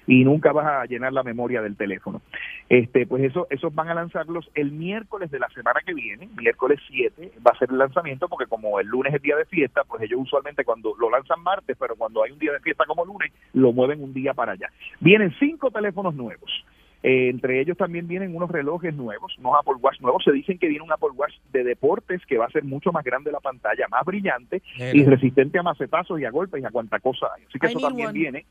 [0.06, 2.22] y nunca vas a llenar la memoria del teléfono.
[2.68, 6.80] Este, pues eso, esos van a lanzarlos el miércoles de la semana que viene, miércoles
[6.88, 10.02] 7, va a ser el lanzamiento porque como el lunes es día de fiesta, pues
[10.02, 13.32] ellos usualmente cuando lo lanzan martes, pero cuando hay un día de fiesta como lunes,
[13.52, 14.70] lo mueven un día para allá.
[15.00, 16.64] Vienen cinco teléfonos nuevos.
[17.02, 20.24] Eh, entre ellos también vienen unos relojes nuevos, unos Apple Watch nuevos.
[20.24, 23.04] Se dicen que viene un Apple Watch de deportes que va a ser mucho más
[23.04, 26.98] grande la pantalla, más brillante y resistente a macetazos y a golpes y a cuanta
[26.98, 27.44] cosa hay.
[27.48, 28.18] Así que I eso también one.
[28.18, 28.46] viene.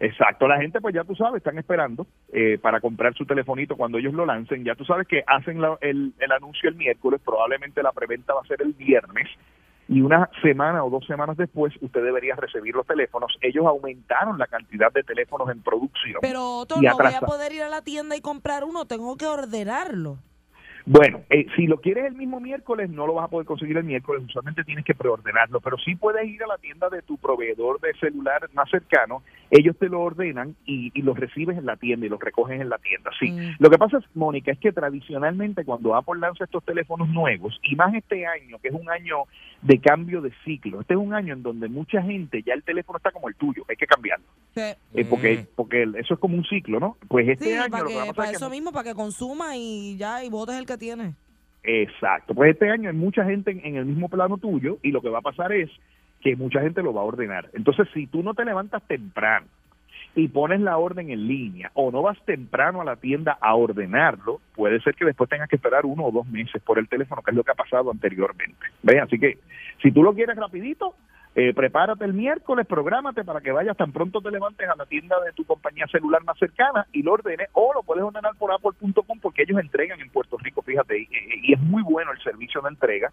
[0.00, 3.98] Exacto, la gente pues ya tú sabes, están esperando eh, para comprar su telefonito cuando
[3.98, 4.64] ellos lo lancen.
[4.64, 8.40] Ya tú sabes que hacen la- el, el anuncio el miércoles, probablemente la preventa va
[8.42, 9.26] a ser el viernes
[9.88, 13.34] y una semana o dos semanas después usted debería recibir los teléfonos.
[13.40, 16.18] Ellos aumentaron la cantidad de teléfonos en producción.
[16.20, 19.16] Pero otro y no voy a poder ir a la tienda y comprar uno, tengo
[19.16, 20.18] que ordenarlo.
[20.90, 23.84] Bueno, eh, si lo quieres el mismo miércoles, no lo vas a poder conseguir el
[23.84, 27.78] miércoles, usualmente tienes que preordenarlo, pero sí puedes ir a la tienda de tu proveedor
[27.80, 32.06] de celular más cercano, ellos te lo ordenan y, y los recibes en la tienda
[32.06, 33.10] y los recoges en la tienda.
[33.20, 33.56] Sí, Mm.
[33.58, 37.76] lo que pasa es, Mónica, es que tradicionalmente cuando Apple lanza estos teléfonos nuevos, y
[37.76, 39.24] más este año, que es un año
[39.62, 42.96] de cambio de ciclo, este es un año en donde mucha gente, ya el teléfono
[42.98, 44.60] está como el tuyo, hay que cambiarlo, Sí,
[44.94, 46.96] eh, porque, porque el- eso es como un ciclo, ¿no?
[47.08, 48.50] Pues este Sí, año para, lo que va a que, pasar para es que eso
[48.50, 51.14] mismo, para que consuma y ya, y votes el que tiene.
[51.64, 52.34] Exacto.
[52.34, 55.08] Pues este año hay mucha gente en, en el mismo plano tuyo y lo que
[55.08, 55.68] va a pasar es
[56.20, 57.50] que mucha gente lo va a ordenar.
[57.52, 59.46] Entonces, si tú no te levantas temprano
[60.18, 64.40] y pones la orden en línea o no vas temprano a la tienda a ordenarlo,
[64.56, 67.30] puede ser que después tengas que esperar uno o dos meses por el teléfono, que
[67.30, 68.66] es lo que ha pasado anteriormente.
[68.82, 69.00] ¿Ves?
[69.00, 69.38] Así que
[69.80, 70.96] si tú lo quieres rapidito,
[71.36, 75.14] eh, prepárate el miércoles, prográmate para que vayas tan pronto te levantes a la tienda
[75.24, 79.20] de tu compañía celular más cercana y lo ordenes o lo puedes ordenar por apple.com
[79.22, 81.06] porque ellos entregan en Puerto Rico, fíjate,
[81.42, 83.12] y es muy bueno el servicio de entrega.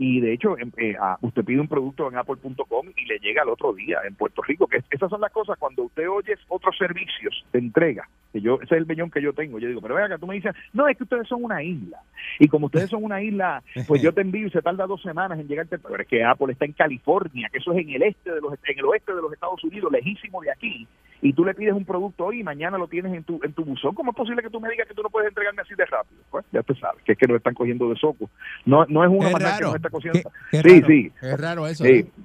[0.00, 3.48] Y de hecho, em- eh, usted pide un producto en apple.com y le llega al
[3.48, 4.66] otro día en Puerto Rico.
[4.68, 8.08] Que esas son las cosas cuando usted oye otros servicios de entrega.
[8.32, 9.58] Que yo, ese es el beñón que yo tengo.
[9.58, 11.98] Yo digo, pero venga, tú me dices, no, es que ustedes son una isla.
[12.38, 15.38] Y como ustedes son una isla, pues yo te envío y se tarda dos semanas
[15.40, 15.78] en llegarte.
[15.78, 18.52] Pero es que Apple está en California, que eso es en el este de los,
[18.52, 20.86] en el oeste de los Estados Unidos, lejísimo de aquí.
[21.20, 23.64] Y tú le pides un producto hoy y mañana lo tienes en tu, en tu
[23.64, 23.92] buzón.
[23.96, 26.20] ¿Cómo es posible que tú me digas que tú no puedes entregarme así de rápido?
[26.30, 28.30] Pues ya te sabes, que es que nos están cogiendo de soco.
[28.64, 29.66] No, no es Es más nada que raro.
[29.66, 30.30] nos está cogiendo.
[30.50, 30.86] Qué- qué sí, raro.
[30.86, 31.12] sí.
[31.22, 31.84] Es raro eso.
[31.84, 32.02] Sí.
[32.02, 32.24] ¿no?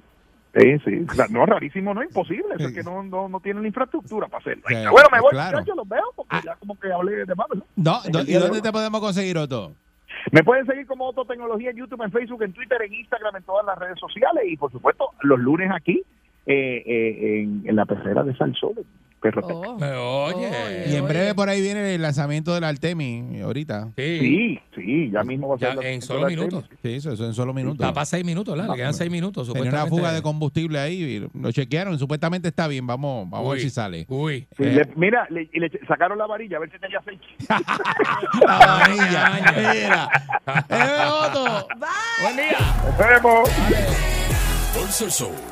[0.54, 2.54] Sí, no, rarísimo, no es imposible.
[2.56, 4.62] Eso es que no, no, no tienen la infraestructura para hacerlo.
[4.68, 5.58] Sí, bueno, me voy, claro.
[5.58, 7.48] muchachos, los veo porque ya como que hablé de más.
[7.74, 9.72] No, ¿Y de dónde te podemos conseguir, Otto?
[10.30, 13.42] Me pueden seguir como Otto Tecnología en YouTube, en Facebook, en Twitter, en Instagram, en
[13.42, 16.02] todas las redes sociales y por supuesto los lunes aquí
[16.46, 18.84] eh, eh, en, en la perrera de Salsol, en
[19.42, 20.24] Oh.
[20.34, 20.84] Oye.
[20.88, 23.90] Y en breve por ahí viene el lanzamiento del Artemis, ahorita.
[23.96, 26.64] Sí, sí, ya mismo va a ser Ya la- en solo minutos.
[26.82, 27.86] Sí, eso, eso en solo minutos.
[27.86, 29.52] Está seis minutos, quedan seis minutos.
[29.52, 33.52] Tenía una fuga de combustible ahí, y lo chequearon, supuestamente está bien, vamos, vamos a
[33.52, 34.04] ver si sale.
[34.08, 34.46] Uy.
[34.56, 37.24] Sí, Eh, le- mira, le, y le sacaron la varilla a ver si tenía aceite.
[38.46, 40.08] la varilla, mira.
[40.68, 41.66] ¡Eh, Otto!
[42.22, 42.58] Buen día.
[42.84, 43.50] Nos vemos.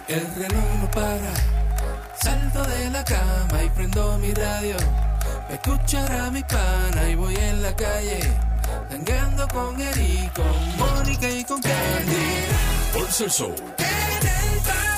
[0.08, 1.51] El reloj no para.
[2.22, 4.76] Salto de la cama y prendo mi radio.
[5.48, 8.20] Pa' escuchar a mi pana y voy en la calle.
[8.88, 12.46] Tangando con Eric, con Mónica y con Candy.
[12.92, 13.54] Pulso el Show.
[13.78, 14.91] En el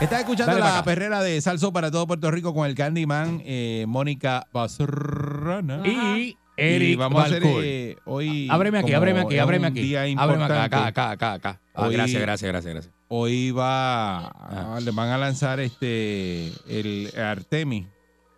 [0.00, 3.86] Estás escuchando Dale la perrera de Salso para todo Puerto Rico con el Candyman, eh,
[3.88, 5.82] Mónica Pastrana.
[5.86, 7.62] Y Eric vamos a hacer Balcour.
[7.64, 8.46] eh, hoy.
[8.50, 9.80] Ábreme aquí, ábreme aquí, ábreme aquí.
[9.80, 11.60] Día Ábreme acá, acá, acá, acá, acá.
[11.74, 12.94] Ah, Hoy- gracias, gracias, gracias, gracias.
[13.08, 17.86] Hoy va, a- le van a lanzar este el Artemis.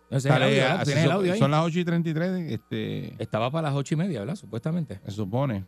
[0.09, 0.83] Ese es el Sale audio.
[0.85, 1.39] ¿Tienes el son- audio ahí?
[1.39, 2.51] Son las 8 y 33.
[2.51, 4.35] Este, Estaba para las ocho y media, ¿verdad?
[4.35, 4.99] Supuestamente.
[5.05, 5.65] se supone.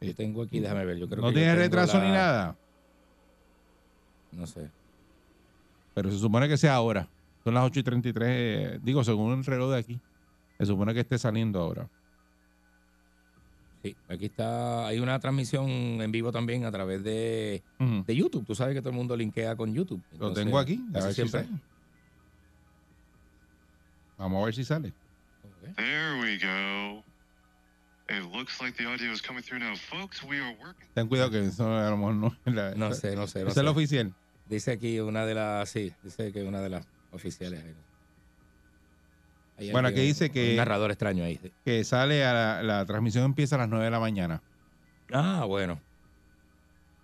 [0.00, 0.96] Yo tengo aquí, déjame ver.
[0.98, 2.56] Yo creo No que yo tiene tengo retraso la- ni nada.
[4.32, 4.70] No sé.
[5.96, 7.08] Pero se supone que sea ahora.
[7.42, 8.28] Son las 8 y 33.
[8.30, 9.98] eh, digo, según el reloj de aquí.
[10.58, 11.88] Se supone que esté saliendo ahora.
[13.82, 14.86] Sí, aquí está.
[14.88, 18.44] Hay una transmisión en vivo también a través de, de YouTube.
[18.44, 20.02] Tú sabes que todo el mundo linkea con YouTube.
[20.18, 20.84] Lo tengo aquí.
[20.90, 21.44] A ver si siempre.
[21.44, 21.60] sale.
[24.18, 24.92] Vamos a ver si sale.
[25.76, 27.02] There we go.
[28.08, 29.74] It looks like the audio is coming through now.
[29.76, 30.88] Folks, we are working.
[30.94, 32.74] Ten cuidado que eso a lo mejor no es la.
[32.74, 33.44] No sé, no sé.
[33.44, 34.12] No es la oficial.
[34.48, 35.68] Dice aquí una de las.
[35.68, 37.62] Sí, dice que una de las oficiales.
[39.58, 39.70] ahí.
[39.72, 41.38] Bueno, aquí dice un que- narrador extraño ahí.
[41.42, 41.52] sí.
[41.64, 44.42] Que sale a la, la transmisión empieza a las 9 de la mañana.
[45.12, 45.80] Ah, bueno.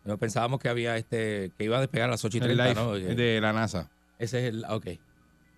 [0.05, 1.53] No pensábamos que había este.
[1.57, 2.93] que iba a despegar a las 8 y El 30, live ¿no?
[3.15, 3.91] de la NASA.
[4.19, 4.65] Ese es el.
[4.69, 4.87] Ok.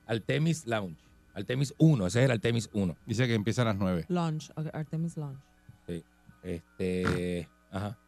[0.07, 0.97] Artemis Lounge.
[1.35, 2.07] Artemis 1.
[2.07, 2.97] Ese es el Artemis 1.
[3.07, 4.05] Dice que empieza a las 9.
[4.09, 5.39] Launch, ok, Artemis Launch.
[5.87, 6.05] Sí.
[6.43, 7.49] Este.
[7.71, 7.99] Ajá.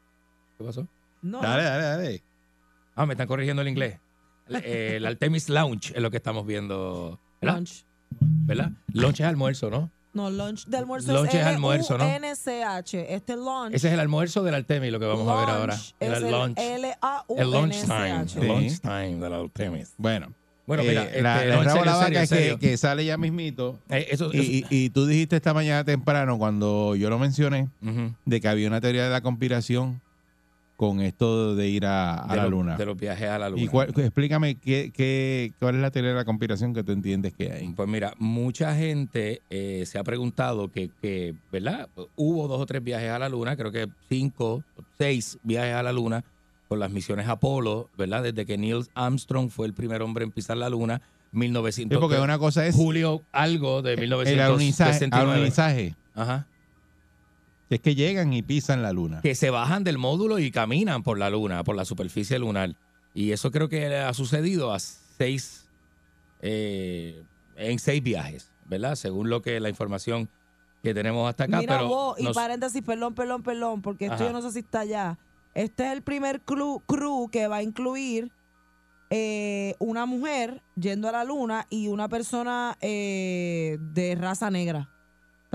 [0.58, 0.86] ¿Qué pasó?
[1.22, 1.40] No.
[1.40, 2.22] Dale, dale, dale.
[2.96, 4.00] Ah, me están corrigiendo el inglés.
[4.48, 7.20] El, el Artemis Lounge es lo que estamos viendo.
[7.40, 7.54] ¿Verdad?
[7.56, 7.84] Launch.
[8.20, 8.70] ¿Verdad?
[8.92, 9.90] Lunch es almuerzo, ¿no?
[10.14, 12.04] No, lunch de almuerzo Lunch es es almuerzo, ¿no?
[12.04, 13.14] L-U-N-C-H.
[13.14, 13.74] Este lunch.
[13.74, 15.74] Ese es el almuerzo del Artemis, lo que vamos a ver ahora.
[15.74, 16.58] Lunch El, lunch.
[16.58, 17.42] L-A-U-N-C-H.
[17.42, 18.28] El lunch time.
[18.28, 18.38] Sí.
[18.40, 19.92] El lunch time del Artemis.
[19.98, 20.32] Bueno.
[20.66, 23.16] Bueno, eh, mira, la, este, la no, serio, la vaca es que, que sale ya
[23.16, 23.78] mismito.
[23.88, 27.68] Eh, eso- y, y- y tú dijiste esta mañana temprano, cuando yo lo mencioné,
[28.24, 30.00] de que había una teoría de la conspiración
[30.76, 32.76] con esto de ir a, a de la luna.
[32.76, 33.62] De los viajes a la luna.
[33.62, 37.32] ¿Y cuál- explícame qué, qué, cuál es la teoría de la conspiración que tú entiendes
[37.32, 37.68] que hay?
[37.68, 41.88] Pues mira, mucha gente eh, se ha preguntado que, que, ¿verdad?
[42.14, 44.62] Hubo dos o tres viajes a la luna, creo que cinco,
[44.98, 46.24] seis viajes a la luna
[46.68, 48.22] con las misiones Apolo, ¿verdad?
[48.24, 51.00] Desde que Neil Armstrong fue el primer hombre en pisar la luna,
[51.32, 51.96] 1900.
[51.96, 55.32] Sí, porque una cosa es Julio algo de el alunizaje, 1969.
[55.32, 56.46] alunizaje, Ajá.
[57.68, 59.20] Que es que llegan y pisan la luna.
[59.22, 62.76] que se bajan del módulo y caminan por la luna, por la superficie lunar.
[63.14, 65.66] Y eso creo que ha sucedido a seis,
[66.42, 67.22] eh,
[67.56, 68.94] en seis viajes, ¿verdad?
[68.94, 70.28] Según lo que la información
[70.82, 71.58] que tenemos hasta acá.
[71.58, 74.26] Mira pero vos, y paréntesis, perdón, perdón, perdón, porque esto Ajá.
[74.26, 75.18] yo no sé si está allá.
[75.54, 78.30] Este es el primer crew, crew que va a incluir
[79.08, 84.90] eh, una mujer yendo a la luna y una persona eh, de raza negra.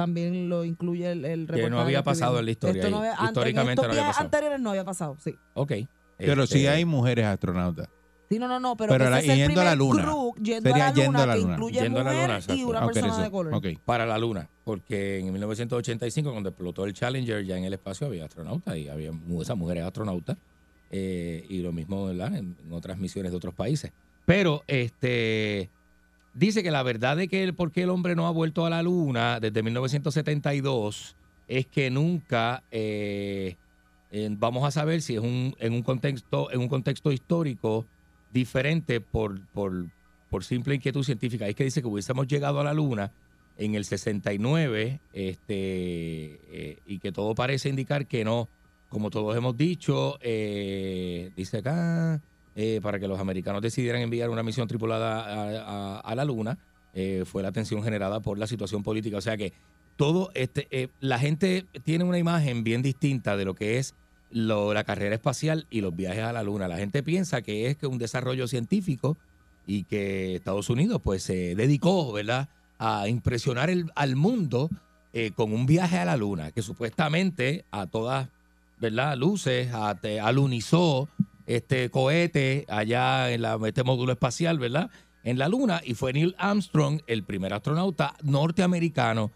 [0.02, 2.92] También lo incluye el, el Que no había pasado en la historia Esto ahí.
[2.92, 4.26] no había- ante- en Históricamente estos no había pasado.
[4.26, 5.36] anteriores no había pasado, sí.
[5.54, 5.72] Ok.
[6.18, 7.88] Pero Este, sí hay mujeres astronautas.
[8.30, 10.04] Sí, no, no, no, pero, Pero que la- ese es el yendo a la luna.
[10.04, 11.54] crew yendo Sería a la yendo luna, a la que luna.
[11.54, 13.22] incluye Yendo a la luna, y una Ah, ok, persona eso.
[13.24, 13.54] de color.
[13.56, 13.66] Ok.
[13.84, 18.24] Para la luna, porque en 1985, cuando explotó el Challenger, ya en el espacio había
[18.26, 19.12] astronautas y había
[19.42, 20.38] esas mujeres astronautas.
[20.94, 22.36] eh, y lo mismo ¿verdad?
[22.36, 23.92] En, en otras misiones de otros países.
[24.26, 25.70] Pero este
[26.34, 28.70] dice que la verdad de que el por qué el hombre no ha vuelto a
[28.70, 31.16] la luna desde 1972
[31.48, 33.56] es que nunca eh,
[34.32, 37.86] vamos a saber si es un, en un contexto en un contexto histórico
[38.32, 39.86] diferente por, por,
[40.30, 41.48] por simple inquietud científica.
[41.48, 43.12] Es que dice que hubiésemos llegado a la luna
[43.58, 48.48] en el 69 este, eh, y que todo parece indicar que no.
[48.90, 52.22] Como todos hemos dicho, eh, dice acá,
[52.56, 56.58] eh, para que los americanos decidieran enviar una misión tripulada a, a- la luna,
[56.94, 59.18] eh, fue la atención generada por la situación política.
[59.18, 59.54] O sea que
[59.96, 63.96] todo este, eh, la gente tiene una imagen bien distinta de lo que es
[64.30, 66.68] la carrera espacial y los viajes a la luna.
[66.68, 69.18] La gente piensa que es que un desarrollo científico
[69.68, 72.50] y que Estados Unidos pues se dedicó, ¿verdad?,
[72.80, 74.70] a impresionar al mundo
[75.36, 78.30] con un viaje a la luna, que supuestamente a todas,
[78.80, 80.00] ¿verdad?, luces, a-
[81.56, 84.90] este cohete allá en la, este módulo espacial, ¿verdad?,
[85.24, 89.32] en la luna, y fue Neil Armstrong, el primer astronauta norteamericano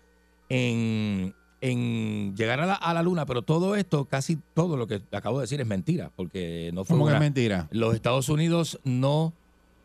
[0.50, 5.02] en, en llegar a la, a la luna, pero todo esto, casi todo lo que
[5.12, 7.68] acabo de decir es mentira, porque no fue ¿Cómo que es una- mentira?
[7.72, 9.34] los Estados Unidos no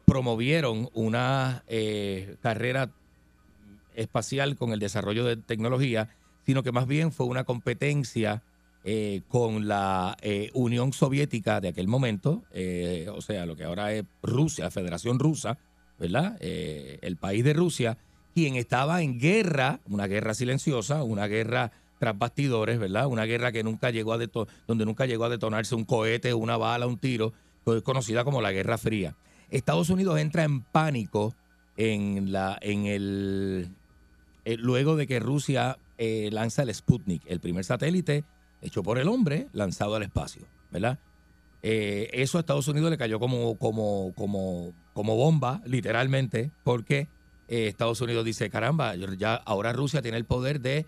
[0.07, 2.91] promovieron una eh, carrera
[3.95, 6.09] espacial con el desarrollo de tecnología,
[6.47, 8.43] sino que más bien fue una competencia
[8.83, 13.93] eh, con la eh, Unión Soviética de aquel momento, eh, o sea, lo que ahora
[13.93, 15.59] es Rusia, Federación Rusa,
[15.99, 16.39] ¿verdad?
[16.41, 17.99] El país de Rusia,
[18.35, 23.07] quien estaba en guerra, una guerra silenciosa, una guerra tras bastidores, ¿verdad?
[23.07, 24.19] Una guerra que nunca llegó a
[24.67, 27.35] donde nunca llegó a detonarse un cohete, una bala, un tiro,
[27.85, 29.15] conocida como la Guerra Fría.
[29.51, 31.35] Estados Unidos entra en pánico
[31.77, 33.69] en la, en el,
[34.47, 38.25] luego de que Rusia lanza el Sputnik, el primer satélite
[38.63, 40.99] hecho por el hombre lanzado al espacio, ¿verdad?
[41.63, 47.07] Eh, eso a Estados Unidos le cayó como, como, como, como bomba, literalmente, porque
[47.49, 50.87] eh, Estados Unidos dice, caramba, ya ahora Rusia tiene el poder de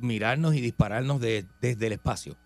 [0.00, 2.36] mirarnos y dispararnos de- desde el espacio.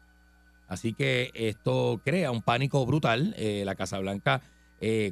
[0.68, 3.34] Así que esto crea un pánico brutal.
[3.38, 4.42] Eh, la Casa Blanca,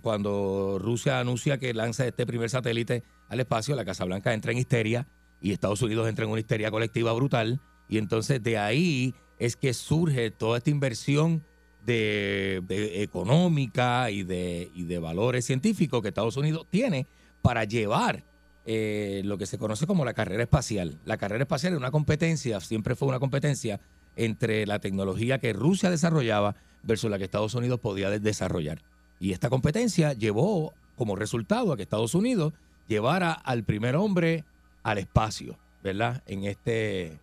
[0.03, 4.59] cuando Rusia anuncia que lanza este primer satélite al espacio, la Casa Blanca entra en
[4.59, 5.07] histeria
[5.41, 7.61] y Estados Unidos entra en una histeria colectiva brutal.
[7.89, 11.45] Y entonces de ahí es que surge toda esta inversión
[11.85, 12.63] de,
[13.03, 17.07] económica y de, y de valores científicos que Estados Unidos tiene
[17.43, 18.25] para llevar
[18.67, 20.99] eh, lo que se conoce como la carrera espacial.
[21.05, 23.81] La carrera espacial es una competencia, siempre fue una competencia
[24.17, 28.83] entre la tecnología que Rusia desarrollaba versus la que Estados Unidos podía de- desarrollar.
[29.21, 32.53] Y esta competencia llevó como resultado a que Estados Unidos
[32.89, 34.45] llevara al primer hombre
[34.83, 36.23] al espacio, ¿verdad?
[36.27, 37.19] En este,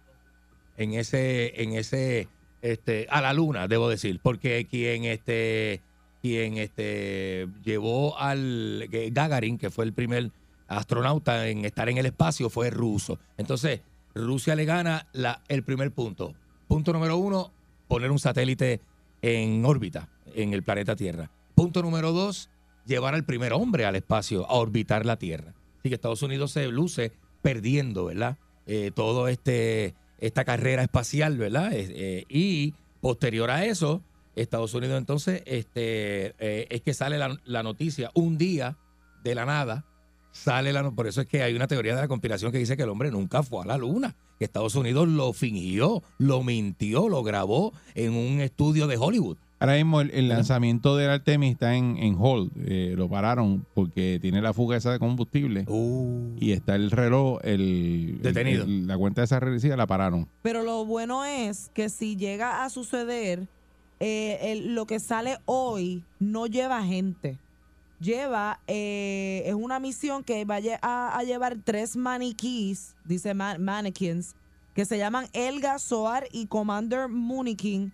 [0.77, 2.27] en ese, en ese,
[2.61, 5.81] este, a la luna, debo decir, porque quien este,
[6.21, 10.31] quien este llevó al Gagarin, que fue el primer
[10.67, 13.19] astronauta en estar en el espacio, fue ruso.
[13.37, 13.81] Entonces,
[14.13, 16.33] Rusia le gana la, el primer punto.
[16.67, 17.51] Punto número uno,
[17.87, 18.81] poner un satélite
[19.21, 21.29] en órbita en el planeta Tierra.
[21.55, 22.49] Punto número dos,
[22.85, 25.53] llevar al primer hombre al espacio a orbitar la Tierra.
[25.79, 27.11] Así que Estados Unidos se luce
[27.41, 28.37] perdiendo, ¿verdad?
[28.67, 31.71] Eh, todo este esta carrera espacial, ¿verdad?
[31.73, 34.01] Eh, y posterior a eso,
[34.35, 38.77] Estados Unidos entonces este eh, es que sale la, la noticia un día
[39.23, 39.85] de la nada
[40.31, 42.83] sale la por eso es que hay una teoría de la conspiración que dice que
[42.83, 47.23] el hombre nunca fue a la luna que Estados Unidos lo fingió lo mintió lo
[47.23, 51.95] grabó en un estudio de Hollywood Ahora mismo el, el lanzamiento del Artemis está en,
[51.97, 52.51] en hold.
[52.65, 55.65] eh, lo pararon porque tiene la fuga esa de combustible.
[56.39, 58.63] Y está el reloj, el, Detenido.
[58.65, 60.27] el- la cuenta de esa regresiva la pararon.
[60.41, 63.47] Pero lo bueno es que si llega a suceder,
[63.99, 67.37] eh, el- lo que sale hoy no lleva gente.
[67.99, 73.35] Lleva, eh, es una misión que va a, lle- a- a llevar tres maniquís, dice
[73.35, 74.33] man- mannequins,
[74.73, 77.93] que se llaman Elga, Soar y Commander Munikin.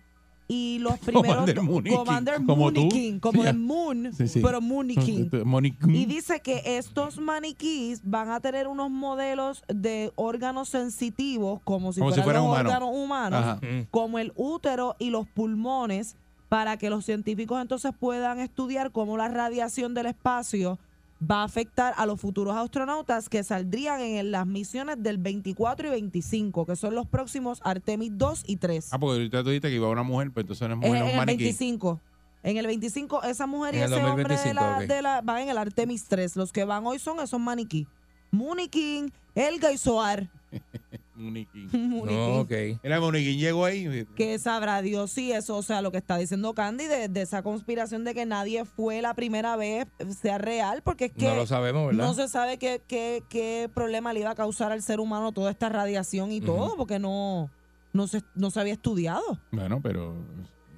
[0.50, 1.36] Y los primeros.
[1.36, 2.56] Commander Munikin, Commander como.
[2.56, 3.52] Munikin, como Sí, de ah.
[3.52, 4.40] Moon, Sí, sí.
[4.42, 5.30] pero Munikin.
[5.44, 5.94] Munikin.
[5.94, 12.00] Y dice que estos maniquís van a tener unos modelos de órganos sensitivos, como si
[12.00, 13.60] Como si fueran órganos humanos, Ajá.
[13.90, 16.16] como el útero y los pulmones,
[16.48, 20.78] para que los científicos entonces puedan estudiar cómo la radiación del espacio
[21.20, 25.90] va a afectar a los futuros astronautas que saldrían en las misiones del 24 y
[25.90, 28.88] 25, que son los próximos Artemis 2 y 3.
[28.92, 30.92] Ah, porque ahorita tú dijiste que iba una mujer, pues entonces no es En, mujer,
[30.92, 31.44] no en es el maniquí.
[31.44, 32.00] 25.
[32.44, 34.82] En el 25, esa mujer y En el ese hombre de 2025, la, ok.
[34.84, 36.36] de la- van en el Artemis 3.
[36.36, 37.86] Los que van hoy son esos maniquí.
[38.30, 40.28] Munikin, Elga y Soar.
[41.18, 41.68] Muniquín.
[41.72, 42.80] Muniquín.
[42.82, 44.06] Era Muniquín llegó ahí.
[44.16, 47.42] Que sabrá Dios si eso, o sea, lo que está diciendo Candy de, de esa
[47.42, 49.86] conspiración de que nadie fue la primera vez
[50.20, 52.04] sea real, porque es que No lo sabemos, ¿verdad?
[52.06, 55.50] no se sabe qué, qué, qué problema le iba a causar al ser humano toda
[55.50, 57.50] esta radiación y todo, porque no,
[57.92, 59.22] no, se, no se había estudiado.
[59.50, 60.14] Bueno, pero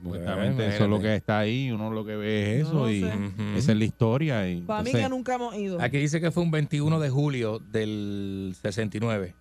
[0.02, 3.00] supuestamente eso es lo que está ahí, uno lo que ve es No eso y
[3.02, 3.12] sé.
[3.58, 4.48] esa es la historia.
[4.50, 5.80] Y Para mí entonces- que nunca hemos ido.
[5.80, 9.34] Aquí dice que fue un 21 de julio del 69.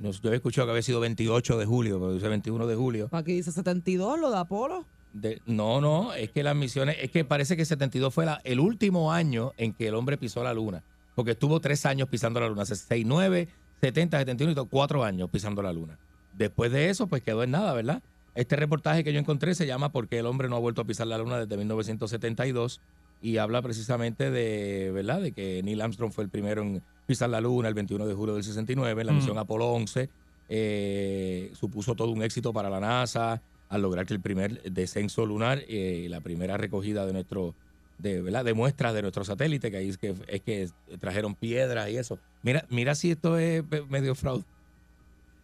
[0.00, 3.08] No, yo había escuchado que había sido 28 de julio, pero dice 21 de julio.
[3.12, 4.84] Aquí dice 72, lo de Apolo.
[5.12, 8.60] De- no, no, es que las misiones, es que parece que 72 fue la- el
[8.60, 10.82] último año en que el hombre pisó la luna.
[11.14, 12.64] Porque estuvo tres años pisando la luna.
[12.64, 13.48] 69,
[13.80, 15.98] 70, 71 y todo, cuatro años pisando la luna.
[16.36, 18.02] Después de eso, pues quedó en nada, ¿verdad?
[18.34, 20.84] Este reportaje que yo encontré se llama ¿Por qué el hombre no ha vuelto a
[20.86, 22.80] pisar la luna desde 1972?
[23.22, 25.20] Y habla precisamente de, ¿verdad?
[25.20, 28.34] De que Neil Armstrong fue el primero en pisar la luna el 21 de julio
[28.36, 29.16] del 69, la Mm.
[29.16, 30.08] misión Apolo 11.
[30.52, 35.60] eh, supuso todo un éxito para la NASA al lograr que el primer descenso lunar
[35.68, 37.54] eh, y la primera recogida de nuestro
[37.98, 38.44] de, ¿verdad?
[38.44, 40.68] de muestras de nuestro satélite, que ahí es que, es que
[40.98, 42.18] trajeron piedras y eso.
[42.42, 44.42] Mira, mira si esto es medio fraud,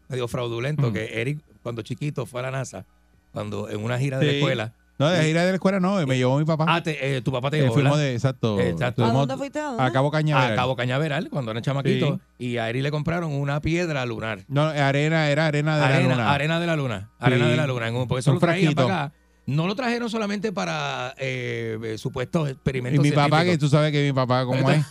[0.08, 0.92] medio fraudulento, Mm.
[0.92, 2.84] que Eric, cuando chiquito, fue a la NASA,
[3.32, 4.72] cuando en una gira de la escuela.
[4.98, 6.64] No, de gira de la escuela no, me llevó mi papá.
[6.68, 8.58] Ah, te- eh, tu papá te Eh, llevó, fuimos de, exacto.
[8.60, 9.02] Exacto.
[9.02, 9.60] Fuimos ¿A dónde fuiste?
[9.60, 9.82] ¿A dónde?
[9.82, 10.52] A Cabo Cañaveral.
[10.52, 12.18] A Cabo Cañaveral, cuando era chamaquito.
[12.38, 14.40] Y a Eric le compraron una piedra lunar.
[14.48, 16.32] No, arena, era arena de arena, la luna.
[16.32, 17.10] arena de la luna.
[17.18, 17.50] Arena Sí.
[17.50, 17.88] de la luna.
[17.88, 18.86] en un- Porque eso Un lo traían frasquito.
[18.88, 19.14] para acá.
[19.46, 23.92] No lo trajeron solamente para eh, eh, supuestos Y experimentos mi papá, que tú sabes
[23.92, 24.84] que mi papá, ¿cómo es?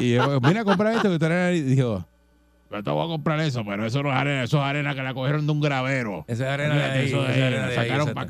[0.00, 1.58] Y yo, mira, comprar esto, que tú eres.
[1.58, 2.04] Y dijo,
[2.70, 5.02] yo te voy a comprar eso, pero eso no es arena, eso es arena que
[5.02, 6.24] la cogieron de un gravero.
[6.28, 8.22] Esa es arena de ahí, eso es, es arena de ahí, sacaron para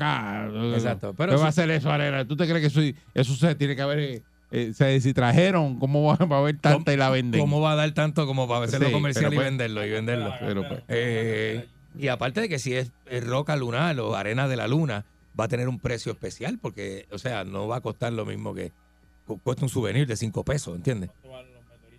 [0.45, 0.49] acá.
[0.75, 2.25] Exacto, pero ¿Qué va a hacer eso, arena?
[2.25, 6.03] ¿Tú te crees que eso, eso se tiene que haber eh, sea, si trajeron, ¿cómo
[6.05, 7.41] va, va a haber tanta y la venden?
[7.41, 9.89] ¿Cómo va a dar tanto como para hacerlo Sí, comercial pero y pues- venderlo y
[9.89, 10.33] venderlo?
[10.39, 11.65] Pero pues- Eh,
[11.99, 12.91] y aparte de que si es,
[13.25, 15.03] roca lunar o arena de la luna,
[15.37, 18.53] va a tener un precio especial porque, o sea, no va a costar lo mismo
[18.53, 18.71] que
[19.25, 21.09] cu- cuesta un souvenir de 5 pesos, ¿entiendes?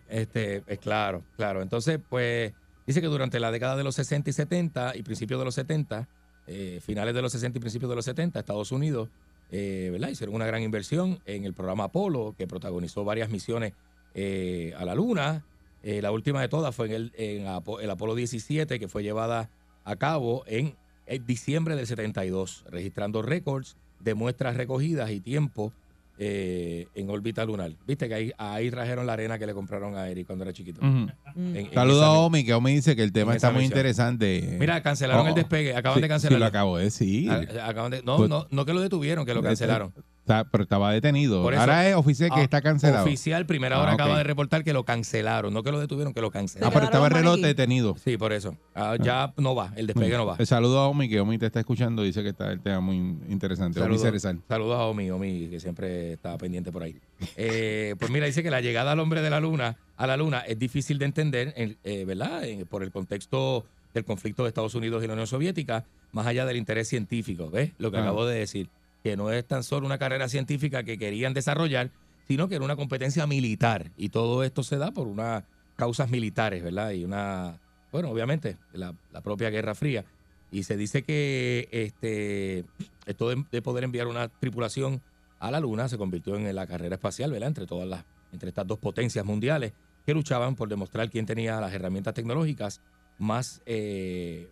[0.08, 1.62] Este, es claro, claro.
[1.62, 2.52] Entonces, pues,
[2.86, 6.08] dice que durante la década de los 60 y 70 y principios de los 70,
[6.46, 9.10] eh, finales de los 60 y principios de los 70, Estados Unidos,
[9.50, 9.98] eh.
[10.10, 13.72] Hicieron una gran inversión en el programa Apolo, que protagonizó varias misiones
[14.14, 15.44] eh, a la Luna.
[15.82, 19.50] Eh, la última de todas fue en el, el Apolo 17, que fue llevada
[19.84, 20.76] a cabo en,
[21.06, 25.72] en diciembre del 72, registrando récords de muestras recogidas y tiempo
[26.18, 27.72] eh, en órbita lunar.
[27.86, 30.80] Viste que ahí, ahí trajeron la arena que le compraron a Eric cuando era chiquito.
[30.80, 33.78] Saludos a mi- Omi, que Omi dice que el tema está muy misión.
[33.78, 34.56] interesante.
[34.58, 36.36] Mira, cancelaron Oh, el despegue, acaban sí, de cancelarlo.
[36.36, 37.30] Sí, lo acabo de decir.
[37.30, 39.92] Acaban de- no, Pues- no, no que lo detuvieron, que lo cancelaron.
[40.28, 41.50] Está- pero estaba detenido.
[41.50, 43.04] Eso- Ahora es oficial que Ah, está cancelado.
[43.06, 44.00] Oficial, primera Ah, hora ok.
[44.00, 46.72] acaba de reportar que lo cancelaron, no que lo detuvieron, que lo Ah, cancelaron.
[46.72, 47.96] pero estaba el reloj detenido.
[48.04, 48.54] Sí, por eso.
[48.74, 50.36] Ah, ya no va, el despegue no va.
[50.38, 52.02] El saludo a Omi, que Omi te está escuchando.
[52.02, 52.96] Dice que está el tema muy
[53.28, 53.80] interesante.
[53.80, 54.40] Omi Saludos, Cerezal.
[54.48, 56.94] saludos a Omi, Omi, que siempre está pendiente por ahí.
[57.36, 60.40] Eh, pues mira, dice que la llegada al hombre de la luna, a la luna,
[60.40, 62.44] es difícil de entender, en- eh, ¿verdad?
[62.44, 63.64] En- por el contexto
[63.94, 67.72] del conflicto de Estados Unidos y la Unión Soviética, más allá del interés científico, ¿ves?
[67.78, 68.02] Lo que Ah.
[68.02, 68.68] acabo de decir,
[69.02, 71.90] que no es tan solo una carrera científica que querían desarrollar,
[72.26, 73.90] sino que era una competencia militar.
[73.96, 75.44] Y todo esto se da por unas
[75.76, 76.90] causas militares, ¿verdad?
[76.90, 77.58] Y una,
[77.92, 80.04] bueno, obviamente, la, la propia Guerra Fría.
[80.50, 82.64] Y se dice que este
[83.06, 85.02] esto de, de poder enviar una tripulación
[85.38, 87.48] a la Luna se convirtió en la carrera espacial, ¿verdad?
[87.48, 89.72] Entre todas las, entre estas dos potencias mundiales
[90.04, 92.80] que luchaban por demostrar quién tenía las herramientas tecnológicas
[93.18, 94.48] más, eh,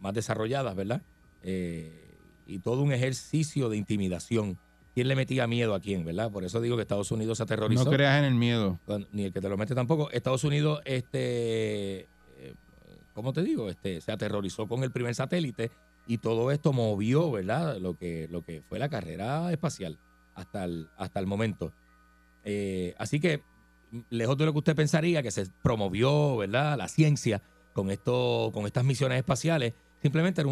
[0.00, 1.02] más desarrolladas, ¿verdad?
[1.42, 2.03] Eh,
[2.46, 4.58] y todo un ejercicio de intimidación.
[4.94, 6.30] ¿Quién le metía miedo a quién, verdad?
[6.30, 7.84] Por eso digo que Estados Unidos se aterrorizó.
[7.84, 8.78] No creas en el miedo.
[9.12, 10.08] Ni el que te lo mete tampoco.
[10.12, 12.54] Estados Unidos, este, eh,
[13.12, 13.68] ¿cómo te digo?
[13.68, 15.72] Este, se aterrorizó con el primer satélite
[16.06, 17.78] y todo esto movió, ¿verdad?
[17.78, 19.98] Lo que, lo que fue la carrera espacial
[20.34, 21.72] hasta el, hasta el momento.
[22.44, 23.42] Eh, así que,
[24.10, 26.76] lejos de lo que usted pensaría, que se promovió, ¿verdad?
[26.76, 27.42] La ciencia
[27.72, 30.42] con esto, con estas misiones espaciales, simplemente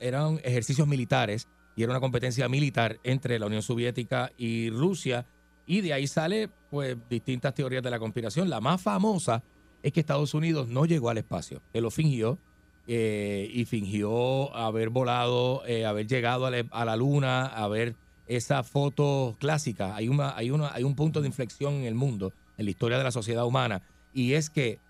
[0.00, 5.24] eran ejercicios militares y era una competencia militar entre la Unión Soviética y Rusia.
[5.64, 8.50] Y de ahí sale, pues, distintas teorías de la conspiración.
[8.50, 9.42] La más famosa
[9.82, 12.38] es que Estados Unidos no llegó al espacio, que lo fingió
[12.86, 17.96] eh, y fingió haber volado, eh, haber llegado a la, a la luna, a ver
[18.26, 19.96] esa foto clásica.
[19.96, 22.98] Hay, una, hay, una, hay un punto de inflexión en el mundo, en la historia
[22.98, 23.80] de la sociedad humana,
[24.12, 24.80] y es que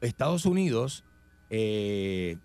[0.00, 1.04] Estados Unidos,
[1.50, 2.36] eh,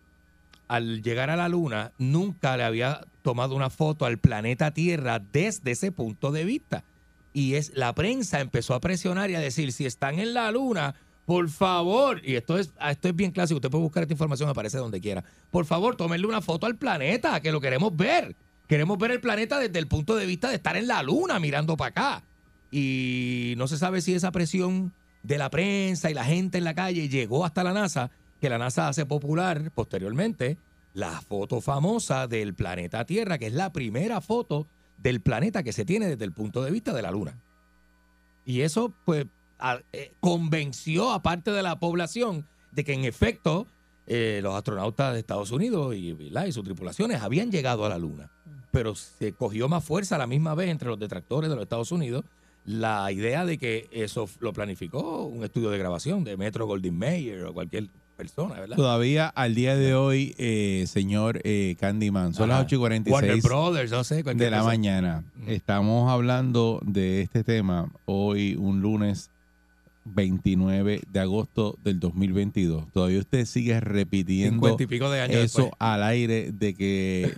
[0.67, 5.71] al llegar a la luna, nunca le había tomado una foto al planeta Tierra desde
[5.71, 6.83] ese punto de vista.
[7.33, 10.95] Y es la prensa empezó a presionar y a decir, si están en la luna,
[11.25, 14.49] por favor, y esto es, ah, esto es bien clásico, usted puede buscar esta información,
[14.49, 15.23] aparece donde quiera.
[15.51, 18.35] Por favor, tómenle una foto al planeta, que lo queremos ver.
[18.67, 21.77] Queremos ver el planeta desde el punto de vista de estar en la luna mirando
[21.77, 22.23] para acá.
[22.71, 26.73] Y no se sabe si esa presión de la prensa y la gente en la
[26.73, 28.11] calle llegó hasta la NASA,
[28.43, 30.57] que la NASA hace popular posteriormente
[30.93, 34.67] la foto famosa del planeta Tierra, que es la primera foto
[34.97, 37.41] del planeta que se tiene desde el punto de vista de la Luna.
[38.43, 39.27] Y eso, pues,
[39.93, 43.65] eh, convenció a parte de la población de que en efecto
[44.07, 48.29] eh, los astronautas de Estados Unidos y, y sus tripulaciones habían llegado a la Luna.
[48.71, 51.93] Pero se cogió más fuerza a la misma vez entre los detractores de los Estados
[51.93, 52.25] Unidos
[52.65, 57.45] la idea de que eso lo planificó un estudio de grabación de Metro Goldwyn Mayer
[57.45, 58.75] o cualquier persona, ¿verdad?
[58.75, 62.59] Todavía al día de hoy, eh, señor eh, Candyman, son Ajá.
[62.59, 64.69] las 8 y Warner 46 Brothers, no sé, de la cosa.
[64.69, 65.23] mañana.
[65.47, 69.29] Estamos hablando de este tema hoy, un lunes
[70.05, 72.91] 29 de agosto del 2022.
[72.91, 75.77] Todavía usted sigue repitiendo Cincuenta y pico de años eso después.
[75.79, 77.33] al aire de que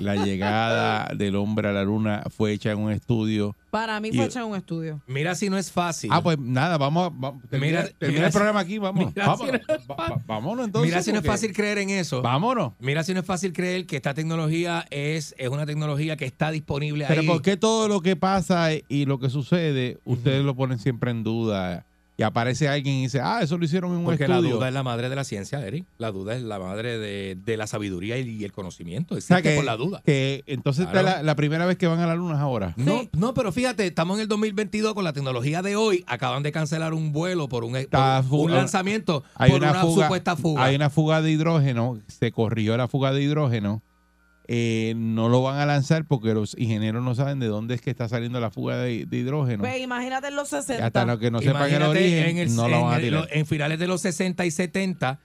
[0.00, 3.56] la llegada del hombre a la luna fue hecha en un estudio.
[3.70, 5.00] Para mí Y- fue hecho en un estudio.
[5.06, 6.10] Mira si no es fácil.
[6.12, 9.06] Ah, pues nada, vamos, a- vamos termina, Mira- termina mira el si- programa aquí, vamos.
[9.14, 10.90] mira Vamos, si no es va- va- vámonos entonces.
[10.90, 12.22] Mira si no es fácil creer en eso.
[12.22, 12.72] Vámonos.
[12.78, 16.50] Mira si no es fácil creer que esta tecnología es, es una tecnología que está
[16.50, 17.26] disponible Pero ahí.
[17.26, 21.24] ¿por qué todo lo que pasa y lo que sucede, ustedes lo ponen siempre en
[21.24, 21.84] duda?
[22.16, 24.54] Y aparece alguien y dice, ah, eso lo hicieron en un Porque la estudio.
[24.56, 25.84] duda es la madre de la ciencia, Eric.
[25.98, 29.16] La duda es la madre de, de la sabiduría y, y el conocimiento.
[29.16, 30.00] O sea, Existe que, por la duda.
[30.06, 31.08] que entonces Claro.
[31.08, 32.72] la, la primera vez que van a la luna es ahora.
[32.76, 36.04] No, no, pero fíjate, estamos en el 2022 con la tecnología de hoy.
[36.06, 40.04] Acaban de cancelar un vuelo por un, por un lanzamiento Hay por una, una, fuga,
[40.06, 40.64] supuesta fuga.
[40.64, 43.82] Hay una fuga de hidrógeno, se corrigió la fuga de hidrógeno
[44.46, 47.90] eh, no lo van a lanzar porque los ingenieros no saben de dónde es que
[47.90, 49.62] está saliendo la fuga de, de hidrógeno.
[49.62, 50.84] Pues imagínate en los 60.
[50.86, 53.28] Hasta lo que no sepan el origen, en, el- no lo van a el- tirar.
[53.32, 55.18] en finales de los 60 y 70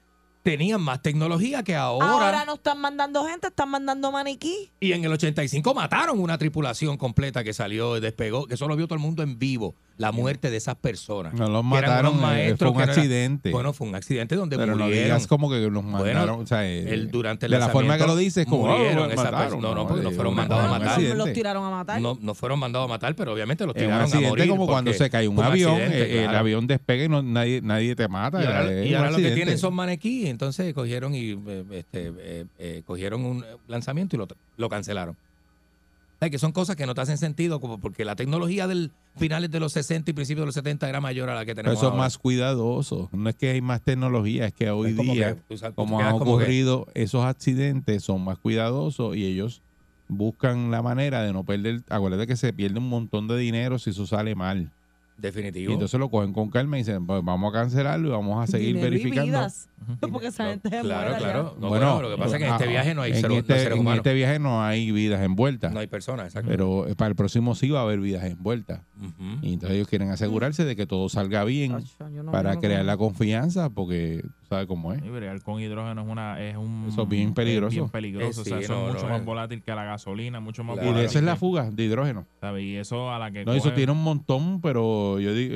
[0.50, 2.10] tenían más tecnología que ahora.
[2.10, 4.72] Ahora no están mandando gente, están mandando maniquí.
[4.80, 8.88] Y en el 85 mataron una tripulación completa que salió, despegó, que eso lo vio
[8.88, 11.34] todo el mundo en vivo, la muerte de esas personas.
[11.36, 13.52] No los Que eran mataron, unos eh, maestros fue un no accidente.
[13.52, 15.04] bueno, fue un accidente donde Pero no murieron.
[15.06, 18.08] digas como que los mandaron, o sea, eh, el- durante el de la forma que
[18.08, 19.70] lo dices, como murieron oh, los esas mataron, personas.
[19.70, 20.88] No, no, porque no eh, fueron mandados a matar.
[20.90, 21.18] accidente.
[21.18, 22.02] Los tiraron a matar.
[22.02, 24.50] No, no fueron mandados a matar, pero obviamente los Es un tiraron a accidente morir.
[24.50, 27.96] como cuando se cae un avión, accidente, eh, el avión despega y no, nadie, nadie
[27.96, 28.42] te mata.
[28.42, 29.36] Y ahora, y ahora lo que accidente.
[29.36, 34.28] tienen son maniquí, entonces cogieron y eh, este, eh, eh, cogieron un lanzamiento y lo,
[34.56, 35.16] lo cancelaron.
[35.16, 38.92] O sea, que son cosas que no te hacen sentido, como porque la tecnología del
[39.18, 41.64] finales de los 60 y principios de los 70 era mayor a la que Pero
[41.64, 42.04] tenemos son ahora.
[42.04, 43.12] más cuidadosos.
[43.14, 46.06] No es que hay más tecnología, es que hoy Es como día, que, como han
[46.06, 49.62] quedas como que- ocurrido esos accidentes, son más cuidadosos y ellos
[50.08, 51.82] buscan la manera de no perder.
[51.90, 54.72] Acuérdate que se pierde un montón de dinero si eso sale mal.
[55.20, 55.72] Definitivo.
[55.72, 58.48] Y entonces lo cogen con calma y dicen, pues vamos a cancelarlo y vamos a
[58.48, 59.26] seguir Dinero y verificando.
[59.26, 59.70] vidas.
[60.12, 61.56] Porque esa gente Claro, claro.
[61.60, 63.30] No, bueno, lo que pasa es que en este ah, viaje no hay, en ser-
[63.30, 63.98] no este, seres en humanos.
[63.98, 65.74] este viaje no hay vidas envueltas.
[65.74, 66.50] No hay personas, exacto.
[66.50, 68.82] Pero eh, para el próximo sí va a haber vidas envueltas.
[69.00, 69.40] Ujú.
[69.42, 71.78] Y entonces ellos quieren asegurarse de que todo salga bien
[72.32, 75.04] para crear la confianza, porque sabes cómo es.
[75.06, 77.76] Y bregar con hidrógeno es una es un Eso es bien peligroso.
[77.76, 79.26] bien peligroso, Eh, o sea, sí, eso no, es mucho no, más eh.
[79.26, 81.84] volátil que la gasolina, mucho más Y de volátil eso es la que- fuga de
[81.84, 82.26] hidrógeno.
[82.42, 82.64] ¿sabes?
[82.64, 85.56] Y eso a la que No, eso coge- tiene un montón, pero yo digo,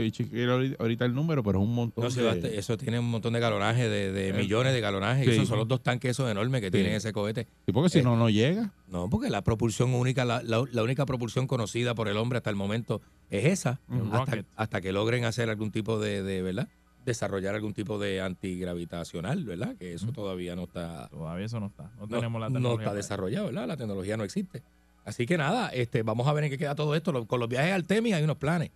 [0.79, 2.03] ahorita el número, pero es un montón.
[2.03, 5.23] No, sí, de- eso tiene un montón de galonaje, de, de Eh, millones de galonaje.
[5.25, 5.31] sí.
[5.31, 6.71] Esos son los dos tanques esos enormes que Sí.
[6.73, 7.47] tienen ese cohete.
[7.65, 8.71] Sí, porque si Eh, no, no llega.
[8.87, 12.49] No, porque la propulsión única, la, la- la única propulsión conocida por el hombre hasta
[12.49, 13.79] el momento es esa.
[13.87, 14.45] Un Hasta, rocket.
[14.55, 16.67] hasta que logren hacer algún tipo de, de, ¿verdad?
[17.05, 19.75] Desarrollar algún tipo de antigravitacional, ¿verdad?
[19.77, 21.07] Que eso todavía no está.
[21.09, 21.83] Todavía eso no está.
[21.97, 22.81] No, no, tenemos la no tecnología.
[22.83, 23.07] está para eso.
[23.07, 23.67] desarrollado, ¿verdad?
[23.67, 24.63] La tecnología no existe.
[25.05, 27.11] Así que nada, este, vamos a ver en qué queda todo esto.
[27.11, 28.71] Lo- Con los viajes al Artemis hay unos planes.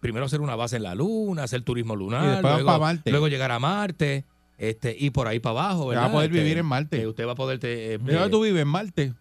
[0.00, 3.10] Primero hacer una base en la Luna, hacer turismo lunar, luego, Marte.
[3.10, 4.24] luego llegar a Marte,
[4.58, 6.04] este, y por ahí para abajo, ¿verdad?
[6.04, 7.06] va a poder Este, vivir en Marte.
[7.06, 8.62] usted va a poder te- ¿De dónde tú vives?
[8.62, 9.12] En Marte.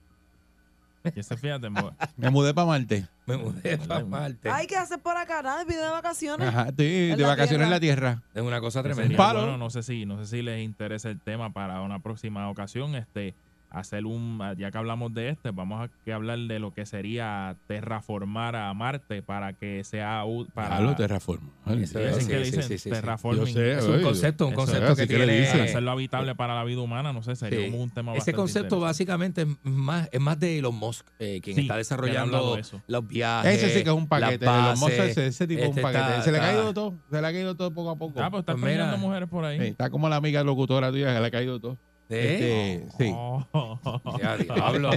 [1.15, 3.07] Y ese, fíjate, mo- Me mudé para Marte.
[3.25, 4.49] Me mudé para Marte.
[4.49, 5.41] Ay, ¿qué hacer por acá?
[5.41, 6.47] Nada, pide de vacaciones.
[6.47, 8.21] Ajá, En de vacaciones en la tierra.
[8.33, 9.17] Es una cosa tremenda.
[9.17, 9.41] palo.
[9.41, 12.95] Bueno, no sé si, no sé si les interesa el tema para una próxima ocasión,
[12.95, 13.35] este,
[13.79, 17.55] hacer un, ya que hablamos de este, vamos a que hablar de lo que sería
[17.67, 20.23] terraformar a Marte para que sea
[20.53, 21.51] para Ya lo terraformo.
[21.65, 22.11] Ay, Eso Dios.
[22.11, 22.89] es, Dicen que sí, dicen sí, sí, sí.
[22.89, 23.53] terraforming.
[23.53, 25.45] Sé, Es un concepto, un eso concepto es, que tiene.
[25.51, 27.71] para hacerlo habitable para la vida humana, no sé, sería Sí.
[27.71, 31.55] como un tema Ese concepto básicamente es más, es más de Elon Musk, eh, quien
[31.55, 32.57] Sí, está desarrollando
[32.87, 33.55] los viajes.
[33.63, 34.37] Ese sí que es un paquete.
[34.39, 35.17] de las los Mozart, bases.
[35.17, 36.03] ese, ese tipo es Este un paquete.
[36.09, 36.93] está- se le ha caído todo.
[37.11, 38.21] Se le ha caído todo poco a poco.
[38.21, 39.59] Ah, pues está Pues mujeres por ahí.
[39.59, 41.77] Está como la amiga locutora tuya que le ha caído todo.
[42.07, 43.11] Este, sí.
[43.15, 43.43] Oh.
[44.21, 44.91] Ya, diablo.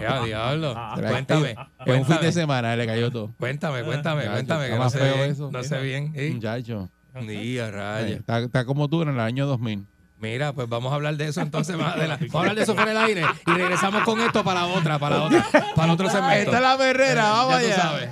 [0.00, 0.74] Ya, diablo.
[0.94, 1.56] Cuéntame.
[1.86, 3.30] En un fin de semana le cayó todo.
[3.38, 4.66] Cuéntame, cuéntame, Muchacho, cuéntame.
[4.66, 5.30] Que no más sé feo bien.
[5.30, 5.50] eso.
[5.50, 6.12] No sé bien.
[6.16, 6.30] ¿sí?
[6.34, 6.88] Muchacho.
[7.20, 8.18] Ni a Eh, rayos.
[8.20, 9.86] Está, está como tú en el año 2000.
[10.18, 12.26] Mira, pues vamos a hablar de eso entonces más adelante.
[12.26, 15.16] Vamos a hablar de eso fuera del aire y regresamos con esto para otra, para
[15.18, 15.44] la otra,
[15.74, 16.52] para otro segmento.
[16.52, 17.76] Esta es la berrera, vamos Ya tú allá.
[17.82, 18.10] sabes.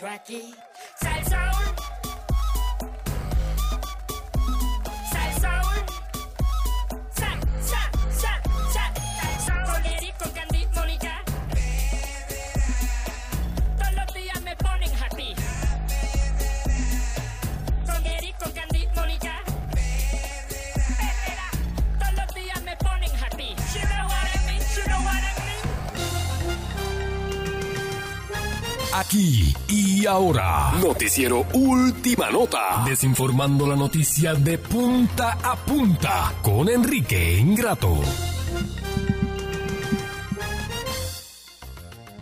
[0.00, 0.67] Lo
[28.98, 37.38] Aquí y ahora, Noticiero Última Nota, desinformando la noticia de punta a punta con Enrique
[37.38, 38.00] Ingrato.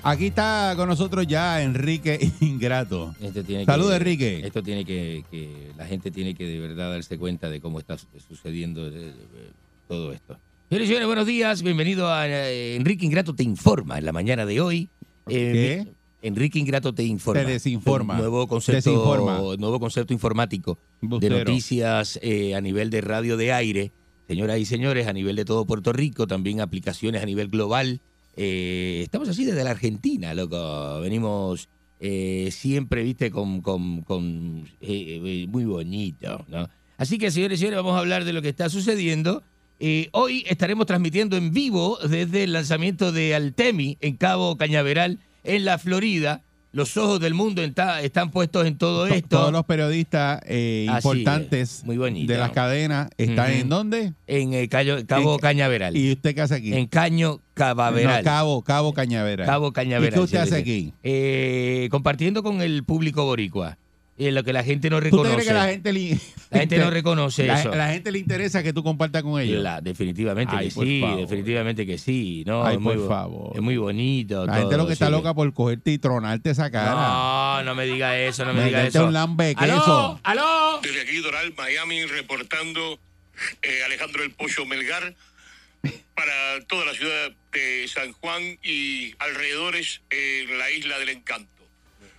[0.03, 3.15] Aquí está con nosotros ya Enrique Ingrato.
[3.47, 4.41] Tiene Saludos, que- Enrique.
[4.47, 7.97] Esto tiene que, que la gente tiene que de verdad darse cuenta de cómo está
[7.97, 9.51] su- sucediendo eh, eh,
[9.89, 10.39] todo esto.
[10.69, 11.63] Señores y señores, buenos días.
[11.63, 14.89] Bienvenido a eh, Enrique Ingrato te informa en la mañana de hoy.
[15.29, 15.97] Eh, ¿Qué?
[16.23, 17.45] Enrique Ingrato te informa.
[17.45, 18.17] Te desinforma.
[18.17, 19.39] Nuevo concepto, Desinforma.
[19.59, 21.37] nuevo concepto informático Bustero.
[21.37, 23.93] de noticias eh, a nivel de radio de aire.
[24.27, 28.01] Señoras y señores, a nivel de todo Puerto Rico, también aplicaciones a nivel global.
[28.37, 31.01] Eh, estamos así desde la Argentina, loco.
[31.01, 31.69] Venimos
[32.01, 36.69] eh, siempre, viste, con, con, con, muy bonito, ¿no?
[36.99, 39.43] Así que, señores y señores, vamos a hablar de lo que está sucediendo.
[39.79, 45.65] Eh, hoy estaremos transmitiendo en vivo desde el lanzamiento de Altemi en Cabo Cañaveral, en
[45.65, 46.43] la Florida.
[46.73, 49.29] Los ojos del mundo están puestos en todo To- esto.
[49.39, 52.31] Todos los periodistas eh, importantes es, muy bonito.
[52.31, 54.13] de las cadenas están en dónde?
[54.27, 55.97] En eh, Cayo- Cabo En- Cañaveral.
[55.97, 56.75] ¿Y usted qué hace aquí?
[56.75, 58.19] En Caño Cabaveral.
[58.23, 59.47] No, Cabo, Cabo Cañaveral.
[59.47, 60.13] Cabo Cañaveral.
[60.13, 60.93] ¿Y qué usted hace aquí?
[61.03, 63.79] Eh, compartiendo con el público boricua.
[64.19, 65.33] En lo que la gente no ¿Tú te reconoce.
[65.35, 66.19] crees que la gente le,
[66.51, 67.75] La gente no reconoce la, eso.
[67.75, 69.63] la gente le interesa que tú compartas con ellos?
[69.63, 71.21] La- definitivamente Ay, que sí, favor.
[71.21, 72.43] definitivamente que sí.
[72.47, 73.53] No, Ay, es muy, por favor.
[73.55, 74.47] Es muy bonito.
[74.47, 76.93] La gente todo, lo que está loca por cogerte y tronarte esa cara.
[76.93, 79.07] No, no me diga eso, no me diga eso.
[79.07, 80.21] un ¡Aló!
[80.23, 80.81] ¡Aló!
[80.83, 82.99] Desde aquí, Doral, Miami, reportando
[83.63, 85.15] eh, Alejandro El Pollo Melgar
[86.15, 91.51] para toda la ciudad de San Juan y alrededores en la isla del encanto.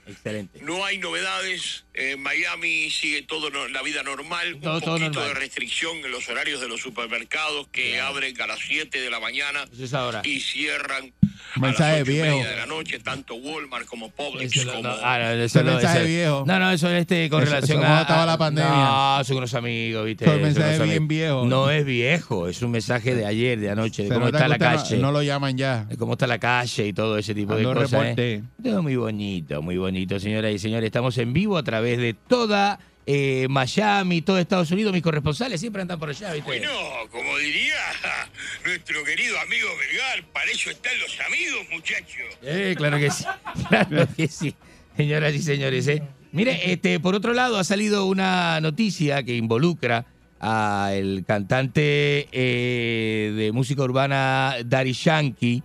[0.05, 0.59] Excelente.
[0.61, 1.83] No hay novedades.
[1.99, 4.57] En Miami sigue todo no- la vida normal.
[4.61, 5.33] Todo- un todo poquito normal.
[5.33, 9.19] de restricción en los horarios de los supermercados que abren a las 7 de la
[9.19, 10.21] mañana Eso es ahora.
[10.23, 11.11] y cierran
[11.55, 12.37] Mensaje a las ocho y viejo.
[12.37, 14.83] media de la noche, tanto Walmart como Publix Eso no- como...
[14.89, 16.43] no, ah, no, eso no, mensaje eso- viejo.
[16.45, 18.01] No, no, eso es este con Eso- relación eso a.
[18.01, 18.69] estaba la pandemia.
[18.71, 20.25] No, son unos amigos, ¿viste?
[20.25, 21.07] Eso es un mensaje bien amigos.
[21.07, 21.45] viejo.
[21.45, 24.59] No es viejo, es un mensaje de ayer, de anoche, de Se cómo está la
[24.59, 24.97] calle.
[24.97, 25.85] No, lo llaman ya.
[25.85, 28.13] de cómo está la calle y todo ese tipo Ando de cosas.
[28.17, 28.43] ¿eh?
[28.61, 30.85] Todo muy bonito, muy bonito, señoras y señores.
[30.85, 34.91] Estamos en vivo a través de toda eh, Miami, todo Estados Unidos.
[34.91, 36.45] Mis corresponsales siempre andan por allá, ¿viste?
[36.45, 36.69] Bueno,
[37.09, 37.75] como diría
[38.65, 42.37] nuestro querido amigo Melgar, para eso están los amigos, muchachos.
[42.41, 43.23] Eh, claro que sí.
[43.69, 44.53] Claro que sí.
[44.97, 46.03] Señoras y señores, ¿eh?
[46.33, 50.05] Mire, este, por otro lado, ha salido una noticia que involucra
[50.39, 55.63] al cantante eh, de música urbana Daddy Yankee,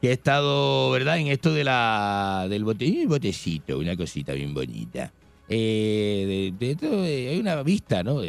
[0.00, 5.12] que ha estado, ¿verdad?, en esto de la del bote, botecito, una cosita bien bonita.
[5.52, 6.86] Eh, de, de
[7.26, 8.20] eh, hay una vista, ¿no?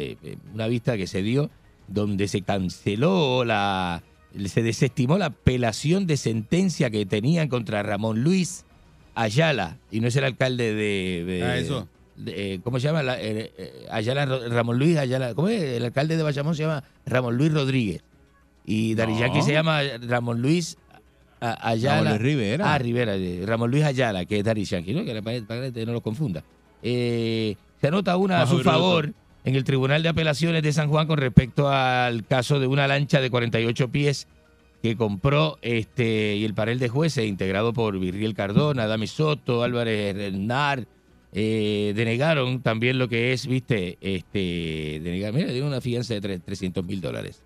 [0.54, 1.50] Una vista que se dio
[1.88, 4.02] donde se canceló la.
[4.46, 8.64] Se desestimó la apelación de sentencia que tenían contra Ramón Luis
[9.14, 11.42] Ayala, y no es el alcalde de.
[11.44, 11.86] Ah, eso.
[12.26, 13.02] eh, ¿Cómo se llama?
[13.02, 13.52] La- eh,
[13.90, 15.34] Ayala, Ramón Luis Ayala.
[15.34, 15.62] ¿Cómo es?
[15.62, 18.02] El alcalde de Bayamón se llama Ramón Luis Rodríguez.
[18.64, 19.42] Y Dari No.
[19.42, 20.76] Se llama Ramón Luis
[21.40, 21.96] Ayala.
[21.96, 22.72] Ramón Luis Rivera.
[22.74, 23.14] Ah, Rivera.
[23.46, 25.04] Ramón Luis Ayala, que es Dari Yankee, ¿no?
[25.04, 26.42] Que para que no lo confunda.
[26.82, 28.70] Eh, se anota una a su bruto.
[28.70, 29.12] favor
[29.44, 33.20] en el Tribunal de Apelaciones de San Juan con respecto al caso de una lancha
[33.20, 34.28] de 48 pies
[34.82, 40.14] que compró este y el panel de jueces integrado por Virriel Cardona, Dami Soto, Álvarez
[40.16, 40.84] Renard,
[41.32, 46.42] eh, denegaron también lo que es, viste, este, denegaron, mira, dieron una fianza de tre-
[46.44, 47.42] 300 mil dólares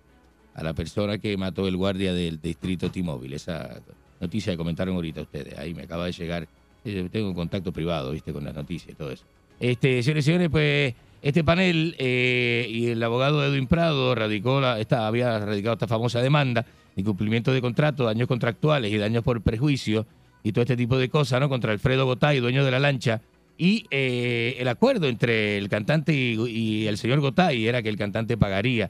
[0.55, 3.35] a la persona que mató el guardia del distrito T-Mobile.
[3.35, 3.79] Esa
[4.19, 5.57] noticia que comentaron ahorita ustedes.
[5.59, 6.47] Ahí me acaba de llegar.
[6.87, 9.23] Eh, Tengo contacto privado, viste, con las noticias y todo eso.
[9.59, 14.79] Este, señores y señores, pues este panel eh, y el abogado Edwin Prado radicó la,
[14.79, 16.61] esta, había radicado esta famosa demanda
[16.95, 20.05] de incumplimiento de contrato, daños contractuales y daños por prejuicio
[20.43, 21.49] y todo este tipo de cosas, ¿no?
[21.49, 23.21] Contra Alfredo Gotay, dueño de la lancha.
[23.57, 27.97] Y eh, el acuerdo entre el cantante y, y el señor Gotay era que el
[27.97, 28.89] cantante pagaría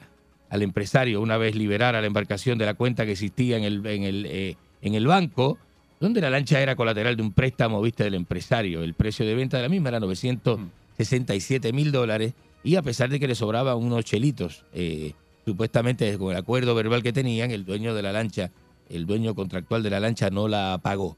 [0.49, 4.03] al empresario una vez liberara la embarcación de la cuenta que existía en el, en
[4.03, 5.57] el, eh, en el banco,
[5.99, 8.83] donde la lancha era colateral de un préstamo, viste, del empresario.
[8.83, 12.33] El precio de venta de la misma era 967 mil dólares
[12.63, 15.13] y a pesar de que le sobraban unos chelitos, eh,
[15.45, 18.51] supuestamente con el acuerdo verbal que tenían, el dueño de la lancha,
[18.89, 21.17] el dueño contractual de la lancha no la pagó.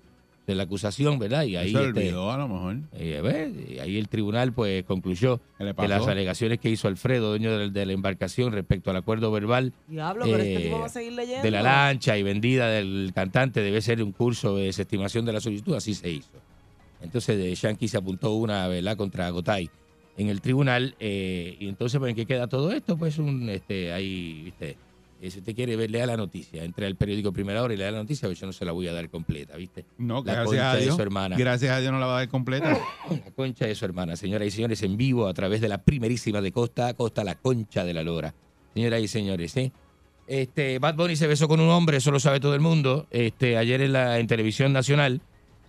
[0.49, 1.43] De la acusación, ¿verdad?
[1.43, 2.77] Y ahí se este, olvidó a lo mejor.
[2.93, 7.29] eh, y ahí el tribunal pues concluyó ¿Qué le que las alegaciones que hizo Alfredo,
[7.29, 10.87] dueño de, de la embarcación, respecto al acuerdo verbal Diablo, pero este eh, tipo va
[10.87, 11.43] a seguir leyendo.
[11.43, 15.39] de la lancha y vendida del cantante debe ser un curso de desestimación de la
[15.39, 16.31] solicitud, así se hizo.
[17.01, 18.97] Entonces de Yankee se apuntó una ¿verdad?
[18.97, 19.69] contra Gotay
[20.17, 22.97] en el tribunal eh, y entonces pues, ¿en qué queda todo esto?
[22.97, 24.77] Pues un este ahí, viste,
[25.21, 27.91] Eh, si usted quiere ver, lea la noticia, entre al periódico Primera Hora y lea
[27.91, 29.85] la noticia, pues yo no se la voy a dar completa, ¿viste?
[29.97, 30.95] No, la gracias concha a de Dios.
[30.95, 31.35] su hermana.
[31.37, 32.77] Gracias a Dios no la va a dar completa.
[33.09, 36.39] La concha de su hermana, señoras y señores, en vivo a través de la primerísima
[36.41, 38.33] de Costa a Costa, la concha de la lora.
[38.73, 39.71] Señoras y señores, ¿eh?
[40.27, 43.07] Este, Bad Bunny se besó con un hombre, eso lo sabe todo el mundo.
[43.09, 45.21] Este, ayer en la en televisión nacional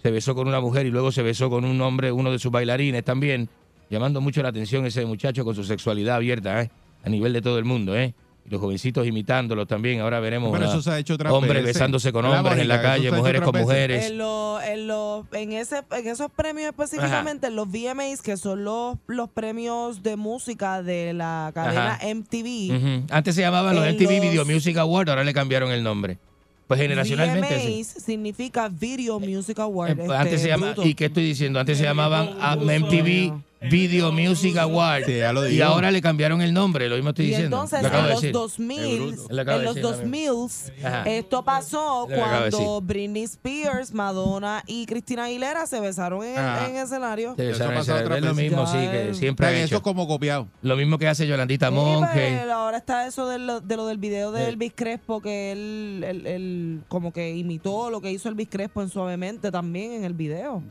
[0.03, 2.53] se besó con una mujer y luego se besó con un hombre, uno de sus
[2.53, 3.49] bailarines también,
[3.89, 6.71] llamando mucho la atención ese muchacho con su sexualidad abierta, ¿eh?
[7.03, 8.15] A nivel de todo el mundo, ¿eh?
[8.49, 10.01] Los jovencitos imitándolo también.
[10.01, 11.75] Ahora veremos Pero a eso se ha hecho otras hombres veces.
[11.75, 14.07] besándose con ¿Verdad, hombres en la calle, mujeres con mujeres.
[14.07, 18.65] En, los en, los en, ese, en esos premios específicamente, en los VMAs, que son
[18.65, 22.07] los, los premios de música de la cadena Ajá.
[22.15, 23.05] MTV.
[23.11, 26.19] Antes se llamaban los MTV los- Video Music Awards, ahora le cambiaron el nombre.
[26.67, 27.75] Pues generacionalmente sí.
[27.83, 29.91] VMAs significa Video Music Award.
[29.99, 30.75] Eh, Antes este, se llama.
[30.85, 31.59] ¿y qué estoy diciendo?
[31.61, 32.31] Antes se llamaban
[32.65, 33.33] MTV
[33.69, 35.07] Video Music Award.
[35.07, 37.57] ya lo y ahora le cambiaron el nombre, lo mismo estoy Y diciendo.
[37.57, 38.33] entonces en de los decir.
[38.33, 40.27] 2000, Lo acabo en los decir también.
[40.31, 41.03] 2000, Ajá.
[41.11, 47.35] esto pasó de cuando Britney Spears, Madonna y Cristina Aguilera se besaron en, el escenario.
[47.37, 49.77] Eso es lo mismo, sí, que siempre ha eso hecho.
[49.77, 50.49] es como copiado.
[50.63, 52.41] Lo mismo que hace Yolandita Sí, Monge.
[52.51, 54.51] ahora está eso de lo, de lo del video de Sí.
[54.51, 58.89] Elvis Crespo, que él, él- él como que imitó lo que hizo Elvis Crespo en
[58.89, 60.63] Suavemente también en el video.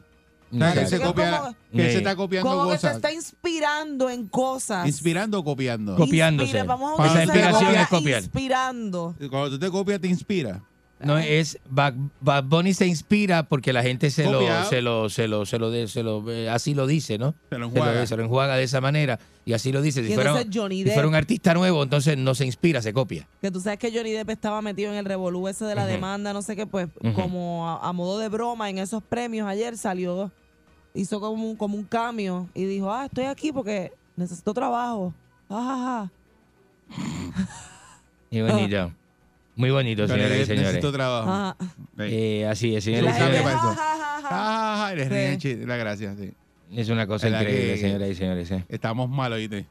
[0.52, 1.92] O sea, que se copia, como- que Sí.
[1.92, 2.96] se está copiando Como que se cosas.
[2.96, 4.88] está inspirando en cosas.
[4.88, 5.96] ¿Inspirando o copiando?
[5.96, 6.46] Copiándose.
[6.58, 8.22] Inspira- vamos a Esa inspiración es copiar.
[8.24, 9.16] Inspirando.
[9.30, 10.62] Cuando tú te copias, te inspira.
[11.02, 15.28] No es Bad, Bad Bunny se inspira porque la gente se lo, se lo, se
[15.30, 17.34] lo, se lo, de- se lo eh, así lo dice, ¿no?
[17.50, 18.06] Se lo Se lo, enjuaga.
[18.06, 20.04] se lo enjuaga de esa manera y así lo dice.
[20.06, 23.28] Si Y fuera, si fuera un artista nuevo, entonces no se inspira, se copia.
[23.42, 26.34] Que tú sabes que Johnny Depp estaba metido en el revolú ese de la demanda,
[26.34, 30.32] no sé qué, pues como a, a modo de broma en esos premios ayer salió,
[30.94, 35.14] hizo como un, como un cambio y dijo, ah, estoy aquí porque necesito trabajo.
[35.50, 36.10] Ah,
[38.32, 38.92] Muy bonito.
[39.60, 40.68] Muy bonito, señoras y señores.
[40.68, 41.28] Necesito trabajo.
[41.30, 41.56] ah.
[42.00, 43.46] Eh, así es, Sí, señoras y señores.
[44.32, 44.94] Ah,
[45.42, 45.56] Sí.
[45.66, 46.32] la gracia, sí.
[46.74, 48.52] Es una cosa ¿Verdad increíble, señoras y señores.
[48.52, 48.64] eh.
[48.70, 49.66] Estamos mal, oíste.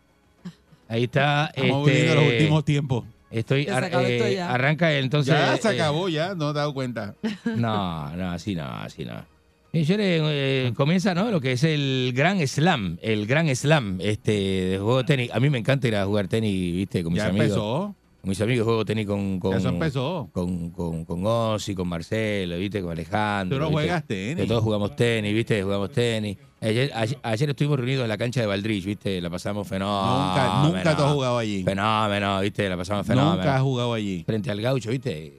[0.89, 1.47] Ahí está.
[1.57, 3.05] Estamos este, viviendo los últimos tiempos.
[3.31, 4.53] Estoy, ar- eh, ya.
[4.53, 5.33] arranca entonces.
[5.35, 7.15] ya se eh, acabó, ya, no te has dado cuenta.
[7.57, 9.25] No, no, así no, así no.
[9.73, 11.31] Y señores, eh, comienza, ¿no?
[11.31, 15.31] Lo que es el Gran Slam, el Gran Slam, este, de juego de tenis.
[15.33, 17.03] A mí me encanta ir a jugar tenis, ¿viste?
[17.03, 17.47] Con mis Ya amigos.
[17.49, 17.95] empezó.
[18.25, 20.29] Mis amigos juego tenis con, con, Eso empezó.
[20.33, 22.83] con, con, con Ozzy, con Marcelo, ¿viste?
[22.83, 23.57] Con Alejandro.
[23.57, 23.83] Tú no ¿viste?
[23.83, 24.37] juegas tenis.
[24.37, 25.63] Que todos jugamos tenis, ¿viste?
[25.63, 26.37] Jugamos tenis.
[26.61, 29.21] Ayer, ayer, ayer estuvimos reunidos en la cancha de Valdrich, ¿viste?
[29.21, 30.27] La pasamos fenómeno.
[30.29, 31.63] Nunca, nunca tú has jugado allí.
[31.63, 32.69] Fenómeno, ¿viste?
[32.69, 33.37] La pasamos fenómeno.
[33.37, 34.25] Nunca has jugado allí.
[34.27, 35.33] Frente al gaucho, ¿viste?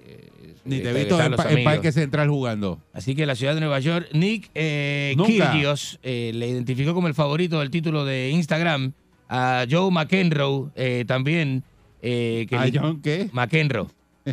[0.66, 1.64] Ni te he visto en, pa- en.
[1.64, 2.80] Parque Central jugando.
[2.94, 5.16] Así que la ciudad de Nueva York, Nick eh.
[5.26, 8.94] Kyrgios eh, le identificó como el favorito del título de Instagram
[9.28, 11.64] a Joe McEnroe eh, también.
[12.02, 13.30] Eh, que ¿A le- John qué?
[13.34, 13.88] McEnroe.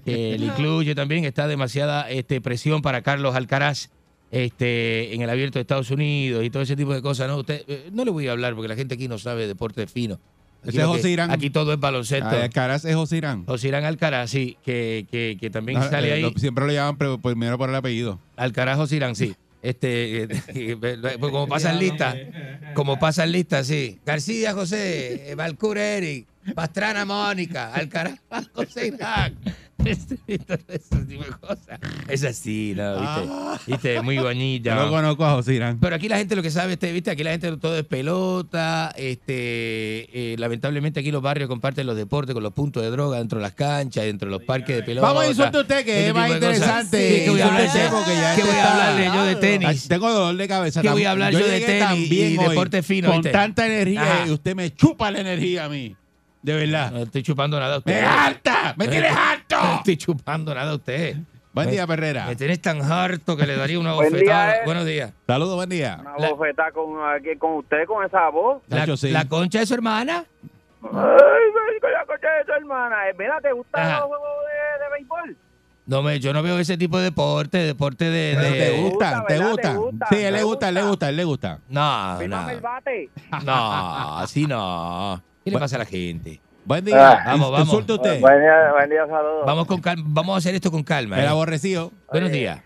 [0.04, 3.90] que le incluye también, está demasiada este, presión para Carlos Alcaraz
[4.30, 7.28] este, en el abierto de Estados Unidos y todo ese tipo de cosas.
[7.28, 9.86] No, Usted, eh, no le voy a hablar porque la gente aquí no sabe deporte
[9.86, 10.18] fino.
[10.66, 11.30] Aquí, es José Irán.
[11.30, 12.28] aquí todo es baloncesto.
[12.28, 13.44] Ah, Caras es José Irán.
[13.46, 16.22] José Irán Alcaraz, sí, que, que, que también No, sale eh, ahí.
[16.22, 18.18] lo- siempre lo llaman primero por el apellido.
[18.36, 19.34] Al carajo Sirán, sí.
[19.62, 20.76] Este, eh,
[21.20, 22.16] pues como pasan listas,
[22.74, 23.98] como pasan listas, sí.
[24.04, 28.18] García José, Valcura Eric, Pastrana Mónica, al carajo
[28.54, 29.36] José Irán.
[29.84, 30.18] Este.
[32.08, 32.96] Es así, ¿no?
[32.98, 33.70] ¿Viste?
[33.72, 34.02] ¿Viste?
[34.02, 34.74] Muy bonita.
[34.74, 35.78] Lo conozco a José Irán.
[35.80, 37.10] Pero aquí la gente lo que sabe, este, ¿viste?
[37.10, 38.92] Aquí la gente todo es pelota.
[38.96, 43.38] Este, eh, lamentablemente aquí los barrios comparten los deportes con los puntos de droga dentro
[43.38, 45.06] de las canchas, dentro de los parques de pelota.
[45.06, 47.18] Vamos a insultar a usted, que Ese es más interesante.
[47.18, 49.68] Sí, que voy a hablar ya este voy a está- hablarle yo de tenis.
[49.68, 50.82] Ay, Tengo dolor de cabeza.
[50.82, 53.30] Que voy a hablar yo de tenis y deporte fino, Con ¿viste?
[53.30, 54.26] tanta energía Ajá.
[54.26, 55.94] y usted me chupa la energía a mí.
[56.46, 56.92] De verdad.
[56.92, 57.92] No estoy chupando nada a usted.
[58.00, 58.74] ¡Me harta!
[58.76, 59.56] ¡Me tienes harto!
[59.60, 61.16] No estoy chupando nada a usted.
[61.52, 62.26] Buen Me- día, Perrera.
[62.26, 64.56] Me tienes tan harto que le daría una Buen día, bofetada.
[64.58, 64.60] eh.
[64.64, 65.12] Buenos días.
[65.26, 65.98] Saludos, buen día.
[66.16, 66.86] Una bofeta con,
[67.16, 68.62] aquí, con usted, con esa voz.
[68.68, 69.10] La, sí.
[69.10, 70.24] la concha de su hermana.
[70.84, 70.90] Ay,
[71.80, 73.08] con la coche de tu hermana.
[73.08, 74.28] Eh, Mira, ¿te gustan los juegos
[74.78, 75.36] de, de béisbol?
[75.86, 78.36] No, me, yo no veo ese tipo de deporte, deporte de...
[78.36, 79.26] De- ¿Te gustan?
[79.26, 79.46] ¿Te ¿verdad?
[79.46, 79.76] ¿Te gustan?
[79.78, 80.08] gustan?
[80.10, 80.90] Sí, a él ¿Te le gusta, a él le gusta?
[80.90, 81.58] gusta, a él le gusta.
[81.68, 82.60] No, el no.
[82.60, 83.10] bate.
[83.44, 85.22] No, así no.
[85.46, 86.40] ¿Qué le pasa a la gente?
[86.64, 87.12] Buen día.
[87.12, 87.22] Ah.
[87.24, 87.68] Vamos, vamos.
[87.68, 88.20] Insulte usted.
[88.20, 89.46] Buen día, buen día, saludos.
[89.46, 90.04] Vamos con calma.
[90.08, 91.20] Vamos a hacer esto con calma.
[91.20, 91.28] El ¿eh?
[91.28, 91.92] aborrecido.
[92.10, 92.40] Buenos Oye.
[92.40, 92.64] días.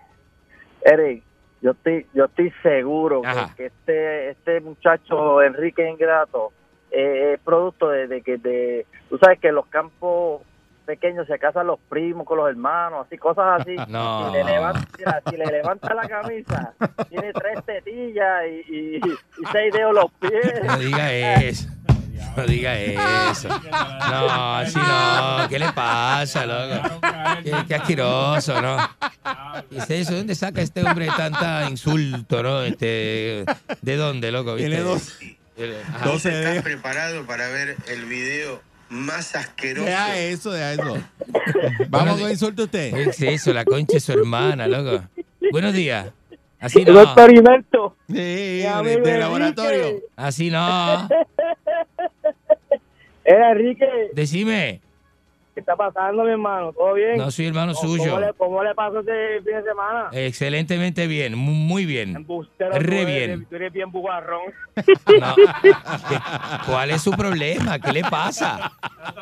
[0.80, 1.22] Eric,
[1.60, 3.52] yo estoy, yo estoy seguro Ajá.
[3.54, 6.52] que, este, este muchacho Enrique Ingrato
[6.90, 10.40] eh, es producto de, de que de, tú sabes que en los campos
[10.86, 13.76] pequeños se casan los primos con los hermanos, así cosas así.
[13.88, 14.32] No.
[14.32, 16.72] Si le levanta, si le levanta la camisa,
[17.10, 20.64] tiene tres tetillas y, y, y seis dedos los pies.
[20.64, 21.68] No diga eso.
[22.36, 23.48] No diga eso.
[23.48, 25.48] No, así no.
[25.48, 27.00] ¿Qué le pasa, loco?
[27.44, 28.76] Qué, qué asqueroso, ¿no?
[29.70, 30.12] ¿Qué es eso?
[30.12, 32.62] ¿De dónde saca este hombre tanta insulto, no?
[32.62, 33.44] Este,
[33.82, 34.54] ¿De dónde, loco?
[34.54, 34.70] ¿Viste?
[34.70, 35.18] Tiene dos-
[35.94, 36.06] Ajá.
[36.06, 36.62] 12 dedos.
[36.62, 39.86] preparado para ver el video más asqueroso?
[39.86, 40.98] Deja eso, deja eso.
[41.88, 42.92] Vamos con insulte usted.
[42.94, 43.52] ¿Qué es eso?
[43.52, 45.04] La concha de su hermana, loco.
[45.52, 46.06] Buenos días.
[46.58, 47.00] Así no.
[47.02, 47.96] experimento.
[48.08, 50.00] Sí, de, de laboratorio.
[50.16, 51.08] Así no.
[53.24, 54.80] Era Enrique, Decime.
[55.54, 56.72] ¿Qué está pasando, mi hermano?
[56.72, 57.16] ¿Todo bien?
[57.16, 58.04] No soy hermano ¿Cómo- suyo.
[58.12, 60.08] ¿Cómo le, cómo le pasó este fin de semana?
[60.12, 62.24] Excelentemente bien, mu- muy bien.
[62.58, 63.46] Re bien.
[63.46, 64.42] Tú eres bien bugarrón.
[65.20, 65.34] No.
[66.66, 67.78] ¿Cuál es su problema?
[67.78, 68.72] ¿Qué le pasa?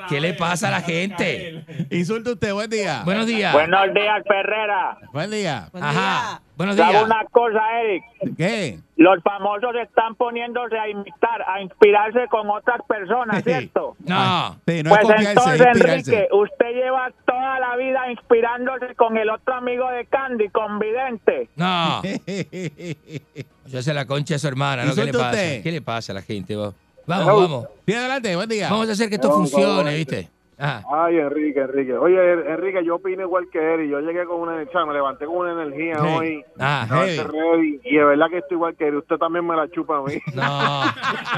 [0.08, 1.64] ¿Qué le pasa a la gente?
[1.90, 3.02] Insulta usted, buen día.
[3.04, 3.52] Buenos días.
[3.52, 4.98] Buenos días, Ferrera.
[5.12, 5.68] Buen día.
[5.80, 6.42] Ajá.
[6.56, 7.04] Buenos ¿Sabe días.
[7.04, 8.02] una cosa, Eric?
[8.36, 8.78] ¿Qué?
[8.96, 13.94] Los famosos están poniéndose a imitar, a inspirarse con otras personas, ¿cierto?
[14.04, 14.56] No.
[14.66, 15.60] Sí, no pues es entonces.
[15.66, 21.48] Enrique, usted lleva toda la vida inspirándose con el otro amigo de Candy, con Vidente.
[21.56, 22.02] No.
[23.66, 24.94] Yo sé la concha de su hermana, ¿no?
[24.94, 25.30] ¿Qué le pasa?
[25.30, 25.62] usted.
[25.62, 26.56] ¿Qué le pasa a la gente?
[26.56, 26.74] vos?
[27.06, 27.40] Vamos, Hello.
[27.40, 27.66] vamos.
[27.86, 28.68] Sí, adelante, buen día.
[28.70, 30.28] Vamos a hacer que esto Hello, funcione, ¿cómo ¿viste?
[30.58, 31.94] Ay, Enrique, Enrique.
[31.96, 33.88] Oye, Er- Enrique, yo opino igual que él.
[33.88, 36.16] Yo llegué con una energía, me levanté con una energía Hey.
[36.18, 36.44] hoy.
[36.58, 38.96] Ah, ready, y de verdad que estoy igual que él.
[38.96, 40.14] Usted también me la chupa a mí.
[40.34, 40.82] No,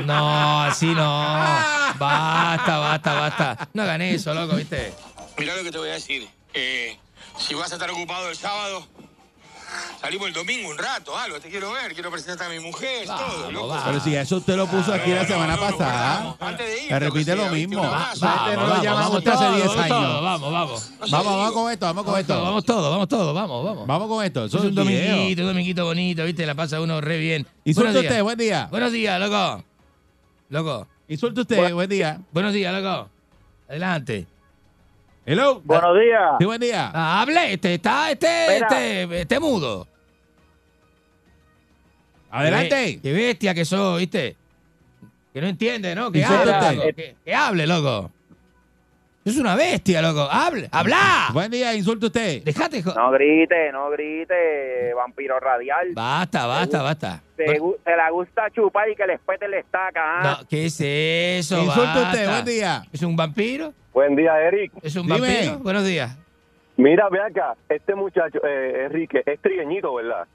[0.06, 1.02] no, así no.
[1.98, 3.68] Basta, basta, basta.
[3.74, 4.92] No hagan eso, loco, ¿viste?
[5.38, 6.26] Mirá lo que te voy a decir.
[6.54, 6.96] Eh,
[7.36, 8.86] si vas a estar ocupado el sábado,
[10.00, 11.40] salimos el domingo un rato, algo.
[11.40, 13.50] Te quiero ver, quiero presentar a mi mujer, todo.
[13.50, 13.76] loco.
[13.84, 16.36] Pero si eso usted lo puso aquí la semana pasada.
[16.90, 17.82] Me repite lo mismo.
[17.82, 20.22] Vamos, vamos, vamos hace todos, 10 vamos años.
[20.22, 20.90] Vamos, vamos.
[21.10, 22.42] Vamos, vamos con esto, vamos con Vamos esto.
[22.42, 23.86] vamos todos, vamos todos, vamos, vamos.
[23.86, 24.44] Vamos con esto.
[24.44, 26.46] Es un dominguito, un dominguito bonito, ¿viste?
[26.46, 27.46] La pasa uno re bien.
[27.64, 28.04] Buenos días.
[28.04, 28.68] usted, buen día.
[28.70, 29.64] Buenos días, loco.
[30.48, 30.88] Loco.
[31.08, 32.20] Insulte usted, buen día.
[32.32, 33.08] Buenos días, loco.
[33.68, 34.26] Adelante.
[35.30, 35.62] Hello.
[35.64, 36.32] Buenos días.
[36.40, 36.90] Sí, buen día.
[36.92, 39.86] Ah, hable, este, está, este, este, este mudo.
[42.32, 42.96] Adelante.
[42.96, 44.36] Qué, qué bestia que sos, ¿viste?
[45.32, 46.10] Que no entiende, ¿no?
[46.10, 46.74] Que hable, usted.
[46.74, 46.96] loco.
[46.96, 48.10] Que, que hable, loco.
[49.22, 50.26] Es una bestia, loco.
[50.30, 51.28] Hable, habla.
[51.34, 52.42] Buen día, insulte usted.
[52.42, 52.82] Dejate.
[52.82, 55.88] jo- No grite, no grite, vampiro radial.
[55.92, 57.22] Basta, basta, basta.
[57.36, 59.92] Se, gu- se la gusta chupar y que les pete la estaca.
[60.20, 60.38] ¿ah?
[60.40, 61.62] No, ¿Qué es eso?
[61.62, 62.82] Insulte usted, buen día.
[62.92, 63.74] ¿Es un vampiro?
[63.92, 64.72] Buen día, Eric.
[64.82, 65.20] ¿Es un Dime.
[65.20, 65.58] vampiro?
[65.58, 66.16] Buenos días.
[66.78, 67.54] Mira, ve acá.
[67.68, 70.26] Este muchacho, eh, Enrique, es trigueñito, ¿verdad?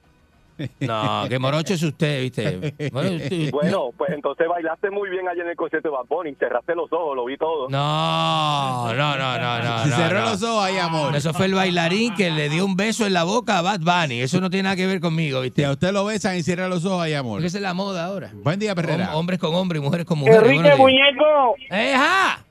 [0.80, 2.73] No, que morocho es usted, ¿viste?
[2.91, 6.36] Bueno, usted- Bueno, pues entonces bailaste muy bien allá en el concierto de Bad Bunny.
[6.36, 7.68] Cerraste los ojos, lo vi todo.
[7.69, 9.84] No, no, no, no, no.
[9.84, 10.30] Si no, cerró no.
[10.32, 11.15] los ojos ahí, amor.
[11.15, 14.22] Eso fue el bailarín que le dio un beso en la boca a Bad Bunny.
[14.22, 15.65] Eso no tiene nada que ver conmigo, Si ¿viste?
[15.65, 17.34] a usted lo besan y cierra los ojos ahí, amor.
[17.38, 18.32] Porque esa es la moda ahora.
[18.34, 19.11] Buen día, Perrera.
[19.11, 20.41] Hom- hombres con hombres y mujeres con mujeres.
[20.41, 20.76] Enrique.
[20.77, 22.45] Muñeco, ¡Eja!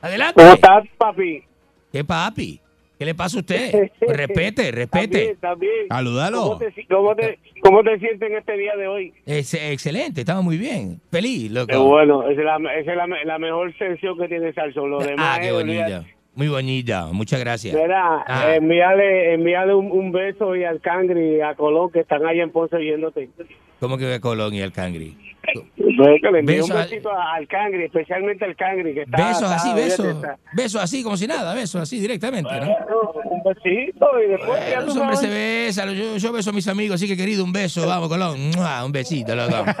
[0.00, 0.34] Adelante.
[0.42, 1.44] ¿cómo estás, papi?
[1.92, 2.60] ¿Qué papi?
[3.02, 3.90] ¿Qué le pasa a usted?
[4.00, 5.36] Respete, respete.
[5.40, 5.88] También.
[5.88, 6.42] Salúdalo.
[6.42, 9.12] ¿Cómo te, cómo, te, ¿Cómo te sientes en este día de hoy?
[9.26, 11.00] Es, excelente, estamos muy bien.
[11.10, 11.66] Feliz, loco.
[11.66, 14.86] Qué bueno, esa es la, esa es la, la mejor sesión que tiene Salso.
[14.86, 16.04] Lo demás Ah, qué bonita.
[16.36, 17.08] Muy bonita.
[17.12, 17.74] Muchas gracias.
[17.74, 18.54] Mira, Ah.
[18.54, 22.52] envíale, envíale un, un beso y al Cangri y a Colón que están ahí en
[22.52, 23.30] Ponce viéndote.
[23.80, 25.16] ¿Cómo que Colón y el Cangri?
[25.42, 29.16] Que le envíe un besito a- al Cangri, especialmente al Cangri que está...
[29.16, 30.06] Besos está- así, besos.
[30.06, 32.76] está- Besos así, como si nada, besos así directamente, ¿no?
[33.24, 36.94] Un besito y después ya Los hombres se besan, yo, yo beso a mis amigos,
[36.94, 38.38] así que querido, un beso, vamos, Colón.
[38.84, 39.56] Un besito, loco.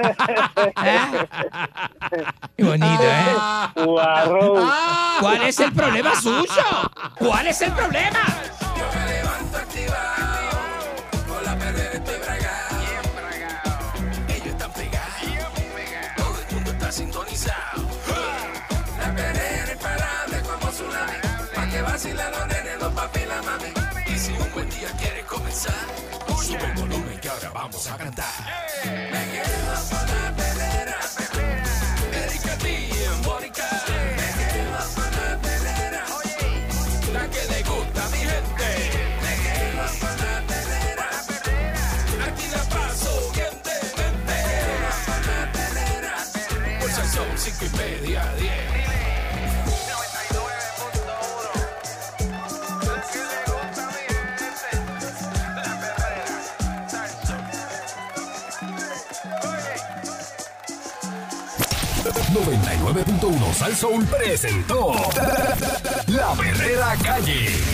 [2.56, 3.84] Qué bonito, ¿eh?
[3.84, 4.68] Guarrón.
[5.20, 6.46] ¿Cuál es el problema suyo?
[7.18, 8.18] ¿Cuál es el problema?
[8.76, 10.58] Yo me levanto activado,
[11.28, 12.41] con la perrera estoy bragado.
[22.02, 24.12] Vacilan los nenes, los papi la mami.
[24.12, 25.74] Y si un buen día quieres comenzar,
[26.42, 28.41] sube el volumen que ahora vamos a cantar.
[63.04, 64.92] 99.1 presentó
[66.06, 67.71] La Verdadera Calle.